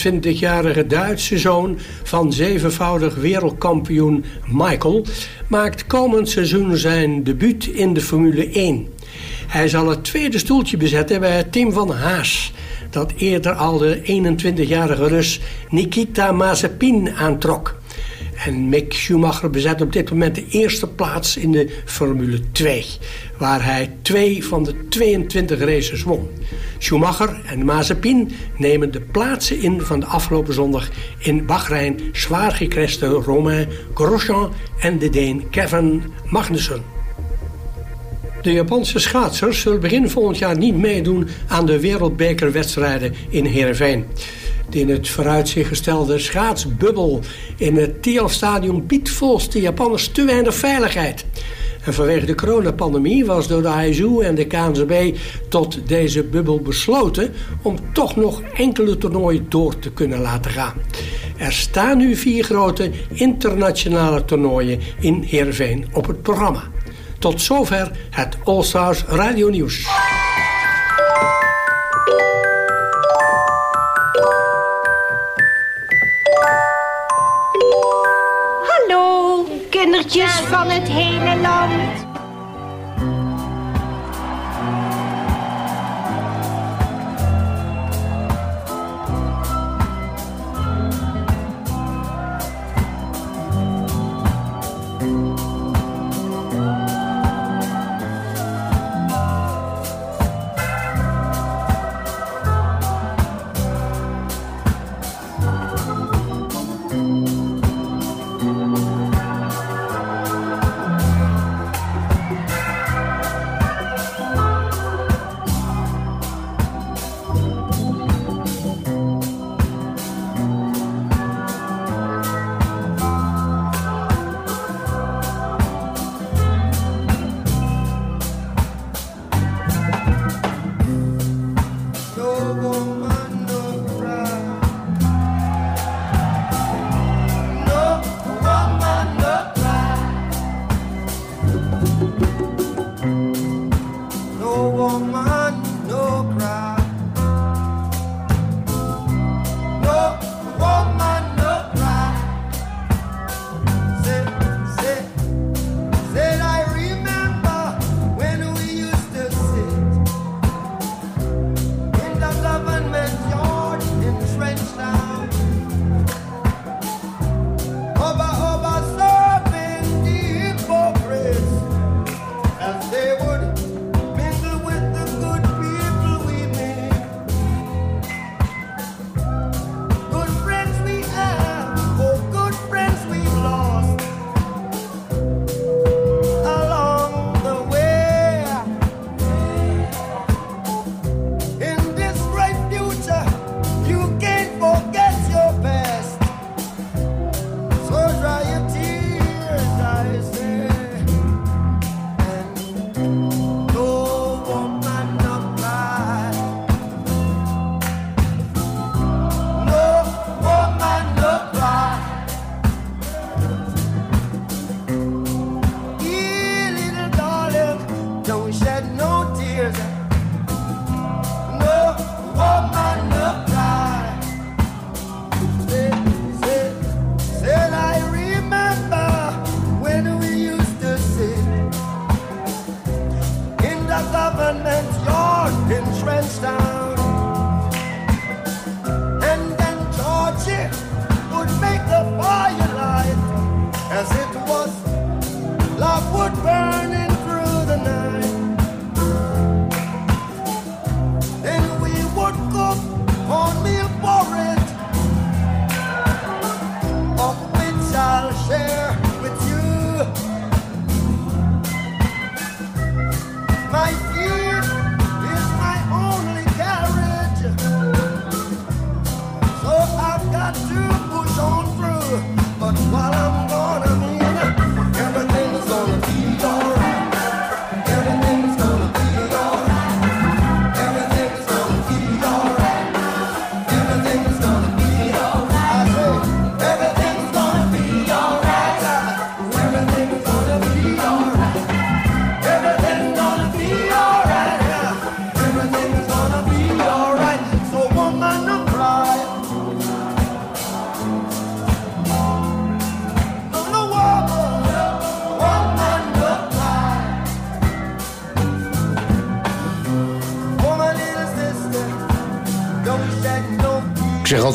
21-jarige 0.00 0.86
Duitse 0.86 1.38
zoon 1.38 1.78
van 2.02 2.32
zevenvoudig 2.32 3.14
wereldkampioen 3.14 4.24
Michael, 4.46 5.06
maakt 5.48 5.86
komend 5.86 6.28
seizoen 6.28 6.76
zijn 6.76 7.24
debuut 7.24 7.66
in 7.66 7.94
de 7.94 8.00
Formule 8.00 8.50
1. 8.50 8.88
Hij 9.46 9.68
zal 9.68 9.88
het 9.88 10.04
tweede 10.04 10.38
stoeltje 10.38 10.76
bezetten 10.76 11.20
bij 11.20 11.36
het 11.36 11.52
team 11.52 11.72
van 11.72 11.90
Haas, 11.90 12.52
dat 12.90 13.12
eerder 13.16 13.52
al 13.52 13.78
de 13.78 14.00
21-jarige 14.02 15.08
Rus 15.08 15.40
Nikita 15.68 16.32
Mazepin 16.32 17.14
aantrok. 17.14 17.82
En 18.36 18.68
Mick 18.68 18.92
Schumacher 18.92 19.50
bezet 19.50 19.80
op 19.80 19.92
dit 19.92 20.10
moment 20.10 20.34
de 20.34 20.46
eerste 20.50 20.86
plaats 20.86 21.36
in 21.36 21.52
de 21.52 21.70
Formule 21.84 22.50
2, 22.52 22.84
waar 23.38 23.64
hij 23.64 23.96
twee 24.02 24.44
van 24.44 24.64
de 24.64 24.88
22 24.88 25.58
races 25.58 26.02
won. 26.02 26.28
Schumacher 26.78 27.40
en 27.46 27.64
Mazepin 27.64 28.30
nemen 28.56 28.92
de 28.92 29.00
plaatsen 29.00 29.62
in 29.62 29.80
van 29.80 30.00
de 30.00 30.06
afgelopen 30.06 30.54
zondag 30.54 30.90
in 31.18 31.46
Bahrein 31.46 32.00
zwaar 32.12 32.52
gecreste 32.52 33.06
Romain 33.06 33.68
Grosjean 33.94 34.52
en 34.80 34.98
de 34.98 35.10
Deen 35.10 35.50
Kevin 35.50 36.02
Magnussen. 36.24 36.82
De 38.42 38.52
Japanse 38.52 38.98
schaatsers 38.98 39.60
zullen 39.60 39.80
begin 39.80 40.10
volgend 40.10 40.38
jaar 40.38 40.58
niet 40.58 40.76
meedoen 40.76 41.28
aan 41.48 41.66
de 41.66 41.80
wereldbekerwedstrijden 41.80 43.14
in 43.28 43.44
Heerenveen. 43.44 44.04
In 44.70 44.88
het 44.88 45.08
vooruitzicht 45.08 45.68
gestelde 45.68 46.18
schaatsbubbel 46.18 47.20
in 47.56 47.76
het 47.76 48.02
TIAF-stadion 48.02 48.86
biedt 48.86 49.10
volgens 49.10 49.50
de 49.50 49.60
Japanners 49.60 50.08
te 50.08 50.24
weinig 50.24 50.54
veiligheid. 50.54 51.24
En 51.84 51.94
vanwege 51.94 52.26
de 52.26 52.34
coronapandemie 52.34 53.24
was 53.24 53.48
door 53.48 53.62
de 53.62 53.86
ISU 53.88 54.20
en 54.20 54.34
de 54.34 54.46
KNZB 54.46 55.16
tot 55.48 55.88
deze 55.88 56.22
bubbel 56.22 56.60
besloten 56.60 57.32
om 57.62 57.76
toch 57.92 58.16
nog 58.16 58.42
enkele 58.42 58.98
toernooien 58.98 59.46
door 59.48 59.78
te 59.78 59.90
kunnen 59.90 60.20
laten 60.20 60.50
gaan. 60.50 60.74
Er 61.36 61.52
staan 61.52 61.98
nu 61.98 62.16
vier 62.16 62.44
grote 62.44 62.90
internationale 63.12 64.24
toernooien 64.24 64.80
in 65.00 65.22
Heerenveen 65.22 65.86
op 65.92 66.06
het 66.06 66.22
programma. 66.22 66.62
Tot 67.18 67.40
zover 67.40 67.90
het 68.10 68.36
All 68.44 68.62
Stars 68.62 69.04
Radio 69.04 69.48
Nieuws. 69.48 69.86
Van 80.22 80.70
het 80.70 80.88
hele 80.88 81.40
land. 81.40 81.83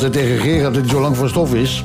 Altijd 0.04 0.26
tegen 0.26 0.44
Gerard 0.44 0.74
dat 0.74 0.82
hij 0.82 0.92
zo 0.92 1.00
lang 1.00 1.16
van 1.16 1.28
stof 1.28 1.54
is. 1.54 1.84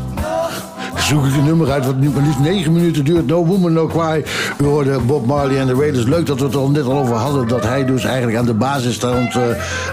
Zoek 0.98 1.26
ik 1.26 1.36
een 1.36 1.44
nummer 1.44 1.72
uit 1.72 1.86
wat 1.86 1.96
maar 2.00 2.24
liefst 2.24 2.40
9 2.40 2.74
minuten 2.74 3.06
duurt. 3.06 3.28
No 3.28 3.46
Woman 3.46 3.74
No 3.74 3.88
Cry. 3.88 4.26
U 4.62 4.66
hoorde 4.66 5.00
Bob 5.00 5.26
Marley 5.26 5.60
en 5.60 5.68
de 5.68 5.74
Raiders. 5.74 6.06
Leuk 6.06 6.26
dat 6.26 6.40
we 6.40 6.46
het 6.46 6.54
er 6.54 6.60
al 6.60 6.70
net 6.70 6.84
al 6.84 6.98
over 6.98 7.16
hadden. 7.16 7.48
Dat 7.48 7.64
hij 7.64 7.86
dus 7.86 8.04
eigenlijk 8.04 8.38
aan 8.38 8.46
de 8.46 8.54
basis 8.54 8.94
stond 8.94 9.36
eh, 9.36 9.50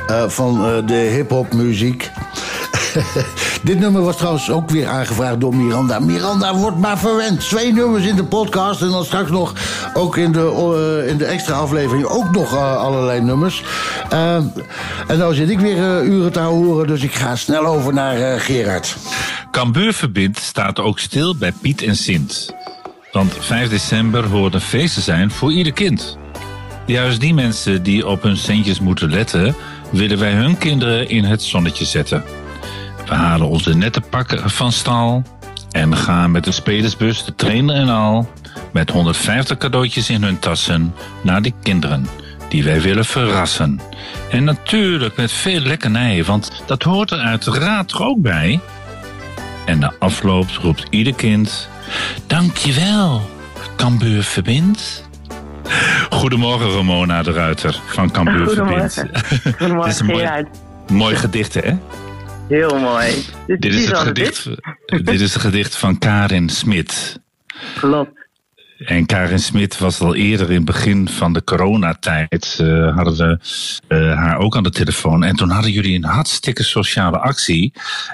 eh, 0.06 0.28
van 0.28 0.64
eh, 0.64 0.86
de 0.86 0.94
hip-hop 0.94 1.52
muziek. 1.52 2.10
Dit 3.62 3.78
nummer 3.78 4.02
was 4.02 4.16
trouwens 4.16 4.50
ook 4.50 4.70
weer 4.70 4.88
aangevraagd 4.88 5.40
door 5.40 5.54
Miranda. 5.56 5.98
Miranda 5.98 6.56
wordt 6.56 6.78
maar 6.78 6.98
verwend. 6.98 7.40
Twee 7.40 7.72
nummers 7.72 8.06
in 8.06 8.16
de 8.16 8.24
podcast 8.24 8.82
en 8.82 8.90
dan 8.90 9.04
straks 9.04 9.30
nog 9.30 9.52
ook 9.94 10.16
in 10.16 10.32
de, 10.32 11.04
in 11.08 11.16
de 11.16 11.24
extra 11.24 11.54
aflevering 11.54 12.04
ook 12.04 12.30
nog 12.30 12.56
allerlei 12.56 13.20
nummers. 13.20 13.64
Eh, 14.12 14.36
en 15.12 15.18
nou 15.18 15.34
zit 15.34 15.50
ik 15.50 15.60
weer 15.60 15.76
eh, 15.76 16.08
uren 16.08 16.32
te 16.32 16.40
horen, 16.40 16.86
dus 16.86 17.02
ik 17.02 17.14
ga 17.14 17.36
snel 17.36 17.66
over 17.66 17.92
naar 17.92 18.16
eh, 18.16 18.40
Gerard. 18.40 18.96
Cambuur 19.50 19.92
verbindt 19.92 20.38
staat 20.38 20.80
ook 20.80 20.98
stil 20.98 21.36
bij 21.36 21.52
Piet 21.60 21.82
en 21.82 21.96
Sint. 21.96 22.54
Want 23.10 23.36
5 23.38 23.68
december 23.68 24.26
hoort 24.26 24.54
een 24.54 24.60
feest 24.60 24.94
te 24.94 25.00
zijn 25.00 25.30
voor 25.30 25.52
ieder 25.52 25.72
kind. 25.72 26.18
Juist 26.86 27.20
die 27.20 27.34
mensen 27.34 27.82
die 27.82 28.06
op 28.06 28.22
hun 28.22 28.36
centjes 28.36 28.80
moeten 28.80 29.10
letten, 29.10 29.54
willen 29.90 30.18
wij 30.18 30.32
hun 30.32 30.58
kinderen 30.58 31.08
in 31.08 31.24
het 31.24 31.42
zonnetje 31.42 31.84
zetten. 31.84 32.24
We 33.06 33.14
halen 33.14 33.48
onze 33.48 33.74
nette 33.74 34.00
pakken 34.00 34.50
van 34.50 34.72
stal 34.72 35.22
en 35.70 35.96
gaan 35.96 36.30
met 36.30 36.44
de 36.44 36.52
spelersbus, 36.52 37.24
de 37.24 37.34
trainer 37.34 37.74
en 37.74 37.88
al, 37.88 38.28
met 38.72 38.90
150 38.90 39.56
cadeautjes 39.56 40.10
in 40.10 40.22
hun 40.22 40.38
tassen 40.38 40.94
naar 41.22 41.42
die 41.42 41.54
kinderen 41.62 42.06
die 42.52 42.64
wij 42.64 42.80
willen 42.80 43.04
verrassen. 43.04 43.80
En 44.32 44.44
natuurlijk 44.44 45.16
met 45.16 45.32
veel 45.32 45.60
lekkernij, 45.60 46.24
want 46.24 46.62
dat 46.66 46.82
hoort 46.82 47.10
er 47.10 47.18
uiteraard 47.18 47.92
er 47.92 48.02
ook 48.02 48.20
bij. 48.20 48.60
En 49.66 49.78
na 49.78 49.92
afloop 49.98 50.48
roept 50.48 50.86
ieder 50.90 51.14
kind: 51.14 51.68
Dankjewel, 52.26 53.30
Cambuur 53.76 54.22
verbindt. 54.22 55.08
Goedemorgen, 56.10 56.70
Ramona 56.70 57.22
de 57.22 57.32
Ruiter 57.32 57.80
van 57.86 58.10
Cambuur 58.10 58.48
verbindt. 58.48 58.94
Goedemorgen. 58.94 59.54
Goedemorgen, 59.58 59.84
Dit 59.84 59.92
is 59.92 60.00
een 60.00 60.06
mooi, 60.06 60.46
mooi 60.92 61.16
gedicht, 61.16 61.54
hè? 61.54 61.76
Heel 62.48 62.78
mooi. 62.78 63.24
Dit 63.46 63.64
is, 63.64 63.88
het 63.88 63.96
gedicht, 63.98 64.48
dit 65.04 65.20
is 65.20 65.32
het 65.32 65.42
gedicht 65.42 65.76
van 65.76 65.98
Karin 65.98 66.48
Smit. 66.48 67.20
Klopt. 67.74 68.21
En 68.84 69.06
Karin 69.06 69.38
Smit 69.38 69.78
was 69.78 70.00
al 70.00 70.14
eerder 70.14 70.48
in 70.50 70.56
het 70.56 70.64
begin 70.64 71.08
van 71.08 71.32
de 71.32 71.44
coronatijd. 71.44 72.56
eh, 72.60 72.96
hadden 72.96 73.16
we 73.16 73.38
eh, 73.88 74.16
haar 74.18 74.38
ook 74.38 74.56
aan 74.56 74.62
de 74.62 74.70
telefoon. 74.70 75.24
En 75.24 75.36
toen 75.36 75.50
hadden 75.50 75.70
jullie 75.70 75.96
een 75.96 76.04
hartstikke 76.04 76.62
sociale 76.62 77.18
actie. 77.18 77.72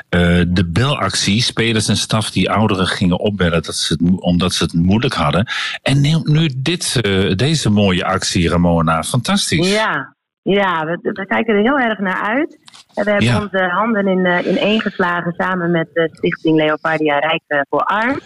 Eh, 0.09 0.21
de 0.49 0.67
belactie. 0.73 1.43
Spelers 1.43 1.89
en 1.89 1.97
staf 1.97 2.31
die 2.31 2.51
ouderen 2.51 2.87
gingen 2.87 3.19
opbellen 3.19 3.63
dat 3.63 3.75
ze 3.75 3.93
het, 3.99 4.21
omdat 4.21 4.53
ze 4.53 4.63
het 4.65 4.73
moeilijk 4.73 5.15
hadden. 5.15 5.47
En 5.83 6.01
neem 6.01 6.21
nu 6.25 6.51
dit, 6.57 7.01
deze 7.39 7.71
mooie 7.71 8.05
actie, 8.05 8.49
Ramona. 8.49 9.03
Fantastisch. 9.03 9.73
Ja, 9.73 10.15
ja 10.43 10.85
we, 10.85 10.99
we 11.03 11.27
kijken 11.27 11.55
er 11.55 11.63
heel 11.63 11.79
erg 11.79 11.99
naar 11.99 12.21
uit. 12.23 12.59
En 12.95 13.05
we 13.05 13.11
hebben 13.11 13.29
Ja. 13.29 13.41
onze 13.43 13.59
handen 13.71 14.07
in, 14.07 14.59
in 14.61 14.81
geslagen 14.81 15.33
samen 15.37 15.71
met 15.71 15.89
de 15.93 16.09
Stichting 16.13 16.57
Leopardia 16.57 17.19
Rijk 17.19 17.65
voor 17.69 17.83
Arm. 17.83 18.21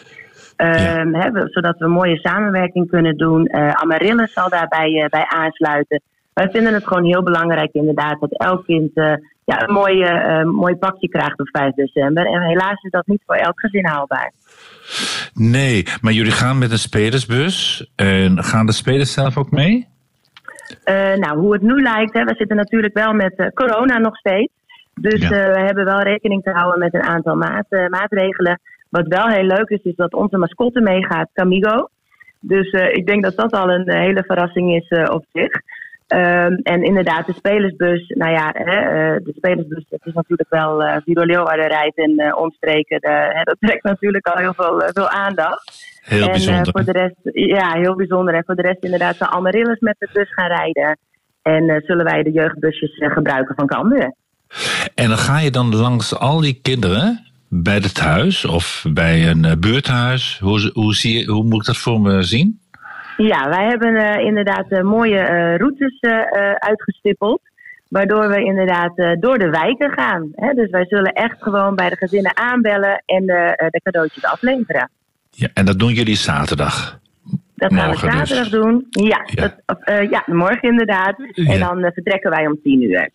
Ehm, 0.57 1.15
hè, 1.15 1.31
zodat 1.49 1.79
we 1.79 1.85
een 1.85 1.91
mooie 1.91 2.17
samenwerking 2.19 2.89
kunnen 2.91 3.17
doen. 3.17 3.53
Amaryllis 3.55 4.33
zal 4.33 4.49
daarbij 4.49 5.03
eh, 5.03 5.09
bij 5.09 5.25
aansluiten. 5.29 6.01
Wij 6.35 6.49
vinden 6.51 6.75
het 6.75 6.87
gewoon 6.87 7.05
heel 7.05 7.23
belangrijk 7.23 7.73
inderdaad 7.73 8.21
dat 8.21 8.39
elk 8.39 8.65
kind 8.65 8.91
eh, 8.95 9.13
ja, 9.45 9.63
een 9.63 9.75
mooi, 9.75 10.05
mooi 10.45 10.77
pakje 10.77 11.09
krijgt 11.09 11.41
op 11.41 11.49
5 11.49 11.75
december. 11.75 12.27
En 12.27 12.43
helaas 12.43 12.83
is 12.83 12.91
dat 12.91 13.07
niet 13.07 13.23
voor 13.27 13.35
elk 13.35 13.61
gezin 13.61 13.87
haalbaar. 13.87 14.33
Nee, 15.35 15.87
maar 16.01 16.13
jullie 16.13 16.33
gaan 16.33 16.59
met 16.59 16.71
een 16.71 16.79
spelersbus. 16.79 17.87
En 17.97 18.43
gaan 18.45 18.67
de 18.67 18.73
spelers 18.73 19.13
zelf 19.13 19.37
ook 19.37 19.51
mee? 19.51 19.87
Nou, 21.17 21.39
hoe 21.39 21.53
het 21.53 21.63
nu 21.63 21.83
lijkt, 21.83 22.13
hè, 22.15 22.25
we 22.25 22.35
zitten 22.35 22.57
natuurlijk 22.57 22.95
wel 22.95 23.13
met 23.13 23.51
corona 23.55 23.99
nog 23.99 24.17
steeds. 24.17 24.53
Dus 24.95 25.21
Ja. 25.21 25.29
we 25.29 25.61
hebben 25.61 25.85
wel 25.85 26.01
rekening 26.01 26.43
te 26.43 26.51
houden 26.51 26.79
met 26.79 26.95
een 26.95 27.03
aantal 27.03 27.37
maat, 27.37 27.67
maatregelen. 27.89 28.61
Wat 28.93 29.07
wel 29.07 29.29
heel 29.29 29.45
leuk 29.45 29.69
is, 29.69 29.83
is 29.83 29.97
dat 29.97 30.13
onze 30.15 30.39
mascotte 30.39 30.81
meegaat, 30.81 31.29
Camigo. 31.33 31.89
Dus 32.41 32.71
eh, 32.71 32.93
ik 32.93 33.07
denk 33.07 33.23
dat 33.23 33.37
dat 33.37 33.53
al 33.53 33.71
een 33.71 33.91
hele 33.91 34.25
verrassing 34.27 34.75
is 34.75 34.89
eh, 34.89 35.15
op 35.15 35.25
zich. 35.33 35.51
Ehm, 36.07 36.53
en 36.63 36.83
inderdaad, 36.83 37.27
de 37.27 37.33
spelersbus, 37.33 38.09
nou 38.09 38.33
ja, 38.33 38.51
hè, 38.53 38.77
eh, 38.77 39.25
de 39.25 39.33
spelersbus, 39.37 39.85
dat 39.89 40.01
is 40.05 40.13
natuurlijk 40.13 40.51
wel 40.51 40.83
uh, 40.83 40.97
Viro 41.05 41.25
Leeuwarden 41.25 41.67
rijdt 41.67 41.97
en 41.97 42.37
omstreken. 42.37 42.99
Hè, 43.01 43.43
dat 43.43 43.57
trekt 43.61 43.85
natuurlijk 43.85 44.27
al 44.27 44.39
heel 44.39 44.55
veel, 44.55 44.83
veel 44.93 45.09
aandacht. 45.09 45.87
Heel 46.03 46.23
en, 46.23 46.31
bijzonder. 46.31 46.73
voor 46.73 46.85
de 46.85 46.93
rest, 46.93 47.17
ja, 47.23 47.73
heel 47.73 47.95
bijzonder. 47.95 48.35
En 48.35 48.45
voor 48.47 48.55
de 48.55 48.63
rest 48.63 48.85
inderdaad 48.85 49.17
zal 49.17 49.29
Amaryllis 49.29 49.81
met 49.81 49.97
de 49.99 50.09
bus 50.13 50.33
gaan 50.33 50.49
rijden. 50.49 50.99
En 51.43 51.83
zullen 51.87 52.05
wij 52.05 52.23
de 52.23 52.33
jeugdbusjes 52.33 52.93
gebruiken 52.99 53.55
van 53.55 53.67
Cambuur. 53.67 54.15
En 54.95 55.09
dan 55.09 55.19
ga 55.19 55.39
je 55.39 55.51
dan 55.51 55.77
langs 55.77 56.19
al 56.19 56.41
die 56.41 56.59
kinderen 56.63 57.32
bij 57.55 57.75
het 57.75 58.01
huis 58.01 58.45
of 58.45 58.85
bij 58.93 59.29
een 59.29 59.45
eh, 59.45 59.53
buurthuis. 59.59 60.39
Hoe, 60.39 60.71
hoe, 60.73 60.95
zie 60.95 61.19
je, 61.19 61.31
hoe 61.31 61.45
moet 61.45 61.61
ik 61.61 61.67
dat 61.67 61.77
voor 61.77 62.01
me 62.01 62.23
zien? 62.23 62.61
Ja, 63.17 63.49
wij 63.49 63.67
hebben 63.67 63.97
eh, 63.97 64.25
inderdaad 64.25 64.71
eh, 64.71 64.83
mooie 64.83 65.57
routes 65.57 66.01
uitgestippeld. 66.59 67.41
Waardoor 67.89 68.29
we 68.29 68.45
inderdaad 68.45 68.97
door 69.21 69.39
de 69.39 69.51
wijken 69.51 69.91
gaan. 69.91 70.29
Hè? 70.35 70.55
Dus 70.55 70.71
wij 70.71 70.85
zullen 70.87 71.13
echt 71.13 71.43
gewoon 71.43 71.75
bij 71.75 71.89
de 71.89 71.97
gezinnen 71.97 72.37
aanbellen 72.37 73.03
en 73.07 73.27
de, 73.27 73.69
de 73.71 73.81
cadeautjes 73.83 74.25
afleveren. 74.25 74.91
Ja, 75.31 75.49
en 75.55 75.65
dat 75.65 75.79
doen 75.79 75.93
jullie 75.93 76.17
zaterdag. 76.17 76.99
Dat 77.55 77.75
gaan 77.75 77.91
we 77.91 78.01
dus. 78.01 78.01
zaterdag 78.01 78.49
doen. 78.49 78.87
Ja, 78.91 79.27
Dat, 79.35 79.55
ja, 80.11 80.23
morgen 80.27 80.69
inderdaad. 80.69 81.15
En 81.35 81.61
dan 81.61 81.91
vertrekken 81.93 82.31
wij 82.31 82.47
om 82.47 82.59
tien 82.63 82.83
uur. 82.83 83.11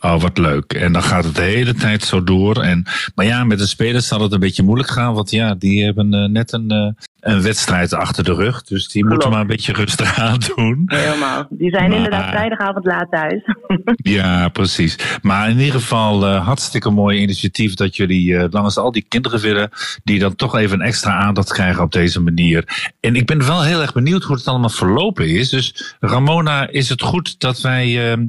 Oh, 0.00 0.20
wat 0.20 0.38
leuk. 0.38 0.72
En 0.72 0.92
dan 0.92 1.02
gaat 1.02 1.24
het 1.24 1.34
de 1.34 1.42
hele 1.42 1.74
tijd 1.74 2.02
zo 2.02 2.24
door. 2.24 2.62
En, 2.62 2.86
maar 3.14 3.26
ja, 3.26 3.44
met 3.44 3.58
de 3.58 3.66
spelers 3.66 4.06
zal 4.06 4.20
het 4.20 4.32
een 4.32 4.40
beetje 4.40 4.62
moeilijk 4.62 4.90
gaan. 4.90 5.14
Want 5.14 5.30
ja, 5.30 5.54
die 5.54 5.84
hebben 5.84 6.14
eh, 6.14 6.28
net 6.28 6.52
een, 6.52 6.70
eh, 6.70 7.04
een 7.22 7.42
wedstrijd 7.42 7.92
achter 7.94 8.24
de 8.24 8.34
rug. 8.34 8.62
Dus 8.62 8.88
die 8.88 9.04
moeten 9.06 9.30
maar 9.30 9.40
een 9.40 9.46
beetje 9.46 9.72
rustig 9.72 10.18
aan 10.18 10.38
doen. 10.56 10.82
Helemaal. 10.86 11.46
Die 11.50 11.70
zijn 11.70 11.88
Maar- 11.88 11.96
inderdaad 11.96 12.28
vrijdagavond 12.30 12.84
laat 12.84 13.10
thuis. 13.10 13.42
Ja, 13.96 14.48
precies. 14.48 14.98
Maar 15.22 15.50
in 15.50 15.58
ieder 15.58 15.80
geval 15.80 16.28
uh, 16.28 16.44
hartstikke 16.46 16.90
mooi 16.90 17.18
initiatief 17.20 17.74
dat 17.74 17.96
jullie 17.96 18.28
uh, 18.28 18.44
langs 18.50 18.76
al 18.76 18.92
die 18.92 19.04
kinderen 19.08 19.40
willen, 19.40 19.70
die 20.04 20.18
dan 20.18 20.34
toch 20.34 20.56
even 20.56 20.80
een 20.80 20.86
extra 20.86 21.12
aandacht 21.12 21.52
krijgen 21.52 21.82
op 21.82 21.92
deze 21.92 22.20
manier. 22.20 22.90
En 23.00 23.16
ik 23.16 23.26
ben 23.26 23.46
wel 23.46 23.62
heel 23.62 23.80
erg 23.80 23.92
benieuwd 23.92 24.22
hoe 24.22 24.36
het 24.36 24.46
allemaal 24.48 24.68
verlopen 24.68 25.28
is. 25.28 25.48
Dus 25.48 25.94
Ramona, 26.00 26.68
is 26.68 26.88
het 26.88 27.02
goed 27.02 27.40
dat 27.40 27.60
wij 27.60 28.12
uh, 28.16 28.24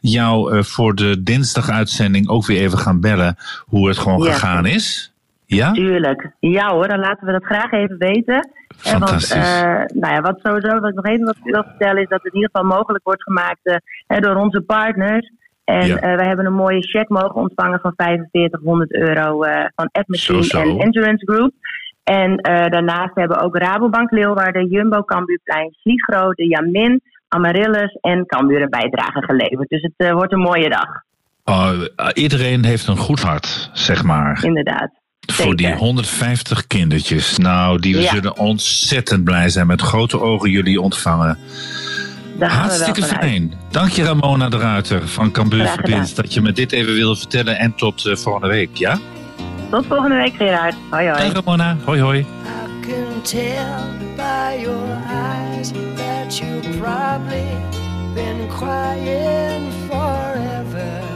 jou 0.00 0.64
voor 0.64 0.94
de 0.94 1.22
dinsdaguitzending 1.22 2.28
ook 2.28 2.46
weer 2.46 2.60
even 2.60 2.78
gaan 2.78 3.00
bellen 3.00 3.36
hoe 3.64 3.88
het 3.88 3.98
gewoon 3.98 4.22
Ja. 4.24 4.32
gegaan 4.32 4.66
is? 4.66 5.12
Ja? 5.56 5.72
Tuurlijk. 5.72 6.30
Ja 6.40 6.68
hoor, 6.68 6.88
dan 6.88 6.98
laten 6.98 7.26
we 7.26 7.32
dat 7.32 7.44
graag 7.44 7.70
even 7.72 7.98
weten. 7.98 8.34
Eh, 8.34 8.90
Fantastisch. 8.90 9.32
Want, 9.34 9.44
eh, 9.44 10.00
nou 10.00 10.14
ja, 10.14 10.20
wat 10.20 10.38
sowieso, 10.42 10.78
wat 10.78 10.88
ik 10.88 10.94
nog 10.94 11.06
even 11.06 11.24
wat 11.24 11.36
wil 11.42 11.62
vertellen, 11.62 12.02
is 12.02 12.08
dat 12.08 12.22
het 12.22 12.32
in 12.32 12.40
ieder 12.40 12.50
geval 12.52 12.76
mogelijk 12.78 13.04
wordt 13.04 13.22
gemaakt 13.22 13.60
eh, 14.06 14.18
door 14.18 14.34
onze 14.36 14.60
partners. 14.60 15.30
En 15.64 15.86
Ja. 15.86 15.94
we 16.16 16.22
hebben 16.26 16.46
een 16.46 16.52
mooie 16.52 16.80
check 16.82 17.08
mogen 17.08 17.34
ontvangen 17.34 17.80
van 17.80 17.92
4500 17.96 18.94
euro 18.94 19.42
van 19.74 19.88
Ed 19.92 20.08
Machine 20.08 20.44
Zo, 20.44 20.58
zo. 20.58 20.60
en 20.60 20.78
Endurance 20.80 21.26
Group. 21.32 21.52
En 22.04 22.36
daarnaast 22.70 23.14
hebben 23.14 23.40
ook 23.40 23.56
Rabobank 23.58 24.10
Leeuwarden, 24.10 24.66
Jumbo 24.68 25.02
Cambuurplein, 25.02 25.68
Sligro, 25.80 26.32
de 26.32 26.46
Jamin, 26.46 27.00
Amaryllis 27.28 27.98
en 28.00 28.26
Cambuur 28.26 28.62
een 28.62 28.70
bijdrage 28.70 29.22
geleverd. 29.22 29.68
Dus 29.68 29.88
het 29.96 30.10
wordt 30.12 30.32
een 30.32 30.38
mooie 30.38 30.68
dag, 30.68 30.88
Oh, 31.44 31.72
iedereen 32.12 32.64
heeft 32.64 32.86
een 32.86 32.96
goed 32.96 33.20
hart, 33.20 33.70
zeg 33.72 34.02
maar. 34.04 34.38
inderdaad. 34.44 34.90
Voor 35.32 35.56
die 35.56 35.74
150 35.74 36.66
kindertjes. 36.66 37.36
Nou, 37.36 37.78
die 37.78 38.00
Ja. 38.00 38.10
zullen 38.10 38.38
ontzettend 38.38 39.24
blij 39.24 39.48
zijn. 39.48 39.66
Met 39.66 39.80
grote 39.80 40.20
ogen 40.20 40.50
jullie 40.50 40.80
ontvangen. 40.80 41.38
Daar 42.38 42.50
gaan 42.50 42.62
we 42.62 42.68
Hartstikke 42.68 43.02
fijn. 43.02 43.52
Dank 43.70 43.90
je 43.90 44.04
Ramona 44.04 44.48
de 44.48 44.58
Ruiter 44.58 45.08
van 45.08 45.30
Cambuur. 45.30 45.66
Verbindt. 45.66 46.16
Dat 46.16 46.34
je 46.34 46.40
me 46.40 46.52
dit 46.52 46.72
even 46.72 46.94
wilde 46.94 47.16
vertellen. 47.16 47.58
En 47.58 47.74
tot 47.74 48.06
eh, 48.06 48.16
volgende 48.16 48.48
week, 48.48 48.76
ja? 48.76 48.98
Tot 49.70 49.86
volgende 49.86 50.16
week, 50.16 50.34
Gerard. 50.36 50.74
Hoi 50.90 51.08
hoi. 51.08 51.18
Dag 51.18 51.32
Ramona. 51.32 51.76
Hoi 51.84 52.00
hoi. 52.00 52.26
can 52.88 53.22
tell 53.22 53.92
by 54.16 54.58
your 54.62 54.98
eyes 55.06 55.72
that 55.72 56.40
you've 56.40 56.78
probably 56.80 57.44
been 58.14 58.48
crying 58.48 59.70
forever. 59.88 61.07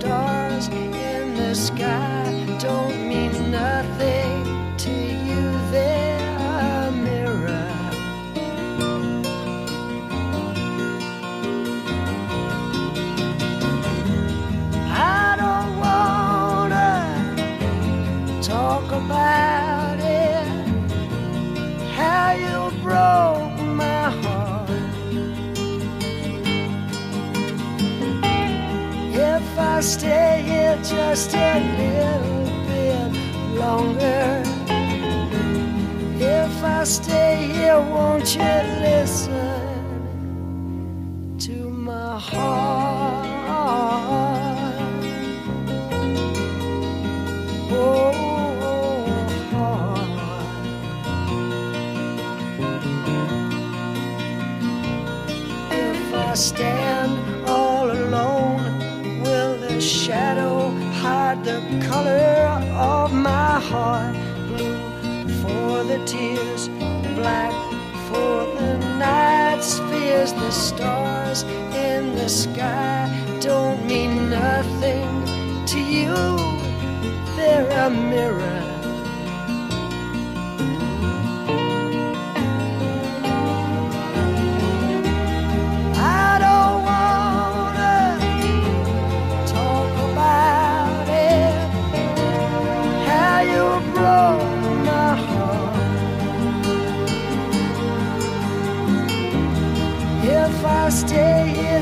Stars 0.00 0.68
in 0.68 1.34
the 1.34 1.54
sky 1.54 2.46
don't 2.58 3.06
mean 3.06 3.50
nothing 3.50 4.44
to 4.78 4.90
you, 4.90 5.42
they're 5.70 6.36
a 6.38 6.90
mirror. 6.90 7.68
I 14.88 15.36
don't 15.42 15.72
wanna 15.84 16.90
talk 18.42 18.86
about 19.02 19.98
it. 20.00 20.48
How 21.94 22.32
you 22.44 22.58
broke 22.82 23.59
If 29.52 29.58
I 29.58 29.80
stay 29.80 30.42
here 30.46 30.76
just 30.76 31.34
a 31.34 31.58
little 31.80 32.46
bit 32.68 33.10
longer. 33.58 34.42
If 36.20 36.62
I 36.62 36.84
stay 36.84 37.48
here, 37.52 37.80
won't 37.80 38.36
you 38.36 38.52
listen 38.80 39.34
to 41.40 41.68
my 41.68 42.16
heart? 42.20 42.89
Heart? 63.70 64.14
Blue 64.48 64.78
for 65.42 65.84
the 65.84 66.02
tears, 66.04 66.68
black 67.14 67.54
for 68.08 68.36
the 68.58 68.78
night's 68.98 69.78
fears. 69.90 70.32
The 70.32 70.50
stars 70.50 71.42
in 71.88 72.14
the 72.16 72.28
sky 72.28 73.08
don't 73.40 73.86
mean 73.86 74.30
nothing 74.30 75.08
to 75.66 75.78
you. 75.78 76.14
They're 77.36 77.70
a 77.86 77.90
mirror. 77.90 78.59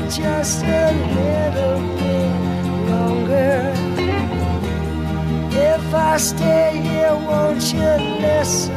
Just 0.07 0.63
a 0.63 0.91
little 1.17 1.79
bit 1.97 2.31
longer. 2.89 3.73
If 5.51 5.93
I 5.93 6.17
stay 6.17 6.77
here, 6.81 7.15
won't 7.15 7.73
you 7.73 7.91
listen 8.21 8.75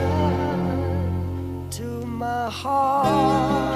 to 1.70 2.06
my 2.06 2.50
heart? 2.50 3.72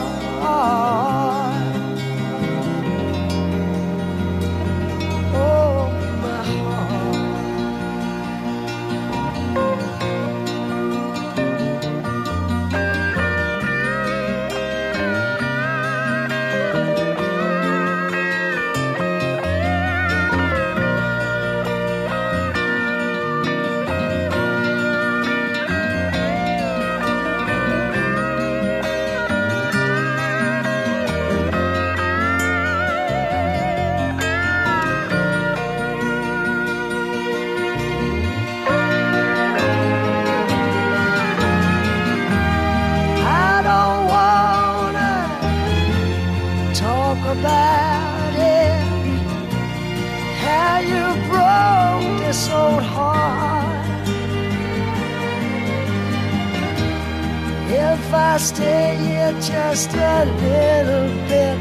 I 58.36 58.38
stay 58.38 58.96
here 58.96 59.32
just 59.40 59.94
a 59.94 60.26
little 60.26 61.08
bit 61.26 61.58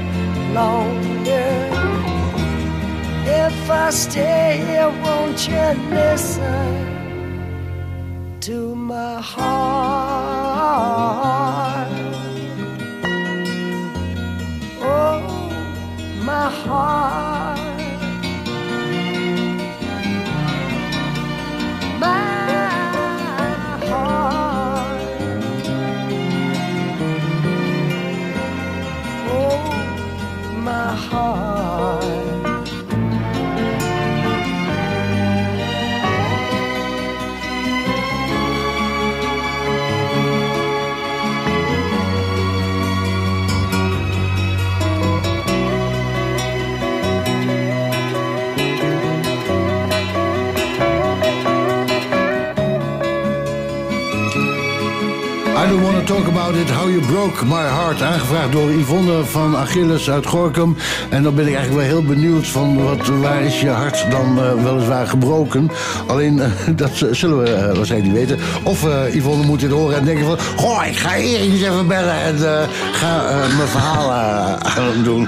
longer. 0.53 1.69
If 3.26 3.69
I 3.69 3.89
stay 3.91 4.57
here, 4.67 4.89
won't 4.89 5.47
you 5.47 5.67
listen 5.95 6.76
to 8.41 8.76
my 8.76 9.21
heart? 9.21 9.94
About 56.45 56.61
it, 56.61 56.69
how 56.69 56.89
you 56.89 57.01
broke 57.01 57.45
my 57.45 57.63
heart. 57.63 58.01
Aangevraagd 58.01 58.51
door 58.51 58.71
Yvonne 58.71 59.23
van 59.23 59.57
Achilles 59.57 60.09
uit 60.09 60.25
Gorkum. 60.25 60.75
En 61.09 61.23
dan 61.23 61.35
ben 61.35 61.47
ik 61.47 61.55
eigenlijk 61.55 61.87
wel 61.87 61.97
heel 61.97 62.07
benieuwd 62.15 62.47
van 62.47 62.83
wat, 62.83 63.07
waar 63.07 63.41
is 63.41 63.61
je 63.61 63.69
hart 63.69 64.11
dan 64.11 64.39
eh, 64.39 64.63
weliswaar 64.63 65.07
gebroken. 65.07 65.71
Alleen, 66.07 66.39
eh, 66.39 66.49
dat 66.75 66.91
zullen 67.11 67.43
we 67.43 67.53
eh, 67.53 67.75
waarschijnlijk 67.75 68.11
niet 68.13 68.27
weten. 68.27 68.45
Of 68.63 68.85
eh, 68.85 69.15
Yvonne 69.15 69.45
moet 69.45 69.59
dit 69.59 69.71
horen 69.71 69.97
en 69.97 70.05
denken 70.05 70.25
van... 70.25 70.37
Goh, 70.55 70.85
ik 70.85 70.95
ga 70.95 71.15
Erik 71.15 71.51
eens 71.51 71.61
even 71.61 71.87
bellen 71.87 72.21
en 72.21 72.35
eh, 72.35 72.67
ga 72.91 73.29
eh, 73.29 73.57
mijn 73.57 73.69
verhaal 73.69 74.09
eh, 74.09 74.77
aan 74.77 74.83
hem 74.83 75.03
doen. 75.03 75.27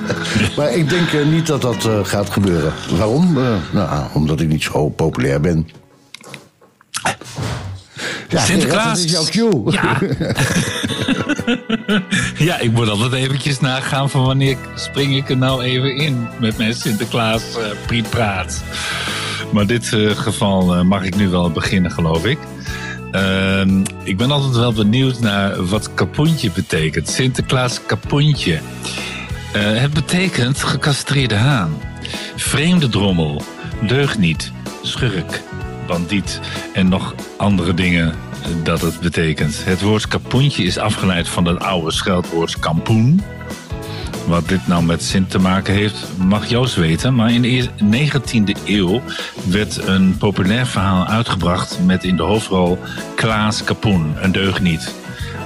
maar 0.56 0.72
ik 0.74 0.88
denk 0.88 1.12
eh, 1.12 1.26
niet 1.26 1.46
dat 1.46 1.62
dat 1.62 1.84
eh, 1.84 1.98
gaat 2.02 2.30
gebeuren. 2.30 2.72
Waarom? 2.98 3.38
Eh, 3.38 3.44
nou, 3.72 3.88
omdat 4.12 4.40
ik 4.40 4.48
niet 4.48 4.62
zo 4.62 4.88
populair 4.88 5.40
ben. 5.40 5.68
Ja, 8.28 8.40
Sinterklaas. 8.40 8.84
Dat 8.84 9.04
is 9.04 9.10
jouw 9.10 9.24
cue. 9.24 9.72
Ja. 9.72 9.98
ja, 12.48 12.58
ik 12.58 12.72
moet 12.72 12.88
altijd 12.88 13.12
eventjes 13.12 13.60
nagaan 13.60 14.10
van 14.10 14.24
wanneer 14.24 14.56
spring 14.74 15.16
ik 15.16 15.30
er 15.30 15.36
nou 15.36 15.62
even 15.62 15.96
in 15.96 16.28
met 16.40 16.58
mijn 16.58 16.74
Sinterklaas 16.74 17.42
prietpraat. 17.86 18.62
Maar 19.52 19.62
in 19.62 19.68
dit 19.68 19.92
eh, 19.92 20.10
geval 20.10 20.74
eh, 20.74 20.82
mag 20.82 21.04
ik 21.04 21.16
nu 21.16 21.28
wel 21.28 21.50
beginnen, 21.50 21.90
geloof 21.90 22.24
ik. 22.24 22.38
Ehm, 23.10 23.84
ik 24.02 24.16
ben 24.16 24.30
altijd 24.30 24.56
wel 24.56 24.72
benieuwd 24.72 25.20
naar 25.20 25.66
wat 25.66 25.94
kapoentje 25.94 26.50
betekent. 26.50 27.08
Sinterklaas 27.08 27.80
kapoentje. 27.86 28.60
Het 29.56 29.92
betekent 29.92 30.62
gecastreerde 30.62 31.34
haan. 31.34 31.80
Vreemde 32.36 32.88
drommel. 32.88 33.42
Deugniet. 33.86 34.52
Schurk. 34.82 35.42
Bandiet. 35.86 36.40
En 36.72 36.88
nog 36.88 37.14
andere 37.36 37.74
dingen 37.74 38.14
eh, 38.42 38.48
dat 38.62 38.80
het 38.80 39.00
betekent. 39.00 39.64
Het 39.64 39.82
woord 39.82 40.08
kapoentje 40.08 40.64
is 40.64 40.78
afgeleid 40.78 41.28
van 41.28 41.44
het 41.44 41.58
oude 41.58 41.92
scheldwoord 41.92 42.58
kampoen. 42.58 43.22
Wat 44.26 44.48
dit 44.48 44.66
nou 44.66 44.84
met 44.84 45.02
Sint 45.02 45.30
te 45.30 45.38
maken 45.38 45.74
heeft, 45.74 46.06
mag 46.18 46.48
Joost 46.48 46.74
weten. 46.74 47.14
Maar 47.14 47.32
in 47.32 47.42
de 47.42 47.68
19e 47.84 48.64
eeuw 48.64 49.02
werd 49.44 49.86
een 49.86 50.16
populair 50.18 50.66
verhaal 50.66 51.06
uitgebracht 51.06 51.78
met 51.84 52.04
in 52.04 52.16
de 52.16 52.22
hoofdrol 52.22 52.78
Klaas 53.14 53.64
Kapoen, 53.64 54.14
een 54.20 54.32
deugniet. 54.32 54.94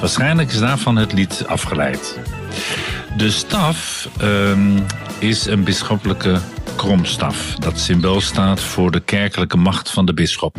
Waarschijnlijk 0.00 0.50
is 0.50 0.58
daarvan 0.58 0.96
het 0.96 1.12
lied 1.12 1.44
afgeleid. 1.46 2.18
De 3.16 3.30
staf 3.30 4.08
ehm, 4.18 4.78
is 5.18 5.46
een 5.46 5.64
bisschoppelijke 5.64 6.40
kromstaf. 6.76 7.54
Dat 7.54 7.78
symbool 7.78 8.20
staat 8.20 8.60
voor 8.60 8.90
de 8.90 9.00
kerkelijke 9.00 9.56
macht 9.56 9.90
van 9.90 10.06
de 10.06 10.14
bisschop. 10.14 10.56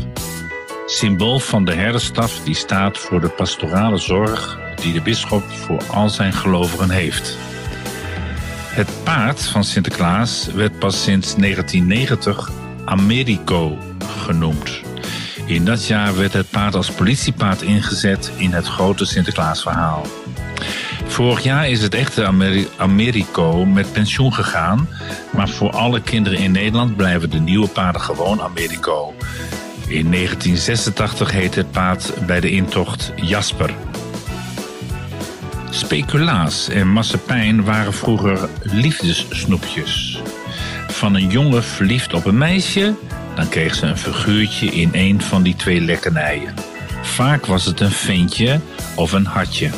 Symbool 0.85 1.39
van 1.39 1.65
de 1.65 1.73
herderstaf 1.73 2.39
die 2.43 2.55
staat 2.55 2.97
voor 2.97 3.21
de 3.21 3.29
pastorale 3.29 3.97
zorg 3.97 4.59
die 4.81 4.93
de 4.93 5.01
bisschop 5.01 5.43
voor 5.43 5.83
al 5.87 6.09
zijn 6.09 6.33
gelovigen 6.33 6.89
heeft. 6.89 7.37
Het 8.71 8.89
paard 9.03 9.45
van 9.45 9.63
Sinterklaas 9.63 10.45
werd 10.45 10.79
pas 10.79 11.03
sinds 11.03 11.35
1990 11.35 12.51
Americo 12.85 13.77
genoemd. 14.23 14.81
In 15.45 15.65
dat 15.65 15.87
jaar 15.87 16.17
werd 16.17 16.33
het 16.33 16.49
paard 16.49 16.75
als 16.75 16.91
politiepaard 16.91 17.61
ingezet 17.61 18.31
in 18.37 18.51
het 18.51 18.65
grote 18.65 19.05
Sinterklaasverhaal. 19.05 20.05
Vorig 21.05 21.43
jaar 21.43 21.69
is 21.69 21.81
het 21.81 21.93
echte 21.93 22.25
Ameri- 22.25 22.67
Americo 22.77 23.65
met 23.65 23.91
pensioen 23.91 24.33
gegaan, 24.33 24.87
maar 25.31 25.49
voor 25.49 25.71
alle 25.71 26.01
kinderen 26.01 26.39
in 26.39 26.51
Nederland 26.51 26.95
blijven 26.95 27.29
de 27.29 27.39
nieuwe 27.39 27.67
paarden 27.67 28.01
gewoon 28.01 28.41
Americo. 28.41 29.13
In 29.87 30.11
1986 30.11 31.31
heette 31.31 31.59
het 31.59 31.71
paard 31.71 32.13
bij 32.25 32.39
de 32.39 32.49
intocht 32.49 33.13
Jasper. 33.15 33.73
Speculaas 35.69 36.69
en 36.69 36.87
massepijn 36.87 37.63
waren 37.63 37.93
vroeger 37.93 38.49
liefdessnoepjes. 38.61 40.21
Van 40.87 41.15
een 41.15 41.29
jongen 41.29 41.63
verliefd 41.63 42.13
op 42.13 42.25
een 42.25 42.37
meisje, 42.37 42.93
dan 43.35 43.49
kreeg 43.49 43.75
ze 43.75 43.85
een 43.85 43.97
figuurtje 43.97 44.67
in 44.67 44.89
een 44.91 45.21
van 45.21 45.43
die 45.43 45.55
twee 45.55 45.81
lekkernijen. 45.81 46.53
Vaak 47.01 47.45
was 47.45 47.65
het 47.65 47.79
een 47.79 47.91
ventje 47.91 48.59
of 48.95 49.11
een 49.11 49.25
hartje. 49.25 49.69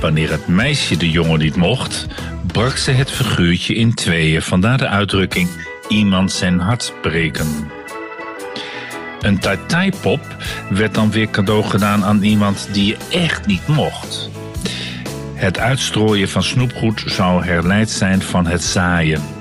Wanneer 0.00 0.30
het 0.30 0.46
meisje 0.46 0.96
de 0.96 1.10
jongen 1.10 1.38
niet 1.38 1.56
mocht, 1.56 2.06
brak 2.46 2.76
ze 2.76 2.90
het 2.90 3.10
figuurtje 3.10 3.74
in 3.74 3.94
tweeën. 3.94 4.42
Vandaar 4.42 4.78
de 4.78 4.88
uitdrukking 4.88 5.48
iemand 5.88 6.32
zijn 6.32 6.58
hart 6.58 6.92
breken. 7.02 7.46
Een 9.20 9.38
tai-tai-pop 9.38 10.20
werd 10.70 10.94
dan 10.94 11.10
weer 11.10 11.30
cadeau 11.30 11.64
gedaan 11.64 12.04
aan 12.04 12.22
iemand 12.22 12.68
die 12.72 12.86
je 12.86 12.96
echt 13.10 13.46
niet 13.46 13.66
mocht. 13.66 14.30
Het 15.34 15.58
uitstrooien 15.58 16.28
van 16.28 16.42
snoepgoed 16.42 17.02
zou 17.06 17.44
herleid 17.44 17.90
zijn 17.90 18.22
van 18.22 18.46
het 18.46 18.62
zaaien. 18.62 19.39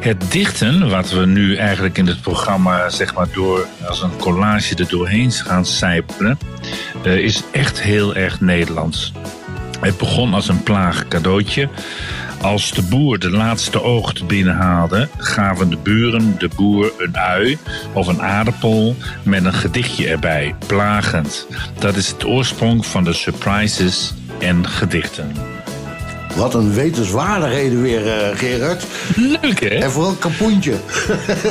Het 0.00 0.32
dichten, 0.32 0.88
wat 0.88 1.10
we 1.10 1.26
nu 1.26 1.56
eigenlijk 1.56 1.98
in 1.98 2.06
het 2.06 2.20
programma 2.20 2.88
zeg 2.88 3.14
maar 3.14 3.26
door 3.32 3.66
als 3.88 4.02
een 4.02 4.16
collage 4.16 4.74
er 4.74 4.88
doorheen 4.88 5.32
gaan 5.32 5.66
sijpelen, 5.66 6.38
eh, 7.02 7.16
is 7.16 7.42
echt 7.52 7.80
heel 7.80 8.14
erg 8.14 8.40
Nederlands. 8.40 9.12
Het 9.80 9.98
begon 9.98 10.34
als 10.34 10.48
een 10.48 10.62
plaag 10.62 11.08
cadeautje. 11.08 11.68
Als 12.40 12.72
de 12.72 12.82
boer 12.82 13.18
de 13.18 13.30
laatste 13.30 13.82
oogst 13.82 14.26
binnenhaalde, 14.26 15.08
gaven 15.16 15.70
de 15.70 15.76
buren 15.76 16.38
de 16.38 16.48
boer 16.56 16.92
een 16.98 17.16
ui 17.16 17.58
of 17.92 18.06
een 18.06 18.22
aardappel 18.22 18.96
met 19.22 19.44
een 19.44 19.54
gedichtje 19.54 20.08
erbij, 20.08 20.54
plagend. 20.66 21.46
Dat 21.78 21.96
is 21.96 22.08
het 22.08 22.24
oorsprong 22.24 22.86
van 22.86 23.04
de 23.04 23.12
surprises 23.12 24.14
en 24.38 24.68
gedichten. 24.68 25.32
Wat 26.36 26.54
een 26.54 26.74
wetenswaardigheden 26.74 27.82
weer, 27.82 28.08
eh, 28.08 28.38
Gerard. 28.38 28.86
Leuk, 29.16 29.60
hè? 29.60 29.68
En 29.68 29.90
vooral 29.90 30.12
kapoentje. 30.12 30.74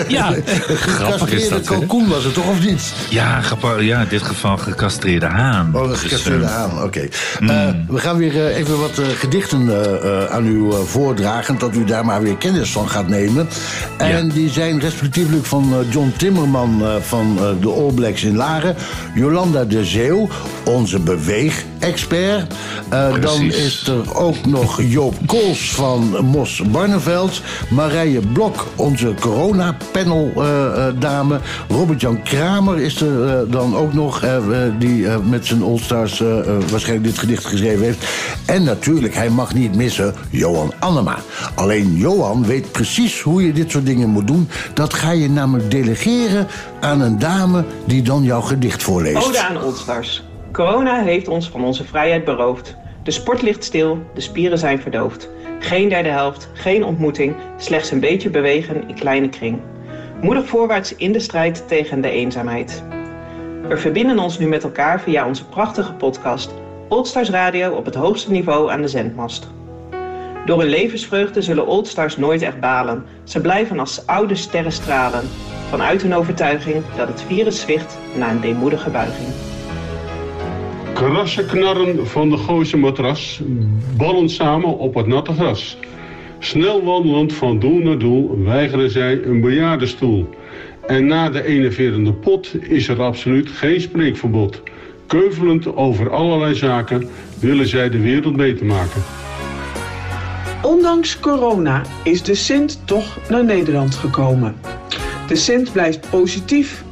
Ja, 0.08 0.34
grappig 0.98 1.32
is 1.32 1.50
dat, 1.50 1.66
kalkoen 1.66 2.08
was 2.08 2.24
het 2.24 2.34
toch, 2.34 2.48
of 2.48 2.66
niet? 2.66 2.94
Ja, 3.10 3.42
ja, 3.80 4.02
in 4.02 4.08
dit 4.10 4.22
geval 4.22 4.58
gecastreerde 4.58 5.26
haan. 5.26 5.72
Oh, 5.74 5.90
Dus, 5.90 6.00
gecastreerde 6.00 6.46
eh, 6.46 6.52
haan, 6.52 6.84
oké. 6.84 7.08
Eh, 7.40 7.70
we 7.88 8.00
gaan 8.00 8.18
weer 8.18 8.48
even 8.48 8.80
wat 8.80 9.02
gedichten 9.18 9.70
aan 10.32 10.48
u 10.48 10.72
voordragen... 10.86 11.58
dat 11.58 11.76
u 11.76 11.84
daar 11.84 12.06
maar 12.06 12.22
weer 12.22 12.38
kennis 12.38 12.72
van 12.72 12.90
gaat 12.90 13.08
nemen. 13.08 13.50
En 13.98 14.30
die 14.30 14.50
zijn 14.50 14.80
respectievelijk 14.80 15.46
van 15.46 15.86
John 15.90 16.14
Timmerman 16.18 16.84
van 17.02 17.40
de 17.62 17.70
All 17.70 17.92
Blacks 17.94 18.24
in 18.24 18.36
Laren... 18.36 18.76
Jolanda 19.14 19.66
de 19.66 19.86
Zeeuw, 19.86 20.30
onze 20.64 21.00
beweegexpert. 21.00 22.54
Dan 23.22 23.42
is 23.42 23.88
er 23.88 24.16
ook 24.16 24.46
nog 24.46 24.69
Joop 24.78 25.16
Kools 25.26 25.72
van 25.76 26.26
Mos 26.26 26.62
Barneveld... 26.72 27.42
Marije 27.70 28.20
Blok, 28.34 28.68
onze 28.76 29.14
corona-panel-dame... 29.20 31.40
Robert-Jan 31.70 32.24
Kramer 32.24 32.80
is 32.80 33.02
er 33.02 33.28
eh, 33.28 33.40
dan 33.52 33.76
ook 33.76 33.94
nog... 33.94 34.24
eh, 34.24 34.36
eh, 34.36 34.44
die 34.80 35.08
eh, 35.08 35.18
met 35.30 35.46
zijn 35.46 35.64
Allstars 35.64 36.22
eh, 36.22 36.40
eh, 36.40 36.46
waarschijnlijk 36.70 37.08
dit 37.10 37.20
gedicht 37.20 37.46
geschreven 37.46 37.86
heeft. 37.86 38.06
En 38.46 38.64
natuurlijk, 38.64 39.14
hij 39.16 39.30
mag 39.30 39.54
niet 39.54 39.76
missen, 39.76 40.14
Johan 40.30 40.74
Annema. 40.80 41.18
Alleen 41.56 41.96
Johan 41.96 42.46
weet 42.46 42.72
precies 42.72 43.22
hoe 43.22 43.46
je 43.46 43.54
dit 43.54 43.72
soort 43.72 43.86
dingen 43.86 44.10
moet 44.10 44.28
doen. 44.28 44.50
Dat 44.74 44.94
ga 44.94 45.12
je 45.12 45.30
namelijk 45.30 45.72
delegeren 45.72 46.48
aan 46.80 47.02
een 47.02 47.20
dame 47.20 47.64
die 47.86 48.02
dan 48.02 48.24
jouw 48.24 48.42
gedicht 48.42 48.84
voorleest. 48.84 49.28
Ode 49.28 49.44
aan 49.44 49.64
Oldstars. 49.64 50.24
Corona 50.52 51.04
heeft 51.04 51.28
ons 51.28 51.50
van 51.50 51.64
onze 51.64 51.84
vrijheid 51.86 52.26
beroofd. 52.26 52.76
De 53.10 53.16
sport 53.16 53.42
ligt 53.42 53.64
stil, 53.64 54.00
de 54.14 54.22
spieren 54.22 54.58
zijn 54.58 54.82
verdoofd. 54.82 55.30
Geen 55.60 55.90
derde 55.90 56.10
helft, 56.10 56.50
geen 56.54 56.84
ontmoeting, 56.84 57.36
slechts 57.58 57.92
een 57.92 58.00
beetje 58.00 58.30
bewegen 58.30 58.88
in 58.88 58.96
kleine 58.96 59.30
kring. 59.30 59.60
Moedig 60.22 60.48
voorwaarts 60.48 60.96
in 60.96 61.12
de 61.12 61.20
strijd 61.20 61.68
tegen 61.68 62.02
de 62.02 62.10
eenzaamheid. 62.10 62.84
We 63.68 63.78
verbinden 63.78 64.20
ons 64.20 64.40
nu 64.40 64.48
met 64.48 64.64
elkaar 64.64 65.02
via 65.02 65.28
onze 65.28 65.46
prachtige 65.46 65.94
podcast 65.94 66.54
Oldstars 66.90 67.30
Radio 67.30 67.72
op 67.72 67.86
het 67.86 67.96
hoogste 67.96 68.32
niveau 68.32 68.72
aan 68.72 68.82
de 68.82 68.88
zendmast. 68.88 69.48
Door 70.46 70.60
hun 70.60 70.70
levensvreugde 70.70 71.42
zullen 71.42 71.68
Oldstars 71.68 72.18
nooit 72.18 72.42
echt 72.42 72.60
balen. 72.60 73.06
Ze 73.24 73.42
blijven 73.42 73.80
als 73.80 74.06
oude 74.06 74.36
sterren 74.36 74.72
stralen. 74.72 75.24
Vanuit 75.70 76.02
hun 76.02 76.16
overtuiging 76.16 76.84
dat 76.98 77.08
het 77.08 77.22
virus 77.22 77.62
zwicht 77.62 77.98
na 78.16 78.30
een 78.30 78.42
deemoedige 78.42 78.90
buiging. 78.90 79.49
Krasse 81.00 81.46
knarren 81.46 82.08
van 82.08 82.30
de 82.30 82.38
Gooise 82.38 82.78
matras 82.78 83.42
ballen 83.98 84.30
samen 84.30 84.78
op 84.78 84.96
het 84.96 85.08
natte 85.08 85.34
gras. 85.34 85.78
Snel 86.40 86.84
wandelend 86.84 87.34
van 87.34 87.60
doel 87.60 87.78
naar 87.80 87.98
doel 87.98 88.44
weigeren 88.44 88.92
zij 88.92 89.24
een 89.24 89.42
bejaardenstoel. 89.42 90.30
En 90.88 91.06
na 91.06 91.30
de 91.30 91.44
enerverende 91.44 92.14
pot 92.14 92.70
is 92.70 92.88
er 92.88 93.02
absoluut 93.02 93.50
geen 93.50 93.82
spreekverbod. 93.82 94.62
Keuvelend 95.08 95.76
over 95.76 96.10
allerlei 96.10 96.56
zaken 96.56 97.10
willen 97.40 97.68
zij 97.68 97.90
de 97.90 98.00
wereld 98.00 98.36
beter 98.36 98.66
maken. 98.66 99.04
Ondanks 100.62 101.20
corona 101.20 101.82
is 102.04 102.24
de 102.24 102.36
Sint 102.36 102.82
toch 102.86 103.30
naar 103.30 103.46
Nederland 103.46 103.96
gekomen. 103.96 104.56
De 105.28 105.36
Sint 105.36 105.72
blijft 105.72 106.10
positief 106.10 106.84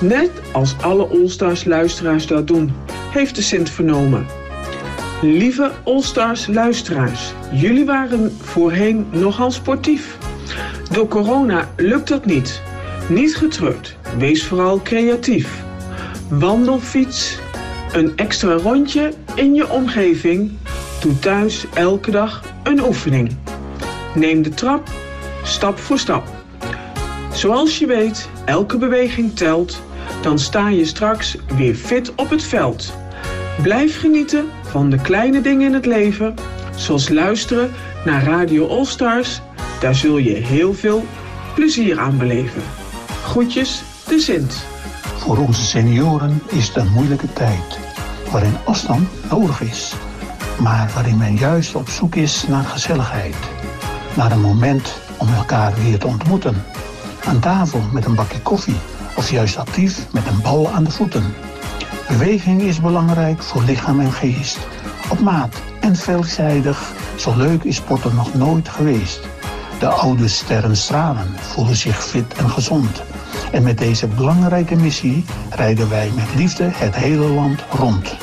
Net 0.00 0.30
als 0.52 0.74
alle 0.80 1.06
Allstars 1.06 1.64
luisteraars 1.64 2.26
dat 2.26 2.46
doen, 2.46 2.72
heeft 3.10 3.34
de 3.34 3.42
Sint 3.42 3.70
vernomen. 3.70 4.26
Lieve 5.22 5.72
Allstars 5.84 6.46
luisteraars, 6.46 7.32
jullie 7.52 7.84
waren 7.84 8.36
voorheen 8.40 9.06
nogal 9.10 9.50
sportief. 9.50 10.18
Door 10.90 11.08
corona 11.08 11.70
lukt 11.76 12.08
dat 12.08 12.26
niet. 12.26 12.62
Niet 13.08 13.36
getreurd, 13.36 13.96
wees 14.18 14.44
vooral 14.44 14.80
creatief. 14.82 15.62
Wandel, 16.28 16.78
fiets, 16.78 17.38
een 17.92 18.12
extra 18.16 18.52
rondje 18.52 19.12
in 19.34 19.54
je 19.54 19.70
omgeving. 19.70 20.52
Doe 21.00 21.18
thuis 21.18 21.66
elke 21.74 22.10
dag 22.10 22.42
een 22.62 22.84
oefening. 22.84 23.36
Neem 24.14 24.42
de 24.42 24.50
trap, 24.50 24.88
stap 25.42 25.78
voor 25.78 25.98
stap. 25.98 26.24
Zoals 27.32 27.78
je 27.78 27.86
weet, 27.86 28.28
elke 28.44 28.78
beweging 28.78 29.36
telt. 29.36 29.82
Dan 30.22 30.38
sta 30.38 30.68
je 30.68 30.84
straks 30.84 31.36
weer 31.56 31.74
fit 31.74 32.14
op 32.14 32.30
het 32.30 32.42
veld. 32.42 32.92
Blijf 33.62 34.00
genieten 34.00 34.46
van 34.62 34.90
de 34.90 35.00
kleine 35.00 35.40
dingen 35.40 35.66
in 35.66 35.74
het 35.74 35.86
leven. 35.86 36.34
Zoals 36.76 37.08
luisteren 37.08 37.70
naar 38.04 38.24
Radio 38.24 38.66
All 38.66 38.84
Stars. 38.84 39.40
Daar 39.80 39.94
zul 39.94 40.16
je 40.16 40.34
heel 40.34 40.74
veel 40.74 41.04
plezier 41.54 41.98
aan 41.98 42.18
beleven. 42.18 42.62
Groetjes, 43.22 43.82
de 44.08 44.18
Sint. 44.18 44.64
Voor 45.16 45.38
onze 45.38 45.64
senioren 45.64 46.42
is 46.46 46.66
het 46.68 46.76
een 46.76 46.92
moeilijke 46.92 47.32
tijd, 47.32 47.78
waarin 48.30 48.56
afstand 48.64 49.08
nodig 49.30 49.60
is, 49.60 49.94
maar 50.60 50.90
waarin 50.94 51.16
men 51.16 51.36
juist 51.36 51.74
op 51.74 51.88
zoek 51.88 52.14
is 52.14 52.46
naar 52.48 52.64
gezelligheid, 52.64 53.36
naar 54.16 54.32
een 54.32 54.40
moment 54.40 54.98
om 55.18 55.28
elkaar 55.34 55.74
weer 55.74 55.98
te 55.98 56.06
ontmoeten, 56.06 56.64
aan 57.24 57.40
tafel 57.40 57.80
met 57.92 58.04
een 58.04 58.14
bakje 58.14 58.40
koffie 58.40 58.76
of 59.16 59.30
juist 59.30 59.56
actief 59.56 60.06
met 60.12 60.26
een 60.26 60.42
bal 60.42 60.68
aan 60.70 60.84
de 60.84 60.90
voeten. 60.90 61.34
Beweging 62.08 62.62
is 62.62 62.80
belangrijk 62.80 63.42
voor 63.42 63.62
lichaam 63.62 64.00
en 64.00 64.12
geest, 64.12 64.58
op 65.10 65.20
maat 65.20 65.56
en 65.80 65.96
veelzijdig, 65.96 66.92
zo 67.16 67.36
leuk 67.36 67.62
is 67.62 67.76
sporten 67.76 68.14
nog 68.14 68.34
nooit 68.34 68.68
geweest. 68.68 69.20
De 69.78 69.86
oude 69.86 70.28
sterren 70.28 70.76
stralen, 70.76 71.26
voelen 71.38 71.76
zich 71.76 72.04
fit 72.04 72.34
en 72.34 72.50
gezond. 72.50 73.02
En 73.52 73.62
met 73.62 73.78
deze 73.78 74.06
belangrijke 74.06 74.76
missie 74.76 75.24
rijden 75.50 75.88
wij 75.88 76.10
met 76.14 76.34
liefde 76.36 76.64
het 76.64 76.94
hele 76.94 77.26
land 77.26 77.64
rond. 77.70 78.16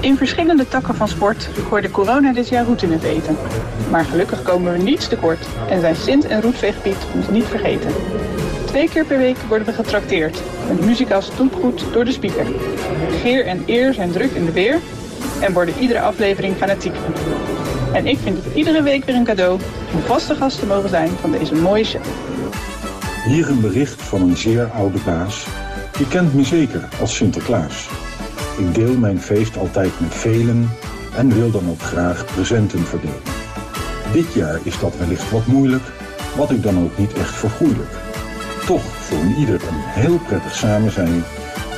In 0.00 0.16
verschillende 0.16 0.68
takken 0.68 0.94
van 0.94 1.08
sport 1.08 1.48
gooide 1.68 1.90
corona 1.90 2.32
dit 2.32 2.48
jaar 2.48 2.64
roet 2.64 2.82
in 2.82 2.92
het 2.92 3.02
eten. 3.02 3.36
Maar 3.90 4.04
gelukkig 4.04 4.42
komen 4.42 4.72
we 4.72 4.78
niets 4.78 5.08
tekort 5.08 5.46
en 5.68 5.80
zijn 5.80 5.96
Sint 5.96 6.24
en 6.24 6.42
Roetveegpiet 6.42 7.06
ons 7.14 7.28
niet 7.28 7.44
vergeten. 7.44 7.92
Twee 8.68 8.88
keer 8.88 9.04
per 9.04 9.18
week 9.18 9.36
worden 9.48 9.66
we 9.66 9.72
getrakteerd. 9.72 10.42
Met 10.68 10.84
muziek 10.84 11.10
als 11.10 11.26
stoepgoed 11.26 11.84
door 11.92 12.04
de 12.04 12.12
speaker. 12.12 12.46
Geer 13.22 13.46
en 13.46 13.62
eer 13.66 13.94
zijn 13.94 14.10
druk 14.10 14.30
in 14.30 14.44
de 14.44 14.52
weer 14.52 14.78
en 15.40 15.52
worden 15.52 15.74
iedere 15.80 16.00
aflevering 16.00 16.56
fanatiek. 16.56 16.94
En 17.92 18.06
ik 18.06 18.18
vind 18.18 18.44
het 18.44 18.54
iedere 18.54 18.82
week 18.82 19.04
weer 19.04 19.14
een 19.14 19.24
cadeau 19.24 19.60
om 19.94 20.00
vaste 20.00 20.34
gast 20.34 20.58
te 20.58 20.66
mogen 20.66 20.88
zijn 20.88 21.08
van 21.08 21.30
deze 21.30 21.54
mooie 21.54 21.84
show. 21.84 22.02
Hier 23.24 23.48
een 23.48 23.60
bericht 23.60 24.02
van 24.02 24.22
een 24.22 24.36
zeer 24.36 24.70
oude 24.74 24.98
baas. 25.04 25.46
Je 25.98 26.08
kent 26.08 26.34
me 26.34 26.44
zeker 26.44 26.88
als 27.00 27.16
Sinterklaas. 27.16 27.88
Ik 28.58 28.74
deel 28.74 28.94
mijn 28.94 29.20
feest 29.20 29.56
altijd 29.56 30.00
met 30.00 30.14
velen 30.14 30.70
en 31.16 31.34
wil 31.34 31.50
dan 31.50 31.68
ook 31.70 31.82
graag 31.82 32.24
presenten 32.34 32.84
verdelen. 32.86 33.22
Dit 34.12 34.32
jaar 34.32 34.58
is 34.62 34.78
dat 34.78 34.96
wellicht 34.96 35.30
wat 35.30 35.46
moeilijk, 35.46 35.84
wat 36.36 36.50
ik 36.50 36.62
dan 36.62 36.78
ook 36.78 36.98
niet 36.98 37.12
echt 37.12 37.34
vergoeilijk. 37.34 38.07
Toch 38.68 38.82
voor 38.82 39.24
ieder 39.38 39.54
een 39.54 40.02
heel 40.02 40.18
prettig 40.18 40.54
samen 40.54 40.92
zijn. 40.92 41.24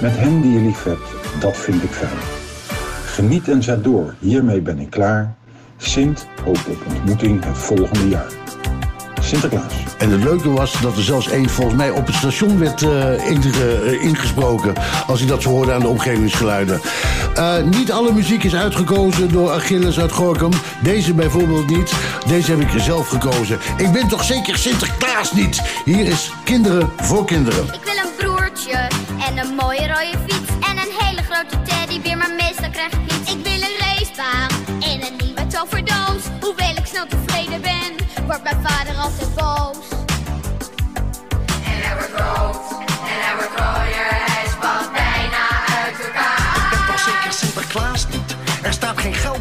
Met 0.01 0.17
hen 0.17 0.41
die 0.41 0.53
je 0.53 0.61
lief 0.61 0.83
hebt, 0.83 1.41
dat 1.41 1.57
vind 1.57 1.83
ik 1.83 1.91
fijn. 1.91 2.19
Geniet 3.05 3.49
en 3.49 3.63
zet 3.63 3.85
door, 3.85 4.15
hiermee 4.19 4.61
ben 4.61 4.79
ik 4.79 4.91
klaar. 4.91 5.35
Sint 5.77 6.27
hoopt 6.45 6.69
op 6.69 6.87
ontmoeting 6.87 7.45
het 7.45 7.59
volgende 7.59 8.09
jaar. 8.09 8.33
Sinterklaas. 9.21 9.73
En 9.99 10.11
het 10.11 10.25
leuke 10.25 10.51
was 10.51 10.81
dat 10.81 10.97
er 10.97 11.03
zelfs 11.03 11.29
één 11.31 11.49
volgens 11.49 11.77
mij 11.77 11.91
op 11.91 12.07
het 12.07 12.15
station 12.15 12.59
werd 12.59 12.83
eh, 12.83 13.15
eh, 13.15 14.03
ingesproken. 14.03 14.75
Als 15.07 15.23
ik 15.23 15.29
dat 15.29 15.43
zo 15.43 15.51
hoorde 15.51 15.73
aan 15.73 15.81
de 15.81 15.89
omgevingsgeluiden. 15.89 16.81
Eh, 17.35 17.63
niet 17.63 17.93
alle 17.93 18.13
muziek 18.13 18.45
is 18.45 18.55
uitgekozen 18.55 19.33
door 19.33 19.51
Achilles 19.51 20.01
uit 20.01 20.13
Gorkum. 20.13 20.51
Deze 20.83 21.15
bijvoorbeeld 21.15 21.67
niet. 21.67 21.93
Deze 22.27 22.51
heb 22.51 22.61
ik 22.61 22.81
zelf 22.81 23.09
gekozen. 23.09 23.59
Ik 23.77 23.93
ben 23.93 24.09
toch 24.09 24.25
zeker 24.25 24.59
Sinterklaas 24.59 25.33
niet? 25.33 25.63
Hier 25.85 26.07
is 26.07 26.33
Kinderen 26.45 26.91
voor 26.97 27.25
Kinderen. 27.25 27.65
Ik 27.65 27.81
wil 27.85 27.97
een 27.97 28.11
broertje 28.17 28.89
en 29.29 29.39
een 29.39 29.55
mooie 29.55 29.87
rode 29.87 30.19
fiets 30.27 30.51
en 30.71 30.77
een 30.79 30.93
hele 30.99 31.23
grote 31.23 31.63
teddybeer, 31.63 32.17
maar 32.17 32.33
meestal 32.37 32.71
krijg 32.71 32.93
ik 32.93 32.99
niets. 32.99 33.33
Ik 33.33 33.43
wil 33.43 33.53
een 33.69 33.77
racebaan 33.79 34.49
en 34.81 35.07
een 35.07 35.17
nieuwe 35.25 35.47
toverdoos. 35.47 36.23
Hoewel 36.41 36.77
ik 36.77 36.87
snel 36.87 37.07
tevreden 37.07 37.61
ben, 37.61 38.25
wordt 38.27 38.43
mijn 38.43 38.61
vader 38.63 38.95
altijd 38.97 39.35
boos. 39.35 39.89
En 41.65 41.77
hij 41.87 41.95
wordt 41.95 42.13
rood 42.13 42.71
en 43.13 43.19
hij 43.25 43.35
wordt 43.37 43.57
rooier, 43.59 43.80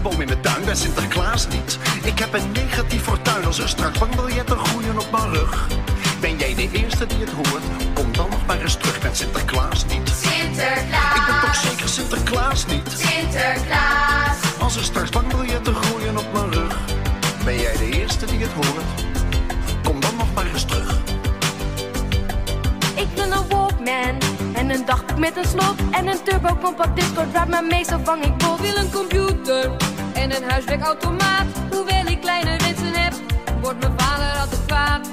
geldboom 0.01 0.21
in 0.21 0.27
de 0.27 0.39
tuin, 0.39 0.65
ben 0.65 0.77
Sinterklaas 0.77 1.47
niet. 1.47 1.77
Ik 2.03 2.19
heb 2.19 2.33
een 2.33 2.51
negatief 2.51 3.03
fortuin 3.03 3.45
als 3.45 3.59
er 3.59 3.69
straks 3.69 3.99
bankbiljetten 3.99 4.57
groeien 4.57 4.99
op 4.99 5.11
mijn 5.11 5.33
rug. 5.33 5.67
Ben 6.19 6.37
jij 6.37 6.55
de 6.55 6.69
eerste 6.71 7.05
die 7.05 7.17
het 7.19 7.31
hoort? 7.31 7.63
Kom 7.93 8.11
dan 8.11 8.29
nog 8.29 8.45
maar 8.45 8.61
eens 8.61 8.75
terug 8.75 9.03
met 9.03 9.17
Sinterklaas 9.17 9.85
niet. 9.85 10.09
Sinterklaas. 10.21 11.15
Ik 11.15 11.25
ben 11.25 11.39
toch 11.41 11.55
zeker 11.55 11.89
Sinterklaas 11.89 12.65
niet? 12.65 12.89
Sinterklaas. 12.97 14.37
Als 14.59 14.75
er 14.75 14.83
straks 14.83 15.09
bankbiljetten 15.09 15.75
groeien 15.75 16.17
op 16.17 16.33
mijn 16.33 16.51
rug. 16.51 16.77
Ben 17.43 17.59
jij 17.59 17.77
de 17.77 17.89
eerste 17.99 18.25
die 18.25 18.39
het 18.39 18.51
hoort? 18.53 19.03
Kom 19.83 19.99
dan 19.99 20.15
nog 20.17 20.33
maar 20.33 20.45
eens 20.45 20.65
terug. 20.65 20.97
Ik 22.95 23.07
wil 23.15 23.31
een 23.31 23.47
Walkman 23.49 24.17
en 24.59 24.69
een 24.69 24.85
dagboek 24.85 25.17
met 25.17 25.37
een 25.37 25.45
slot 25.45 25.75
en 25.91 26.07
een 26.07 26.23
turbo 26.23 26.57
compact 26.61 26.95
Discord 26.95 27.31
waar 27.31 27.49
mijn 27.49 27.67
meestal 27.67 27.99
vang 28.03 28.23
ik 28.23 28.37
bot. 28.37 28.59
wil 28.59 28.75
een 28.75 28.91
computer 28.91 29.71
en 30.13 30.35
een 30.35 30.49
huiswerkautomaat. 30.49 31.45
Hoewel 31.69 32.05
ik 32.05 32.21
kleine 32.21 32.57
wensen 32.57 32.93
heb, 32.93 33.13
wordt 33.61 33.79
mijn 33.79 33.93
vader 33.97 34.39
altijd 34.39 34.65
kwaad. 34.65 35.07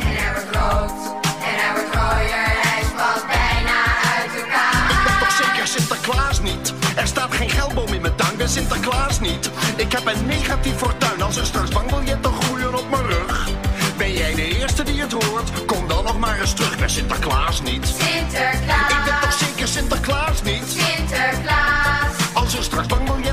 En 0.00 0.06
hij 0.06 0.32
wordt 0.32 0.56
rood 0.56 1.22
en 1.48 1.54
hij 1.60 1.72
wordt 1.72 1.94
rooier, 1.94 2.46
hij 2.66 2.82
spat 2.82 3.24
bijna 3.26 3.78
uit 4.16 4.42
elkaar. 4.42 4.90
Ik 4.90 5.00
ben 5.06 5.18
toch 5.18 5.32
zeker 5.32 5.66
Sinterklaas 5.66 6.40
niet? 6.40 6.74
Er 6.96 7.06
staat 7.06 7.32
geen 7.32 7.50
geldboom 7.50 7.92
in 7.92 8.00
mijn 8.00 8.14
tuin, 8.14 8.36
ben 8.36 8.48
Sinterklaas 8.48 9.20
niet. 9.20 9.50
Ik 9.76 9.92
heb 9.92 10.06
een 10.06 10.26
negatief 10.26 10.76
fortuin 10.76 11.22
als 11.22 11.36
er 11.36 11.46
straks 11.46 11.70
bankbiljetten 11.70 12.32
groeien 12.32 12.78
op 12.78 12.90
mijn 12.90 13.06
rug. 13.06 13.63
Eerste 14.86 14.92
die 14.92 15.18
het 15.18 15.24
hoort? 15.24 15.66
Kom 15.66 15.88
dan 15.88 16.04
nog 16.04 16.18
maar 16.18 16.40
eens 16.40 16.52
terug, 16.54 16.78
ben 16.78 16.90
Sinterklaas 16.90 17.62
niet. 17.62 17.86
Sinterklaas. 17.86 18.90
Ik 18.90 19.04
ben 19.04 19.20
toch 19.20 19.32
zeker 19.32 19.68
Sinterklaas 19.68 20.42
niet? 20.42 20.64
Sinterklaas. 20.68 22.34
Als 22.34 22.56
er 22.56 22.62
straks 22.62 22.86
bankbiljetten 22.86 23.23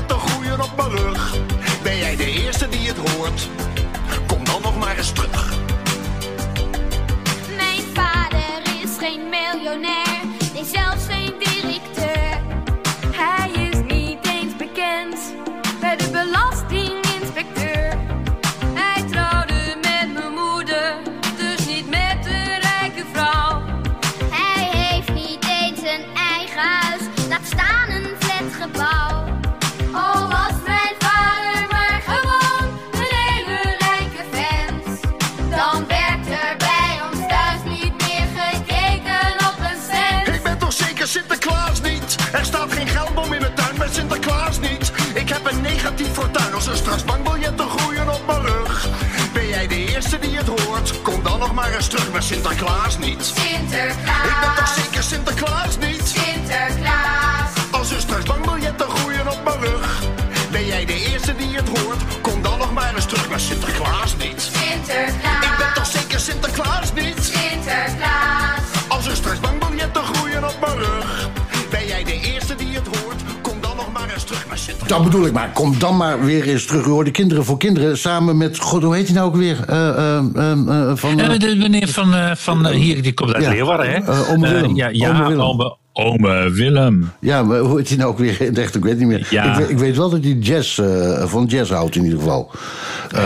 dan 75.78 75.96
maar 75.96 76.24
weer 76.24 76.48
eens 76.48 76.64
terug. 76.64 76.86
U 76.86 76.90
hoort 76.90 77.06
de 77.06 77.12
Kinderen 77.12 77.44
voor 77.44 77.58
Kinderen 77.58 77.98
samen 77.98 78.36
met... 78.36 78.58
God, 78.58 78.82
hoe 78.82 78.94
heet 78.94 79.06
hij 79.06 79.14
nou 79.14 79.26
ook 79.26 79.36
weer? 79.36 79.56
Eh, 79.68 79.88
eh, 79.88 80.16
eh, 80.16 80.90
van, 80.94 81.16
de 81.16 81.54
meneer 81.58 81.88
van, 81.88 82.36
van 82.36 82.66
hier, 82.66 83.02
die 83.02 83.14
komt 83.14 83.32
uit 83.34 83.44
Ja. 83.44 83.50
Leeuwarden, 83.50 83.90
hè? 83.90 84.32
Ome 84.32 84.48
Willem. 84.48 84.76
ja, 84.76 84.88
ja 84.88 85.08
Ome 85.08 85.28
Willem. 85.28 85.40
ome, 85.40 85.76
ome 85.92 86.50
Willem. 86.50 87.12
Ja, 87.20 87.42
maar 87.42 87.58
hoe 87.58 87.78
heet 87.78 87.88
hij 87.88 87.96
nou 87.96 88.10
ook 88.10 88.18
weer? 88.18 88.56
echt? 88.58 88.74
Ik 88.74 88.84
weet 88.84 88.98
niet 88.98 89.06
meer. 89.08 89.26
Ja. 89.30 89.44
Ik, 89.44 89.58
weet, 89.58 89.70
ik 89.70 89.78
weet 89.78 89.96
wel 89.96 90.10
dat 90.10 90.24
hij 90.24 90.32
jazz, 90.32 90.80
van 91.24 91.44
jazz 91.44 91.70
houdt 91.70 91.96
in 91.96 92.04
ieder 92.04 92.18
geval. 92.18 92.50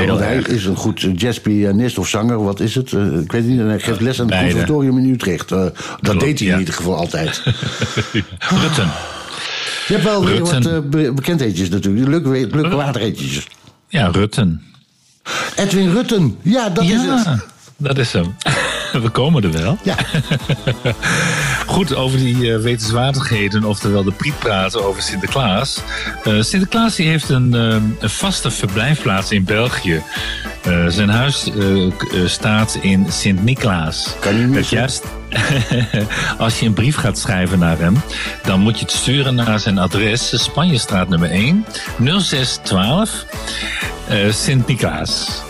Want 0.06 0.20
hij 0.20 0.36
is 0.36 0.64
een 0.64 0.76
goed 0.76 1.06
jazzpianist 1.16 1.98
of 1.98 2.08
zanger, 2.08 2.44
wat 2.44 2.60
is 2.60 2.74
het? 2.74 2.92
Ik 3.22 3.32
weet 3.32 3.44
niet. 3.46 3.60
Hij 3.60 3.80
geeft 3.80 4.00
les 4.00 4.20
aan 4.20 4.30
het 4.30 4.40
conservatorium 4.40 4.98
in 4.98 5.10
Utrecht. 5.10 5.48
Dat 6.00 6.20
deed 6.20 6.38
hij 6.38 6.48
in 6.48 6.58
ieder 6.58 6.74
geval 6.74 6.96
altijd. 6.96 7.42
Rutten. 8.62 8.90
Je 9.86 9.92
hebt 9.92 10.04
wel 10.04 10.24
weer 10.24 10.40
wat 10.40 10.90
be- 10.90 11.12
bekendheidjes 11.12 11.68
natuurlijk. 11.68 12.08
Leuke, 12.08 12.56
leuke 12.56 12.76
waterheidjes. 12.76 13.46
Ja, 13.88 14.06
Rutten. 14.06 14.62
Edwin 15.56 15.92
Rutten. 15.92 16.36
Ja, 16.42 16.68
dat 16.68 16.84
is 16.84 17.00
het. 17.02 17.44
dat 17.76 17.98
is 17.98 18.12
hem. 18.12 18.34
We 19.02 19.08
komen 19.10 19.42
er 19.44 19.52
wel. 19.52 19.78
Ja. 19.82 19.96
Goed, 21.66 21.94
over 21.94 22.18
die 22.18 22.52
eh, 22.52 22.60
wetenswaardigheden, 22.60 23.64
oftewel 23.64 24.04
de 24.04 24.12
priet 24.12 24.38
praten 24.38 24.84
over 24.84 25.02
Sinterklaas. 25.02 25.80
Eh, 26.24 26.40
Sinterklaas 26.40 26.94
die 26.94 27.08
heeft 27.08 27.28
een, 27.28 27.54
eh, 27.54 27.76
een 27.98 28.10
vaste 28.10 28.50
verblijfplaats 28.50 29.30
in 29.30 29.44
België. 29.44 30.02
Zijn 30.88 31.08
huis 31.08 31.50
staat 32.24 32.78
in 32.80 33.06
Sint-Niklaas. 33.08 34.14
Kan 34.20 34.46
niet 34.46 34.54
Dat 34.54 34.68
juist, 34.68 35.04
als 36.38 36.60
je 36.60 36.66
een 36.66 36.72
brief 36.72 36.96
gaat 36.96 37.18
schrijven 37.18 37.58
naar 37.58 37.78
hem, 37.78 38.02
dan 38.42 38.60
moet 38.60 38.78
je 38.78 38.84
het 38.84 38.94
sturen 38.94 39.34
naar 39.34 39.60
zijn 39.60 39.78
adres, 39.78 40.42
Spanjestraat 40.42 41.08
nummer 41.08 41.30
1, 41.30 41.64
0612, 41.98 43.26
eh 44.08 44.32
Sint-Niklaas. 44.32 45.45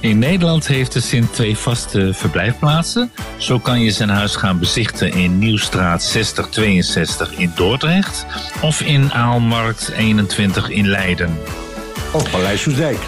In 0.00 0.18
Nederland 0.18 0.66
heeft 0.66 0.92
de 0.92 1.00
Sint 1.00 1.34
twee 1.34 1.56
vaste 1.56 2.10
verblijfplaatsen. 2.14 3.12
Zo 3.36 3.58
kan 3.58 3.80
je 3.80 3.90
zijn 3.90 4.08
huis 4.08 4.36
gaan 4.36 4.58
bezichten 4.58 5.12
in 5.12 5.38
Nieuwstraat 5.38 6.02
6062 6.02 7.32
in 7.32 7.52
Dordrecht 7.54 8.26
of 8.60 8.80
in 8.80 9.12
Aalmarkt 9.12 9.90
21 9.96 10.70
in 10.70 10.86
Leiden. 10.88 11.38
Of 12.12 12.30
Paleis 12.30 12.62
Soesdijk. 12.62 12.98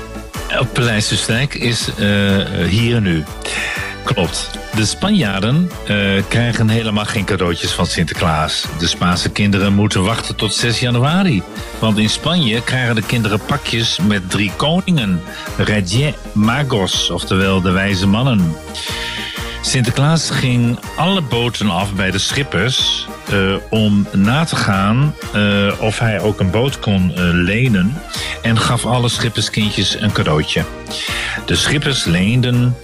Op 0.61 0.73
Paleis 0.73 1.29
is 1.53 1.89
eh, 1.99 2.07
hier 2.69 2.97
en 2.97 3.03
nu. 3.03 3.25
Klopt. 4.15 4.51
De 4.75 4.87
Spanjaarden 4.87 5.71
eh, 5.87 5.97
krijgen 6.29 6.69
helemaal 6.69 7.05
geen 7.05 7.25
cadeautjes 7.25 7.73
van 7.73 7.87
Sinterklaas. 7.87 8.65
De 8.79 8.87
Spaanse 8.87 9.29
kinderen 9.29 9.73
moeten 9.73 10.05
wachten 10.05 10.37
tot 10.37 10.55
6 10.55 10.81
januari. 10.81 11.43
Want 11.79 11.99
in 11.99 12.09
Spanje 12.09 12.63
krijgen 12.63 12.95
de 12.95 13.03
kinderen 13.03 13.41
pakjes 13.47 13.99
met 13.99 14.31
drie 14.31 14.53
koningen. 14.57 15.21
Reyes 15.57 16.15
Magos, 16.33 17.11
oftewel 17.11 17.61
de 17.61 17.71
wijze 17.71 18.07
mannen. 18.07 18.57
Sinterklaas 19.61 20.31
ging 20.31 20.79
alle 20.97 21.23
boten 21.23 21.71
af 21.71 21.95
bij 21.95 22.11
de 22.11 22.19
schippers 22.19 23.07
eh, 23.31 23.55
om 23.71 24.07
na 24.13 24.45
te 24.45 24.57
gaan 24.57 25.15
eh, 25.33 25.73
of 25.81 25.99
hij 25.99 26.21
ook 26.21 26.41
een 26.41 26.51
boot 26.51 26.79
kon 26.79 27.13
lenen 27.33 28.01
en 28.43 28.59
gaf 28.59 28.87
alle 28.87 29.09
schipperskindjes 29.09 30.01
een 30.01 30.13
cadeautje. 30.13 30.65
De 31.47 31.57
schippers 31.57 32.05
leenden 32.05 32.77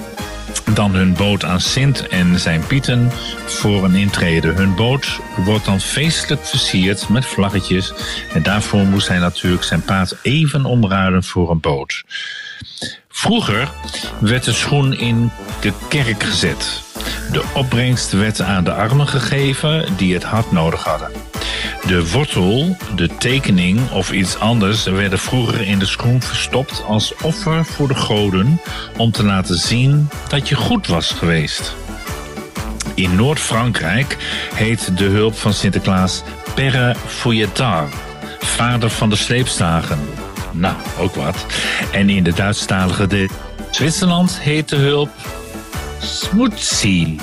dan 0.74 0.94
hun 0.94 1.14
boot 1.14 1.44
aan 1.44 1.60
Sint 1.60 2.08
en 2.08 2.38
zijn 2.38 2.66
Pieten 2.66 3.10
voor 3.46 3.84
een 3.84 3.94
intrede. 3.94 4.52
Hun 4.52 4.74
boot 4.74 5.20
wordt 5.44 5.64
dan 5.64 5.80
feestelijk 5.80 6.46
versierd 6.46 7.08
met 7.08 7.26
vlaggetjes 7.26 7.92
en 8.32 8.42
daarvoor 8.42 8.84
moest 8.84 9.08
hij 9.08 9.18
natuurlijk 9.18 9.64
zijn 9.64 9.82
paard 9.82 10.16
even 10.22 10.64
omruilen 10.64 11.22
voor 11.22 11.50
een 11.50 11.60
boot. 11.60 12.02
Vroeger 13.16 13.70
werd 14.20 14.44
de 14.44 14.52
schoen 14.52 14.92
in 14.92 15.30
de 15.60 15.72
kerk 15.88 16.22
gezet. 16.22 16.82
De 17.32 17.44
opbrengst 17.54 18.12
werd 18.12 18.40
aan 18.40 18.64
de 18.64 18.72
armen 18.72 19.08
gegeven 19.08 19.96
die 19.96 20.14
het 20.14 20.22
hard 20.22 20.52
nodig 20.52 20.84
hadden. 20.84 21.10
De 21.86 22.10
wortel, 22.10 22.76
de 22.96 23.08
tekening 23.18 23.90
of 23.90 24.12
iets 24.12 24.38
anders 24.38 24.84
werden 24.84 25.18
vroeger 25.18 25.60
in 25.60 25.78
de 25.78 25.86
schoen 25.86 26.22
verstopt 26.22 26.82
als 26.86 27.14
offer 27.22 27.64
voor 27.64 27.88
de 27.88 27.94
goden 27.94 28.60
om 28.96 29.10
te 29.10 29.24
laten 29.24 29.58
zien 29.58 30.08
dat 30.28 30.48
je 30.48 30.54
goed 30.54 30.86
was 30.86 31.10
geweest. 31.10 31.74
In 32.94 33.16
Noord-Frankrijk 33.16 34.16
heet 34.54 34.98
de 34.98 35.04
hulp 35.04 35.38
van 35.38 35.52
Sinterklaas 35.52 36.22
Père 36.54 36.96
Fouillettard, 37.06 37.94
vader 38.38 38.90
van 38.90 39.10
de 39.10 39.16
sleepstagen. 39.16 39.98
Nou, 40.54 40.74
ook 40.98 41.14
wat. 41.14 41.46
En 41.92 42.10
in 42.10 42.22
de 42.22 42.32
Duitsstalige 42.32 43.06
de 43.06 43.28
Zwitserland 43.70 44.38
heet 44.38 44.68
de 44.68 44.76
hulp 44.76 45.08
Smutsli. 45.98 47.16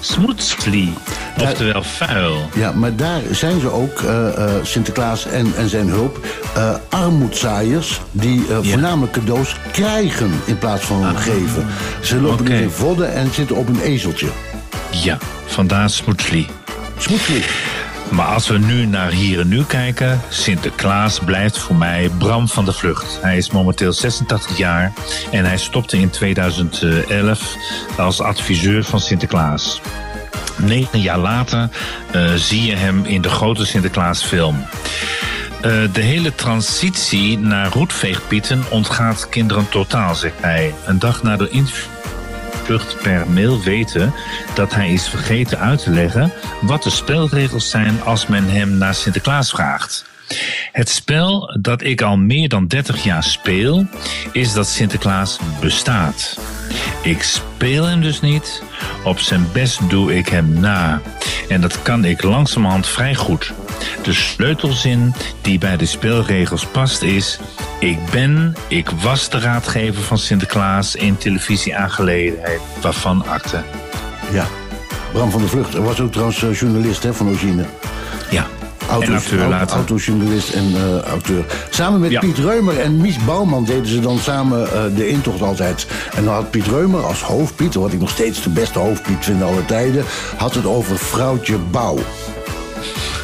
Smutsli, 0.00 0.94
oftewel 1.42 1.82
vuil. 1.82 2.48
Ja, 2.54 2.72
maar 2.72 2.96
daar 2.96 3.20
zijn 3.30 3.60
ze 3.60 3.70
ook, 3.70 4.00
eh, 4.02 4.28
eh, 4.28 4.64
Sinterklaas 4.64 5.26
en, 5.26 5.52
en 5.56 5.68
zijn 5.68 5.88
hulp, 5.88 6.26
eh 6.54 6.74
armoedzaaiers 6.88 8.00
die 8.10 8.44
voornamelijk 8.62 9.12
cadeaus 9.12 9.56
krijgen 9.72 10.30
in 10.44 10.58
plaats 10.58 10.84
van 10.84 11.16
geven. 11.16 11.66
Ze 12.00 12.20
lopen 12.20 12.44
dus 12.44 12.60
in 12.60 12.70
vodden 12.70 13.12
en 13.12 13.34
zitten 13.34 13.56
op 13.56 13.68
een 13.68 13.80
ezeltje. 13.80 14.28
Ja, 14.90 15.18
vandaar 15.46 15.90
Smutsli. 15.90 16.46
Smutsli. 16.98 17.42
Maar 18.10 18.26
als 18.26 18.48
we 18.48 18.58
nu 18.58 18.86
naar 18.86 19.10
hier 19.10 19.40
en 19.40 19.48
nu 19.48 19.64
kijken, 19.64 20.20
Sinterklaas 20.28 21.18
blijft 21.18 21.58
voor 21.58 21.76
mij 21.76 22.10
Bram 22.18 22.48
van 22.48 22.64
de 22.64 22.72
Vlucht. 22.72 23.18
Hij 23.22 23.36
is 23.36 23.50
momenteel 23.50 23.92
86 23.92 24.58
jaar 24.58 24.92
en 25.30 25.44
hij 25.44 25.58
stopte 25.58 25.98
in 25.98 26.10
2011 26.10 27.56
als 27.96 28.20
adviseur 28.20 28.84
van 28.84 29.00
Sinterklaas. 29.00 29.80
Negen 30.56 31.00
jaar 31.00 31.18
later 31.18 31.68
eh, 32.12 32.32
zie 32.34 32.66
je 32.66 32.76
hem 32.76 33.04
in 33.04 33.22
de 33.22 33.28
grote 33.28 33.66
Sinterklaasfilm. 33.66 34.64
Eh, 35.60 35.72
de 35.92 36.00
hele 36.00 36.34
transitie 36.34 37.38
naar 37.38 37.72
roetveegpieten 37.72 38.64
ontgaat 38.70 39.28
kinderen 39.28 39.68
totaal, 39.68 40.14
zegt 40.14 40.40
hij. 40.40 40.74
Een 40.84 40.98
dag 40.98 41.22
na 41.22 41.36
de 41.36 41.48
invlucht 42.52 43.02
per 43.02 43.28
mail 43.28 43.62
weten 43.62 44.12
dat 44.54 44.74
hij 44.74 44.92
is 44.92 45.08
vergeten 45.08 45.58
uit 45.58 45.82
te 45.82 45.90
leggen 45.90 46.32
wat 46.60 46.82
de 46.82 46.90
spelregels 46.90 47.70
zijn 47.70 48.02
als 48.02 48.26
men 48.26 48.48
hem 48.48 48.78
naar 48.78 48.94
Sinterklaas 48.94 49.50
vraagt. 49.50 50.04
Het 50.72 50.88
spel 50.88 51.58
dat 51.60 51.82
ik 51.82 52.02
al 52.02 52.16
meer 52.16 52.48
dan 52.48 52.66
30 52.66 53.04
jaar 53.04 53.22
speel, 53.24 53.86
is 54.32 54.52
dat 54.52 54.68
Sinterklaas 54.68 55.38
bestaat. 55.60 56.38
Ik 57.02 57.22
speel 57.22 57.84
hem 57.84 58.00
dus 58.00 58.20
niet. 58.20 58.62
Op 59.04 59.18
zijn 59.18 59.46
best 59.52 59.90
doe 59.90 60.16
ik 60.16 60.28
hem 60.28 60.60
na. 60.60 61.00
En 61.48 61.60
dat 61.60 61.82
kan 61.82 62.04
ik 62.04 62.22
langzamerhand 62.22 62.86
vrij 62.86 63.14
goed. 63.14 63.52
De 64.02 64.12
sleutelzin 64.12 65.14
die 65.40 65.58
bij 65.58 65.76
de 65.76 65.86
spelregels 65.86 66.66
past 66.66 67.02
is... 67.02 67.38
Ik 67.80 67.98
ben, 68.10 68.54
ik 68.68 68.90
was 69.02 69.28
de 69.30 69.38
raadgever 69.38 70.02
van 70.02 70.18
Sinterklaas 70.18 70.94
in 70.94 71.16
televisieaangelegenheid, 71.16 72.60
waarvan 72.80 73.26
akte. 73.26 73.62
Ja, 74.32 74.46
Bram 75.12 75.30
van 75.30 75.40
der 75.40 75.48
Vlucht. 75.50 75.72
Hij 75.72 75.82
was 75.82 76.00
ook 76.00 76.10
trouwens 76.12 76.42
eh, 76.42 76.54
journalist 76.54 77.02
hè, 77.02 77.14
van 77.14 77.28
origine. 77.28 77.64
Ja, 78.30 78.46
Auto's, 78.90 79.08
en 79.08 79.14
acteur 79.14 79.40
au- 79.40 79.48
later. 79.50 79.76
Autojournalist 79.76 80.48
en 80.52 80.74
eh, 80.76 80.98
auteur. 81.02 81.44
Samen 81.70 82.00
met 82.00 82.10
Ja. 82.10 82.20
Piet 82.20 82.38
Reumer 82.38 82.80
en 82.80 82.96
Mies 82.96 83.18
Bouwman 83.24 83.64
deden 83.64 83.86
ze 83.86 84.00
dan 84.00 84.18
samen 84.18 84.72
eh, 84.72 84.82
de 84.96 85.08
intocht 85.08 85.42
altijd. 85.42 85.86
En 86.14 86.24
dan 86.24 86.34
had 86.34 86.50
Piet 86.50 86.66
Reumer 86.66 87.04
als 87.04 87.22
hoofdpiet, 87.22 87.74
wat 87.74 87.92
ik 87.92 88.00
nog 88.00 88.10
steeds 88.10 88.42
de 88.42 88.50
beste 88.50 88.78
hoofdpiet 88.78 89.24
vind 89.24 89.42
aller 89.42 89.64
tijden, 89.64 90.04
had 90.36 90.54
het 90.54 90.66
over 90.66 90.98
vrouwtje 90.98 91.56
Bouw. 91.58 91.98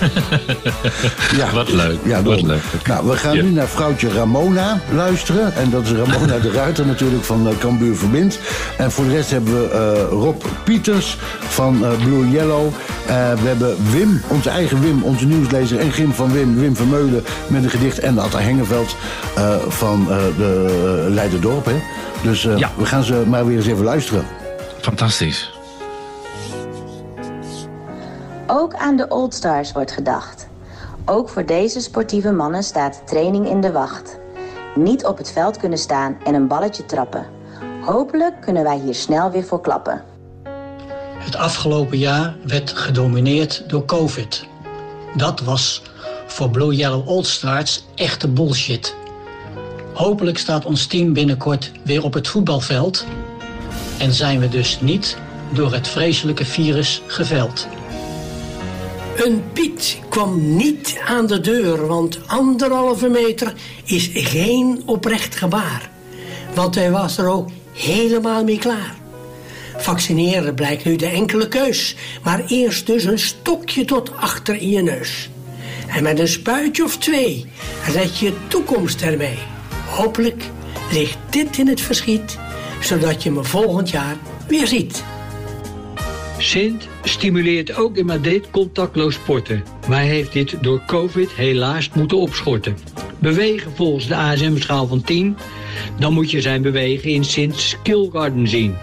Ja, 1.37 1.51
Wat 1.53 1.73
leuk, 1.73 1.99
Ja, 2.05 2.23
wat 2.23 2.43
leuk. 2.43 2.63
Nou, 2.87 3.07
we 3.07 3.17
gaan 3.17 3.35
Ja. 3.37 3.43
nu 3.43 3.51
naar 3.51 3.67
vrouwtje 3.69 4.09
Ramona 4.13 4.81
luisteren. 4.95 5.55
En 5.55 5.71
dat 5.71 5.83
is 5.83 5.91
Ramona 5.91 6.39
de 6.39 6.51
Ruiter 6.51 6.87
natuurlijk 6.87 7.25
van 7.25 7.49
uh, 7.49 7.59
Cambuur 7.59 7.97
Verbind. 7.97 8.39
En 8.79 8.91
voor 8.93 9.05
de 9.05 9.11
rest 9.11 9.31
hebben 9.31 9.53
we 9.63 9.69
eh, 9.69 10.09
Rob 10.11 10.43
Pieters 10.65 11.17
van 11.49 11.85
eh, 11.85 11.91
Blue 12.05 12.31
Yellow. 12.31 12.67
Eh, 12.67 13.33
we 13.33 13.49
hebben 13.49 13.77
Wim, 13.93 14.23
onze 14.29 14.51
eigen 14.51 14.81
Wim, 14.81 15.03
onze 15.03 15.27
nieuwslezer. 15.27 15.79
En 15.79 15.93
Gim 15.93 16.13
van 16.13 16.33
Wim, 16.33 16.59
Wim 16.59 16.77
Vermeulen 16.77 17.25
met 17.47 17.65
een 17.65 17.71
gedicht. 17.71 17.99
En 17.99 18.19
Atta 18.19 18.39
Hengeveld 18.39 18.97
eh, 19.37 19.55
van 19.69 20.07
eh, 20.11 20.17
de 20.37 21.07
Leiderdorp. 21.11 21.65
Hè? 21.65 21.83
Dus 22.23 22.47
eh, 22.47 22.57
we 22.77 22.87
gaan 22.87 23.03
ze 23.05 23.23
maar 23.27 23.47
weer 23.47 23.57
eens 23.57 23.67
even 23.67 23.85
luisteren. 23.85 24.25
Fantastisch. 24.81 25.51
Ook 28.47 28.75
aan 28.75 28.97
de 28.97 29.09
Oldstars 29.09 29.73
wordt 29.73 29.93
gedacht. 29.93 30.49
Ook 31.05 31.29
voor 31.29 31.47
deze 31.47 31.81
sportieve 31.81 32.33
mannen 32.33 32.63
staat 32.63 33.03
training 33.05 33.49
in 33.49 33.61
de 33.61 33.73
wacht. 33.73 34.19
Niet 34.75 35.07
op 35.07 35.19
het 35.19 35.33
veld 35.33 35.57
kunnen 35.57 35.79
staan 35.79 36.17
en 36.25 36.35
een 36.35 36.47
balletje 36.47 36.87
trappen. 36.87 37.27
Hopelijk 37.81 38.41
kunnen 38.41 38.63
wij 38.63 38.79
hier 38.79 38.95
snel 38.95 39.31
weer 39.31 39.45
voor 39.45 39.61
klappen. 39.61 40.03
Het 41.19 41.37
afgelopen 41.37 41.99
jaar 41.99 42.37
werd 42.47 42.73
gedomineerd 42.73 43.65
door 43.67 43.85
COVID. 43.85 44.47
Dat 45.17 45.41
was 45.41 45.83
voor 46.27 46.51
Blue 46.51 46.75
Yellow 46.75 47.09
All 47.09 47.23
Stars 47.23 47.85
echte 47.95 48.29
bullshit. 48.29 48.95
Hopelijk 49.93 50.39
staat 50.39 50.65
ons 50.65 50.87
team 50.87 51.13
binnenkort 51.13 51.73
weer 51.85 52.05
op 52.05 52.15
het 52.15 52.29
voetbalveld 52.29 53.07
en 53.99 54.13
zijn 54.13 54.41
we 54.41 54.49
dus 54.49 54.81
niet 54.81 55.17
door 55.53 55.73
het 55.73 55.89
vreselijke 55.89 56.45
virus 56.45 57.03
geveld. 57.07 57.67
Een 59.17 59.43
Piet 59.53 59.99
kwam 60.09 60.57
niet 60.57 61.01
aan 61.07 61.27
de 61.27 61.41
deur, 61.41 61.87
want 61.87 62.21
anderhalve 62.27 63.09
meter 63.09 63.53
is 63.85 64.11
geen 64.15 64.83
oprecht 64.87 65.37
gebaar. 65.37 65.91
Want 66.55 66.75
hij 66.75 66.91
was 66.91 67.19
er 67.19 67.29
ook 67.29 67.49
helemaal 67.73 68.45
mee 68.45 68.59
klaar. 68.59 68.97
Vaccineren 69.77 70.55
blijkt 70.55 70.85
nu 70.85 70.97
de 70.97 71.07
enkele 71.07 71.49
keus, 71.49 71.97
maar 72.23 72.45
eerst 72.47 72.87
dus 72.87 73.05
een 73.05 73.19
stokje 73.19 73.85
tot 73.85 74.17
achter 74.17 74.55
in 74.55 74.71
je 74.71 74.83
neus. 74.83 75.31
En 75.89 76.03
met 76.03 76.19
een 76.19 76.29
spuitje 76.29 76.85
of 76.85 76.99
twee 76.99 77.47
red 77.93 78.19
je 78.19 78.33
toekomst 78.49 79.03
ermee. 79.03 79.39
Hopelijk 79.87 80.45
ligt 80.93 81.19
dit 81.31 81.59
in 81.59 81.69
het 81.69 81.81
verschiet, 81.81 82.39
zodat 82.81 83.23
je 83.23 83.31
me 83.31 83.45
volgend 83.45 83.91
jaar 83.91 84.17
weer 84.49 84.67
ziet. 84.67 85.03
Sint 86.43 86.89
stimuleert 87.03 87.77
ook 87.77 87.97
in 87.97 88.07
Madrid 88.07 88.51
contactloos 88.51 89.15
sporten, 89.15 89.65
maar 89.89 90.01
heeft 90.01 90.33
dit 90.33 90.57
door 90.61 90.83
COVID 90.87 91.31
helaas 91.33 91.91
moeten 91.95 92.19
opschorten. 92.19 92.77
Bewegen 93.19 93.73
volgens 93.75 94.07
de 94.07 94.15
ASM-schaal 94.15 94.87
van 94.87 95.03
10, 95.03 95.37
dan 95.99 96.13
moet 96.13 96.31
je 96.31 96.41
zijn 96.41 96.63
bewegen 96.63 97.11
in 97.11 97.25
Sint 97.25 97.57
Skill 97.57 98.09
Garden 98.13 98.49
zien. 98.49 98.77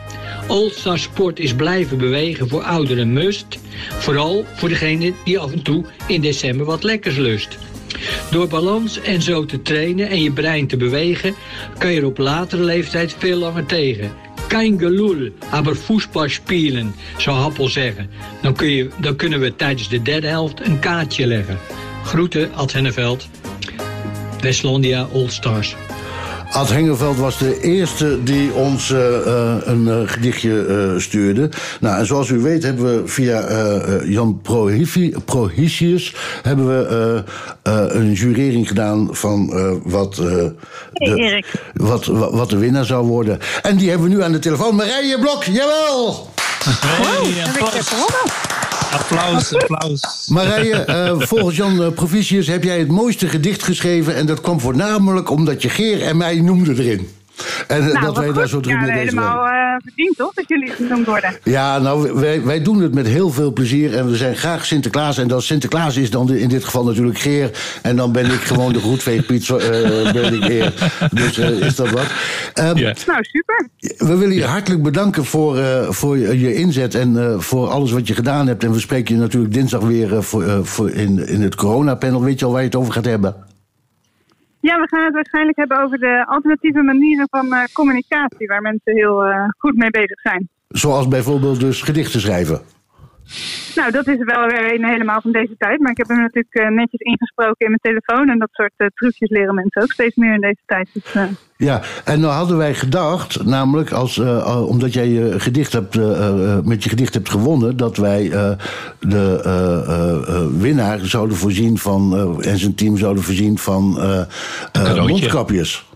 All-Star 0.47 0.99
Sport 0.99 1.39
is 1.39 1.53
blijven 1.53 1.97
bewegen 1.97 2.49
voor 2.49 2.63
ouderen 2.63 3.13
must, 3.13 3.59
vooral 3.99 4.45
voor 4.55 4.69
degene 4.69 5.13
die 5.23 5.39
af 5.39 5.51
en 5.51 5.61
toe 5.61 5.85
in 6.07 6.21
december 6.21 6.65
wat 6.65 6.83
lekkers 6.83 7.17
lust. 7.17 7.57
Door 8.31 8.47
balans 8.47 9.01
en 9.01 9.21
zo 9.21 9.45
te 9.45 9.61
trainen 9.61 10.09
en 10.09 10.21
je 10.21 10.31
brein 10.31 10.67
te 10.67 10.77
bewegen, 10.77 11.35
kan 11.77 11.91
je 11.91 11.99
er 11.99 12.05
op 12.05 12.17
latere 12.17 12.63
leeftijd 12.63 13.15
veel 13.17 13.37
langer 13.37 13.65
tegen. 13.65 14.11
Kein 14.49 14.77
gelul, 14.77 15.31
aber 15.49 15.75
Fußball 15.75 16.29
spielen, 16.29 16.95
zou 17.17 17.37
Happel 17.37 17.69
zeggen. 17.69 18.09
Dan, 18.41 18.53
kun 18.53 18.69
je, 18.69 18.89
dan 19.01 19.15
kunnen 19.15 19.39
we 19.39 19.55
tijdens 19.55 19.89
de 19.89 20.01
derde 20.01 20.27
helft 20.27 20.65
een 20.65 20.79
kaartje 20.79 21.27
leggen. 21.27 21.57
Groeten, 22.03 22.53
Ad 22.53 22.71
Henneveld. 22.71 23.29
Westlandia 24.41 25.07
All 25.13 25.29
Stars. 25.29 25.75
Ad 26.51 26.69
Hengeveld 26.69 27.17
was 27.17 27.37
de 27.37 27.61
eerste 27.61 28.23
die 28.23 28.53
ons 28.53 28.91
eh, 28.91 29.15
eh, 29.17 29.55
een 29.63 29.87
eh, 29.87 29.99
gedichtje 30.05 30.65
eh, 30.65 30.99
stuurde. 31.01 31.49
Nou, 31.79 31.99
en 31.99 32.05
zoals 32.05 32.29
u 32.29 32.39
weet 32.39 32.63
hebben 32.63 32.85
we 32.85 33.07
via 33.07 33.41
eh, 33.41 33.95
eh, 33.95 34.09
Jan 34.11 34.41
Prohicius 35.25 36.15
hebben 36.41 36.67
we 36.67 36.85
eh, 37.63 37.73
eh, 37.73 37.95
een 37.95 38.11
jurering 38.13 38.67
gedaan 38.67 39.07
van 39.11 39.53
eh, 39.53 39.71
wat, 39.83 40.17
eh, 40.17 40.25
de, 40.25 40.53
Erik. 41.15 41.45
wat, 41.73 42.05
wat, 42.05 42.33
wat 42.33 42.49
de 42.49 42.57
winnaar 42.57 42.85
zou 42.85 43.07
worden. 43.07 43.39
En 43.61 43.77
die 43.77 43.89
hebben 43.89 44.09
we 44.09 44.15
nu 44.15 44.23
aan 44.23 44.31
de 44.31 44.39
telefoon. 44.39 44.75
Marije 44.75 45.19
Blok, 45.19 45.43
jawel! 45.43 46.29
Applaus, 48.91 49.53
applaus. 49.53 50.27
Marije, 50.27 50.75
eh, 50.75 51.19
volgens 51.19 51.55
Jan 51.55 51.83
eh, 51.83 51.91
Provicius 51.91 52.47
heb 52.47 52.63
jij 52.63 52.79
het 52.79 52.87
mooiste 52.87 53.27
gedicht 53.27 53.63
geschreven. 53.63 54.15
En 54.15 54.25
dat 54.25 54.41
kwam 54.41 54.59
voornamelijk 54.59 55.29
omdat 55.29 55.61
je 55.61 55.69
Geer 55.69 56.01
en 56.01 56.17
mij 56.17 56.41
noemde 56.41 56.83
erin. 56.83 57.07
En 57.67 57.77
eh, 57.87 57.93
Nou, 57.93 58.05
dat 58.05 58.17
wij 58.17 58.31
daar 58.33 58.47
zo 58.47 58.59
druk 58.59 58.73
ja, 58.75 58.81
mee 58.81 58.91
bezig 58.91 59.13
waren. 59.13 59.29
helemaal 59.29 59.45
eh, 59.75 59.81
verdiend, 59.83 60.17
toch? 60.17 60.33
Dat 60.33 60.43
jullie 60.47 60.69
genoemd 60.69 61.05
worden. 61.05 61.37
Ja, 61.43 61.79
nou, 61.79 62.13
wij, 62.13 62.43
wij 62.43 62.61
doen 62.61 62.81
het 62.81 62.93
met 62.93 63.07
heel 63.07 63.29
veel 63.29 63.53
plezier. 63.53 63.95
En 63.95 64.09
we 64.09 64.15
zijn 64.15 64.35
graag 64.35 64.65
Sinterklaas. 64.65 65.17
En 65.17 65.27
dat 65.27 65.43
Sinterklaas 65.43 65.97
is 65.97 66.09
dan 66.11 66.33
in 66.33 66.49
dit 66.49 66.63
geval 66.63 66.83
natuurlijk 66.83 67.19
Geer. 67.19 67.51
En 67.81 67.95
dan 67.95 68.11
ben 68.11 68.25
ik 68.25 68.41
gewoon 68.41 68.73
de 68.73 68.79
groetveegpiet. 68.79 69.49
eh 69.49 70.11
ben 70.13 70.33
ik 70.33 70.43
Geer. 70.43 70.73
Dus 71.13 71.37
eh, 71.37 71.49
is 71.49 71.75
dat 71.75 71.89
wat. 71.89 72.05
Ehm, 72.53 72.75
Nou, 72.79 72.95
super. 73.21 73.67
We 73.97 74.15
willen 74.15 74.35
je 74.35 74.45
hartelijk 74.45 74.83
bedanken 74.83 75.25
voor, 75.25 75.57
eh, 75.57 75.89
voor 75.89 76.17
je, 76.17 76.39
je 76.39 76.53
inzet 76.55 76.95
en 76.95 77.17
eh, 77.17 77.39
voor 77.39 77.67
alles 77.67 77.91
wat 77.91 78.07
je 78.07 78.13
gedaan 78.15 78.47
hebt. 78.47 78.63
En 78.63 78.71
we 78.71 78.79
spreken 78.79 79.15
je 79.15 79.21
natuurlijk 79.21 79.53
dinsdag 79.53 79.81
weer 79.81 80.23
voor, 80.23 80.43
eh, 80.43 80.59
voor 80.63 80.89
in, 80.89 81.27
in 81.27 81.41
het 81.41 81.55
coronapanel. 81.55 82.23
Weet 82.23 82.39
je 82.39 82.45
al 82.45 82.51
waar 82.51 82.61
je 82.61 82.67
het 82.67 82.75
over 82.75 82.93
gaat 82.93 83.05
hebben? 83.05 83.35
Ja, 84.61 84.79
we 84.79 84.87
gaan 84.87 85.03
het 85.03 85.13
waarschijnlijk 85.13 85.57
hebben 85.57 85.83
over 85.83 85.99
de 85.99 86.25
alternatieve 86.27 86.81
manieren 86.81 87.27
van 87.29 87.53
eh, 87.53 87.63
communicatie, 87.73 88.47
waar 88.47 88.61
mensen 88.61 88.95
heel 88.95 89.25
eh, 89.25 89.43
goed 89.57 89.75
mee 89.75 89.89
bezig 89.89 90.19
zijn. 90.19 90.49
Zoals 90.67 91.07
bijvoorbeeld 91.07 91.59
dus 91.59 91.81
gedichten 91.81 92.21
schrijven. 92.21 92.61
Nou, 93.75 93.91
dat 93.91 94.07
is 94.07 94.17
wel 94.17 94.47
weer 94.47 94.73
een 94.73 94.85
helemaal 94.85 95.21
van 95.21 95.31
deze 95.31 95.55
tijd, 95.57 95.79
maar 95.79 95.91
ik 95.91 95.97
heb 95.97 96.07
hem 96.07 96.21
natuurlijk 96.21 96.55
eh, 96.55 96.67
netjes 96.67 96.99
ingesproken 96.99 97.65
in 97.65 97.77
mijn 97.79 97.95
telefoon 97.95 98.29
en 98.29 98.39
dat 98.39 98.49
soort 98.51 98.73
eh, 98.77 98.87
trucjes 98.93 99.29
leren 99.29 99.55
mensen 99.55 99.81
ook 99.81 99.91
steeds 99.91 100.15
meer 100.15 100.33
in 100.33 100.41
deze 100.41 100.61
tijd. 100.65 100.89
Dus, 100.93 101.13
eh, 101.13 101.23
Ja, 101.57 101.81
en 102.05 102.19
nou 102.19 102.33
hadden 102.33 102.57
wij 102.57 102.73
gedacht, 102.73 103.45
namelijk 103.45 103.91
als, 103.91 104.19
omdat 104.67 104.93
jij 104.93 105.07
je 105.07 105.39
gedicht 105.39 105.73
hebt, 105.73 105.95
met 106.65 106.83
je 106.83 106.89
gedicht 106.89 107.13
hebt 107.13 107.29
gewonnen, 107.29 107.77
dat 107.77 107.97
wij 107.97 108.31
eh, 108.31 108.51
de 108.99 109.41
eh, 109.43 109.87
eh, 109.87 110.35
eh, 110.35 110.45
winnaar 110.57 110.99
zouden 110.99 111.37
voorzien 111.37 111.77
van, 111.77 112.37
en 112.43 112.57
zijn 112.57 112.75
team 112.75 112.97
zouden 112.97 113.23
voorzien 113.23 113.57
van 113.57 113.99
mondkapjes. 115.07 115.87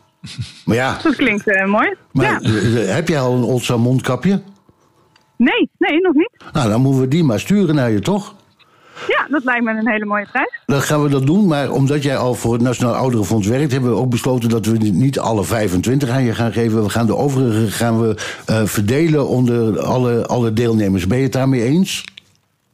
Maar 0.65 0.75
ja, 0.75 0.99
dat 1.03 1.15
klinkt 1.15 1.65
mooi. 1.65 1.93
maar, 2.11 2.25
ja. 2.25 2.49
heb 2.93 3.07
jij 3.07 3.19
al 3.19 3.35
een 3.35 3.43
Olsa 3.43 3.77
mondkapje? 3.77 4.41
Nee, 5.43 5.69
nee, 5.77 6.01
nog 6.01 6.13
niet. 6.13 6.31
Nou, 6.53 6.69
dan 6.69 6.81
moeten 6.81 7.01
we 7.01 7.07
die 7.07 7.23
maar 7.23 7.39
sturen 7.39 7.75
naar 7.75 7.91
je, 7.91 7.99
toch? 7.99 8.35
Ja, 9.07 9.27
dat 9.29 9.43
lijkt 9.43 9.63
me 9.63 9.71
een 9.71 9.89
hele 9.89 10.05
mooie 10.05 10.27
prijs. 10.31 10.61
Dan 10.65 10.81
gaan 10.81 11.03
we 11.03 11.09
dat 11.09 11.25
doen, 11.25 11.47
maar 11.47 11.71
omdat 11.71 12.03
jij 12.03 12.17
al 12.17 12.33
voor 12.33 12.53
het 12.53 12.61
Nationaal 12.61 12.93
Ouderenfonds 12.93 13.47
werkt, 13.47 13.71
hebben 13.71 13.89
we 13.89 13.97
ook 13.97 14.09
besloten 14.09 14.49
dat 14.49 14.65
we 14.65 14.77
niet 14.77 15.19
alle 15.19 15.43
25 15.43 16.09
aan 16.09 16.23
je 16.23 16.33
gaan 16.33 16.53
geven. 16.53 16.83
We 16.83 16.89
gaan 16.89 17.05
de 17.05 17.15
overige 17.15 17.71
gaan 17.71 18.01
we, 18.01 18.15
eh, 18.45 18.65
verdelen 18.65 19.27
onder 19.27 19.79
alle, 19.79 20.25
alle 20.25 20.53
deelnemers. 20.53 21.07
Ben 21.07 21.17
je 21.17 21.23
het 21.23 21.33
daarmee 21.33 21.63
eens? 21.63 22.03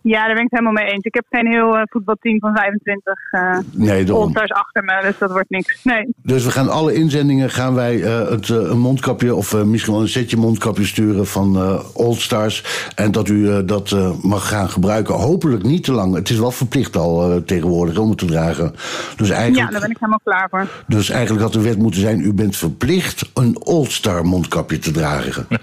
Ja, 0.01 0.25
daar 0.25 0.33
ben 0.35 0.43
ik 0.43 0.49
het 0.49 0.59
helemaal 0.59 0.83
mee 0.83 0.91
eens. 0.93 1.03
Ik 1.03 1.13
heb 1.13 1.25
geen 1.29 1.47
heel 1.47 1.77
eh, 1.77 1.81
voetbalteam 1.89 2.39
van 2.39 2.55
25 2.55 3.13
eh 3.31 3.57
Nee. 3.71 4.11
All-Stars 4.11 4.51
achter 4.51 4.83
me, 4.83 5.01
dus 5.01 5.17
dat 5.17 5.31
wordt 5.31 5.49
niks. 5.49 5.83
Nee. 5.83 6.13
Dus 6.23 6.45
we 6.45 6.51
gaan 6.51 6.69
alle 6.69 6.93
inzendingen 6.93 7.49
gaan 7.49 7.73
wij 7.75 8.03
eh, 8.03 8.29
het, 8.29 8.49
een 8.49 8.79
mondkapje 8.79 9.35
of 9.35 9.53
eh, 9.53 9.63
misschien 9.63 9.93
wel 9.93 10.01
een 10.01 10.07
setje 10.07 10.37
mondkapje 10.37 10.85
sturen 10.85 11.27
van 11.27 11.55
eh 11.57 11.79
Old 11.93 12.21
Stars. 12.21 12.89
En 12.95 13.11
dat 13.11 13.27
u 13.27 13.49
eh, 13.49 13.57
dat 13.65 13.95
mag 14.21 14.47
gaan 14.47 14.69
gebruiken. 14.69 15.13
Hopelijk 15.15 15.63
niet 15.63 15.83
te 15.83 15.91
lang. 15.91 16.15
Het 16.15 16.29
is 16.29 16.39
wel 16.39 16.51
verplicht 16.51 16.95
al 16.95 17.31
eh, 17.31 17.37
tegenwoordig 17.37 17.97
om 17.97 18.09
het 18.09 18.17
te 18.17 18.25
dragen. 18.25 18.73
Dus 19.15 19.27
Ja, 19.27 19.35
eigenlijk, 19.35 19.71
daar 19.71 19.81
ben 19.81 19.89
ik 19.89 19.97
helemaal 19.99 20.21
klaar 20.23 20.47
voor. 20.49 20.67
dus 20.87 21.09
eigenlijk 21.09 21.43
had 21.43 21.53
de 21.53 21.61
wet 21.61 21.77
moeten 21.77 22.01
zijn: 22.01 22.19
u 22.19 22.33
bent 22.33 22.57
verplicht 22.57 23.29
een 23.33 23.65
Old 23.65 23.91
Star 23.91 24.25
mondkapje 24.25 24.79
te 24.79 24.91
dragen. 24.91 25.47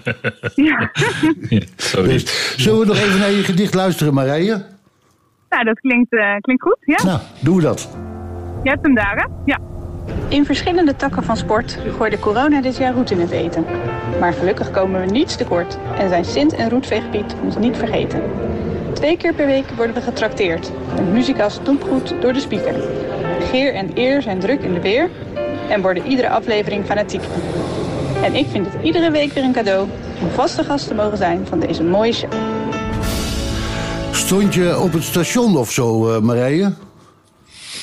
Ja. 0.55 0.91
Dus, 1.93 2.53
zullen 2.57 2.79
we 2.79 2.85
nog 2.85 2.97
even 2.97 3.19
naar 3.19 3.31
je 3.31 3.43
gedicht 3.43 3.73
luisteren, 3.73 4.13
Nou, 5.49 5.63
dat 5.63 5.79
klinkt, 5.79 6.11
eh, 6.13 6.35
klinkt 6.41 6.63
goed, 6.63 6.77
ja? 6.79 7.03
Nou, 7.03 7.19
doen 7.39 7.55
we 7.55 7.61
dat. 7.61 7.89
Je 8.63 8.69
hebt 8.69 8.83
hem 8.85 8.95
daar, 8.95 9.15
hè? 9.15 9.25
Ja. 9.45 9.59
In 10.27 10.45
verschillende 10.45 10.95
takken 10.95 11.23
van 11.23 11.37
sport 11.37 11.77
gooide 11.97 12.19
corona 12.19 12.61
dit 12.61 12.77
jaar 12.77 12.93
roet 12.93 13.11
in 13.11 13.19
het 13.19 13.31
eten. 13.31 13.65
Maar 14.19 14.33
gelukkig 14.33 14.71
komen 14.71 15.01
we 15.01 15.05
niets 15.05 15.35
tekort 15.35 15.77
en 15.97 16.09
zijn 16.09 16.25
Sint 16.25 16.53
en 16.53 16.69
Roetveegpiet 16.69 17.35
ons 17.43 17.57
niet 17.57 17.77
vergeten. 17.77 18.21
Twee 18.93 19.17
keer 19.17 19.33
per 19.33 19.45
week 19.45 19.69
worden 19.69 19.95
we 19.95 20.01
getrakteerd. 20.01 20.71
Een 20.97 21.11
muzikaal 21.11 21.49
stoepgoed 21.49 22.21
door 22.21 22.33
de 22.33 22.39
speaker. 22.39 22.73
Geer 23.39 23.73
en 23.73 23.91
eer 23.93 24.21
zijn 24.21 24.39
druk 24.39 24.61
in 24.61 24.73
de 24.73 24.81
weer 24.81 25.09
en 25.69 25.81
worden 25.81 26.05
iedere 26.05 26.29
aflevering 26.29 26.85
fanatiek. 26.85 27.23
En 28.23 28.35
ik 28.35 28.47
vind 28.47 28.65
het 28.65 28.83
iedere 28.83 29.11
week 29.11 29.31
weer 29.31 29.43
een 29.43 29.53
cadeau 29.53 29.87
om 30.21 30.29
vaste 30.29 30.63
gast 30.63 30.87
te 30.87 30.93
mogen 30.93 31.17
zijn 31.17 31.45
van 31.47 31.59
deze 31.59 31.83
mooie 31.83 32.13
show. 32.13 32.46
Stond 34.17 34.53
je 34.53 34.79
op 34.79 34.93
het 34.93 35.03
station 35.03 35.57
of 35.57 35.71
zo, 35.71 36.13
eh, 36.15 36.21
Marije? 36.21 36.73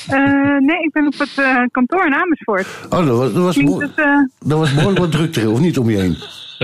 Eh, 0.07 0.17
nee, 0.59 0.79
ik 0.83 0.89
ben 0.91 1.05
op 1.07 1.17
het 1.17 1.31
eh, 1.35 1.57
kantoor 1.71 2.05
in 2.05 2.13
Amersfoort. 2.15 2.67
Oh, 2.89 3.05
dat 3.07 3.17
was, 3.17 3.33
dat 3.33 3.43
was, 3.43 3.57
mooi- 3.57 3.85
het, 3.95 4.27
dat 4.39 4.59
was 4.59 4.73
behoorlijk 4.73 4.99
wat 4.99 5.11
drukte, 5.11 5.49
of 5.49 5.59
niet 5.59 5.77
om 5.77 5.89
je 5.89 5.97
heen? 5.97 6.15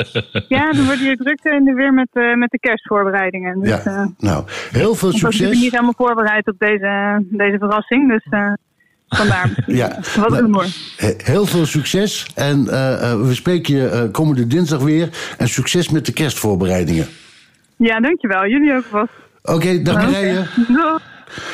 ja, 0.58 0.72
dan 0.72 0.86
wordt 0.86 1.00
hier 1.00 1.18
drukte 1.18 1.50
in 1.50 1.64
de 1.64 1.74
weer 1.74 1.94
met, 1.94 2.08
met 2.38 2.50
de 2.52 2.60
kerstvoorbereidingen. 2.60 3.60
Dus, 3.60 3.70
Ja, 3.84 4.12
nou, 4.18 4.44
heel 4.72 4.96
veel 4.96 5.10
ik 5.10 5.14
was 5.14 5.22
natuurlijk 5.22 5.34
succes. 5.34 5.62
niet 5.62 5.72
helemaal 5.72 5.94
voorbereid 5.98 6.48
op 6.48 6.56
deze, 6.60 7.24
deze 7.30 7.58
verrassing, 7.58 8.10
dus 8.12 8.26
vandaar. 9.08 9.50
Ja, 9.68 10.00
Wat 10.16 10.40
humor. 10.40 10.66
he- 10.98 11.14
heel 11.18 11.46
veel 11.46 11.66
succes. 11.66 12.28
En 12.36 12.64
we 13.26 13.34
spreken 13.34 13.76
je 13.76 14.10
komende 14.12 14.48
dinsdag 14.48 14.80
weer. 14.82 15.10
En 15.38 15.48
succes 15.48 15.90
met 15.90 16.06
de 16.06 16.14
kerstvoorbereidingen. 16.14 17.08
Ja, 17.76 18.00
dankjewel. 18.00 18.48
Jullie 18.48 18.74
ook 18.76 18.84
vast. 18.90 19.12
Oké, 19.44 19.82
dag 19.82 19.96
Marije. 19.96 20.48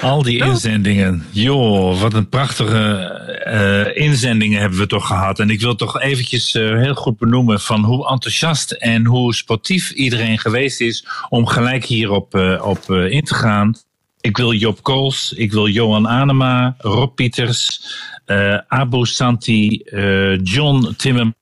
Al 0.02 0.24
die 0.24 0.44
inzendingen. 0.44 1.26
Joh, 1.32 2.02
wat 2.02 2.14
een 2.14 2.30
prachtige 2.30 2.96
eh, 3.44 4.06
inzendingen 4.06 4.60
hebben 4.60 4.80
we 4.80 4.88
toch 4.88 5.08
gehad. 5.08 5.40
En 5.40 5.50
ik 5.50 5.62
wil 5.62 5.76
toch 5.76 6.02
eventjes 6.02 6.56
eh, 6.56 6.64
heel 6.64 6.96
goed 6.96 7.18
benoemen 7.18 7.60
van 7.60 7.84
hoe 7.84 8.10
enthousiast 8.10 8.72
en 8.72 9.06
hoe 9.06 9.34
sportief 9.36 9.92
iedereen 9.92 10.40
geweest 10.40 10.82
is 10.82 11.08
om 11.30 11.46
gelijk 11.48 11.86
hierop 11.86 12.36
eh, 12.36 12.66
op, 12.66 12.92
eh, 12.92 13.12
in 13.12 13.24
te 13.24 13.36
gaan. 13.36 13.76
Ik 14.22 14.38
wil 14.38 14.54
Job 14.54 14.84
Kools, 14.84 15.34
ik 15.36 15.52
wil 15.52 15.68
Johan 15.68 16.08
Anema, 16.08 16.76
Rob 16.78 17.16
Pieters, 17.16 17.82
eh 18.26 18.58
Abo 18.68 19.04
Santi, 19.04 19.82
eh, 19.82 20.44
John 20.44 20.94
Timmerman, 20.98 21.36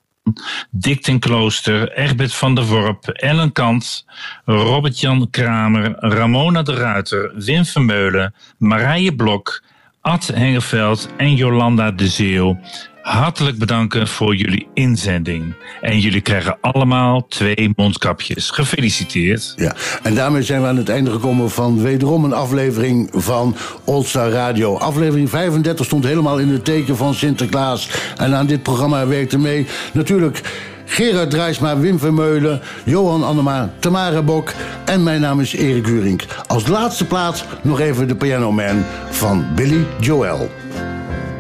Dick 0.72 1.02
ten 1.02 1.20
Klooster, 1.20 1.92
Egbert 1.98 2.34
van 2.34 2.56
der 2.56 2.68
Worp, 2.68 3.08
Ellen 3.08 3.52
Kant, 3.52 4.06
Robert-Jan 4.46 5.30
Kramer, 5.30 5.96
Ramona 6.00 6.64
de 6.64 6.76
Ruiter, 6.76 7.32
Wim 7.36 7.66
Vermeulen, 7.66 8.34
Marije 8.58 9.16
Blok, 9.16 9.64
Ad 10.02 10.28
Hengeveld 10.34 11.10
en 11.18 11.36
Jolanda 11.36 11.92
de 11.92 12.08
Zeeuw. 12.08 12.58
Hartelijk 13.06 13.58
bedanken 13.58 14.08
voor 14.08 14.36
jullie 14.36 14.68
inzending. 14.74 15.54
En 15.82 16.00
jullie 16.00 16.22
krijgen 16.22 16.58
allemaal 16.62 17.28
twee 17.28 17.74
mondkapjes. 17.76 18.50
Gefeliciteerd. 18.50 19.54
Ja, 19.56 19.76
en 20.04 20.16
daarmee 20.16 20.44
zijn 20.44 20.62
we 20.62 20.68
aan 20.68 20.78
het 20.78 20.90
einde 20.90 21.12
gekomen 21.12 21.52
van 21.52 21.82
wederom 21.82 22.24
een 22.24 22.34
aflevering 22.34 23.10
van 23.14 23.56
Oldstar 23.84 24.30
Radio. 24.30 24.78
Aflevering 24.78 25.30
35 25.30 25.86
stond 25.86 26.04
helemaal 26.04 26.40
in 26.40 26.50
het 26.50 26.66
teken 26.66 26.98
van 26.98 27.14
Sinterklaas. 27.14 27.90
En 28.18 28.36
aan 28.36 28.46
dit 28.46 28.64
programma 28.64 29.08
werkte 29.08 29.38
mee 29.38 29.68
natuurlijk 29.94 30.42
Gerard 30.86 31.30
Drijsma, 31.30 31.78
Wim 31.78 32.00
Vermeulen, 32.00 32.62
Johan 32.86 33.24
Annema, 33.24 33.74
Tamara 33.80 34.22
Bok 34.22 34.54
en 34.86 35.04
mijn 35.04 35.22
naam 35.22 35.40
is 35.40 35.54
Erik 35.54 35.86
Hurink. 35.86 36.26
Als 36.48 36.68
laatste 36.68 37.06
plaats 37.06 37.44
nog 37.62 37.80
even 37.80 38.08
de 38.08 38.16
Piano 38.16 38.52
Man 38.52 38.86
van 39.10 39.46
Billy 39.56 39.86
Joel. 40.00 40.50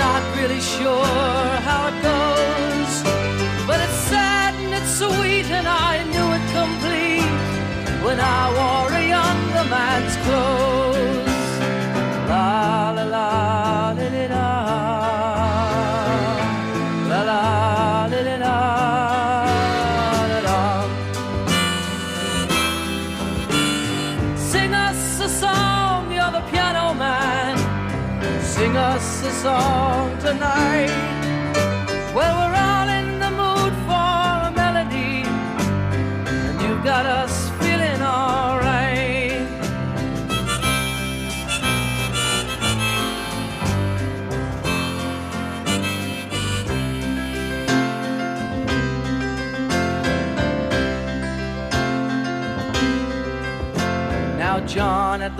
Not 0.00 0.22
really 0.34 0.60
sure 0.60 1.04
how 1.66 1.88
it 1.88 2.02
goes, 2.02 2.29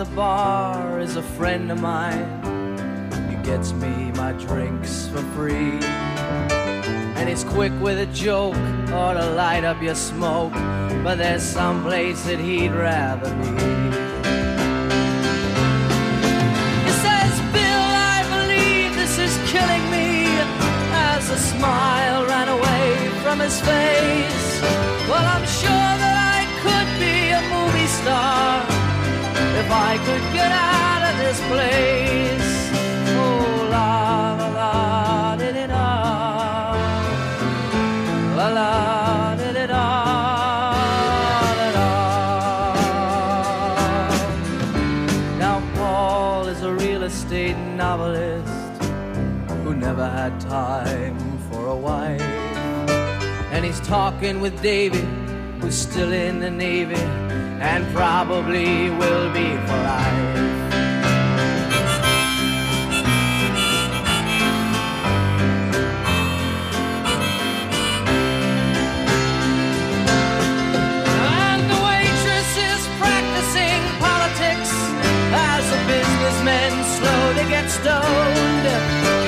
the 0.03 0.15
bar 0.15 0.99
is 0.99 1.15
a 1.15 1.21
friend 1.21 1.71
of 1.71 1.79
mine. 1.79 2.25
He 3.29 3.35
gets 3.43 3.71
me 3.73 4.11
my 4.13 4.31
drinks 4.31 5.07
for 5.09 5.21
free. 5.35 5.77
And 7.17 7.29
he's 7.29 7.43
quick 7.43 7.71
with 7.79 7.99
a 7.99 8.07
joke 8.07 8.55
or 8.99 9.13
to 9.13 9.25
light 9.35 9.63
up 9.63 9.79
your 9.79 9.93
smoke. 9.93 10.53
But 11.03 11.19
there's 11.19 11.43
some 11.43 11.83
place 11.83 12.23
that 12.23 12.39
he'd 12.39 12.71
rather 12.71 13.29
be. 13.41 13.51
He 16.87 16.93
says, 17.05 17.33
Bill, 17.53 17.85
I 18.15 18.19
believe 18.35 18.95
this 18.95 19.19
is 19.19 19.33
killing 19.51 19.85
me. 19.91 20.25
As 21.13 21.29
a 21.29 21.37
smile 21.37 22.25
ran 22.25 22.49
away 22.49 22.89
from 23.21 23.39
his 23.39 23.59
face. 23.61 24.61
Well, 25.09 25.27
I'm 25.35 25.45
sure 25.61 25.91
that 26.03 26.17
I 26.33 26.41
could 26.63 26.89
be 27.05 27.15
a 27.37 27.41
movie 27.53 27.91
star 28.01 28.81
if 29.61 29.69
I 29.71 29.97
could 30.05 30.25
get 30.33 30.51
out 30.51 31.01
of 31.09 31.17
this 31.23 31.39
place. 31.51 32.51
Oh, 33.17 33.67
la 33.71 34.35
la 34.39 34.47
la 34.59 35.35
di 35.35 35.51
di 35.57 35.65
da. 35.67 35.85
La 38.37 38.47
la. 38.49 38.91
Now, 45.37 45.61
Paul 45.75 46.47
is 46.47 46.61
a 46.61 46.73
real 46.73 47.03
estate 47.03 47.57
novelist 47.57 48.83
who 49.63 49.73
never 49.73 50.07
had 50.07 50.39
time 50.39 51.17
for 51.49 51.67
a 51.67 51.75
wife. 51.75 52.21
And 53.51 53.65
he's 53.65 53.79
talking 53.81 54.39
with 54.39 54.61
David, 54.61 55.05
who's 55.59 55.75
still 55.75 56.11
in 56.11 56.39
the 56.39 56.51
Navy 56.51 57.30
and 57.61 57.85
probably 57.93 58.89
will 58.89 59.31
be 59.31 59.55
for 59.67 59.77
life. 59.77 60.21
And 71.37 71.61
the 71.69 71.79
waitress 71.85 72.51
is 72.57 72.81
practicing 72.97 73.81
politics 74.01 74.71
as 75.31 75.63
the 75.69 75.79
businessmen 75.85 76.71
slowly 76.97 77.45
get 77.47 77.69
stoned. 77.69 78.65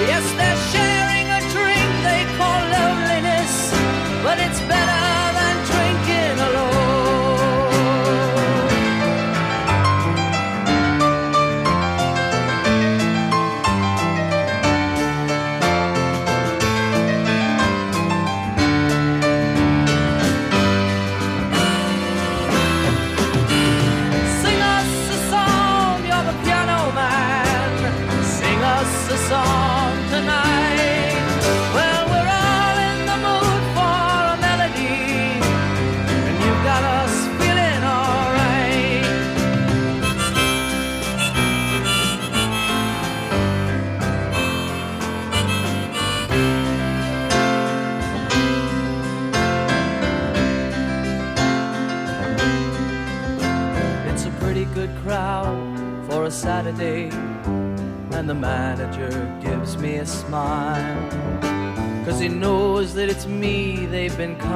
Yes, 0.10 0.26
they're 0.40 0.64
sharing 0.74 1.28
a 1.38 1.42
drink 1.54 1.90
they 2.02 2.26
call 2.40 2.62
loneliness, 2.82 3.54
but 4.24 4.40
it's 4.40 4.60
better 4.62 5.03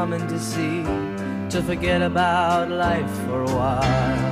common 0.10 0.40
see, 0.40 0.84
to 1.50 1.62
forget 1.62 2.02
about 2.02 2.70
life 2.70 3.12
for 3.26 3.42
a 3.42 3.52
while. 3.52 4.27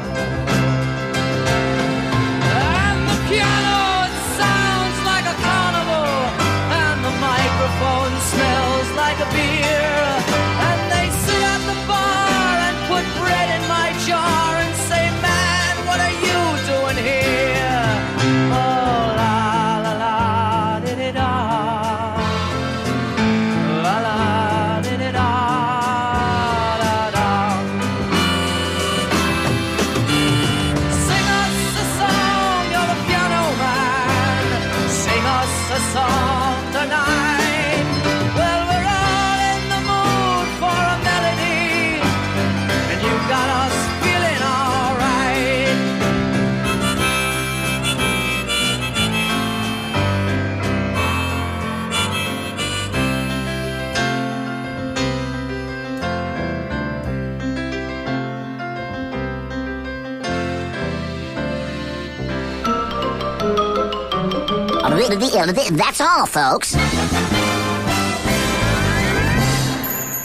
That's 65.54 66.00
all, 66.00 66.26
folks. 66.26 66.74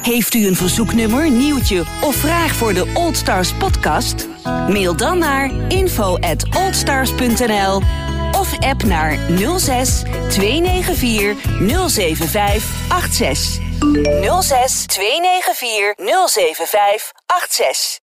Heeft 0.03 0.35
u 0.35 0.47
een 0.47 0.57
verzoeknummer, 0.57 1.31
nieuwtje 1.31 1.85
of 2.01 2.15
vraag 2.15 2.55
voor 2.55 2.75
de 2.75 2.91
Old 2.95 3.17
Stars 3.17 3.53
podcast? 3.53 4.29
Mail 4.45 4.97
dan 4.97 5.19
naar 5.19 5.51
info 5.69 6.19
at 6.19 6.45
oldstars.nl 6.57 7.83
of 8.33 8.59
app 8.59 8.83
naar 8.83 9.19
06 9.59 10.03
294 10.29 11.37
075 11.89 12.65
86. 12.89 13.59
06 14.43 14.87
294 14.87 15.95
075 15.97 17.13
86. 17.27 18.00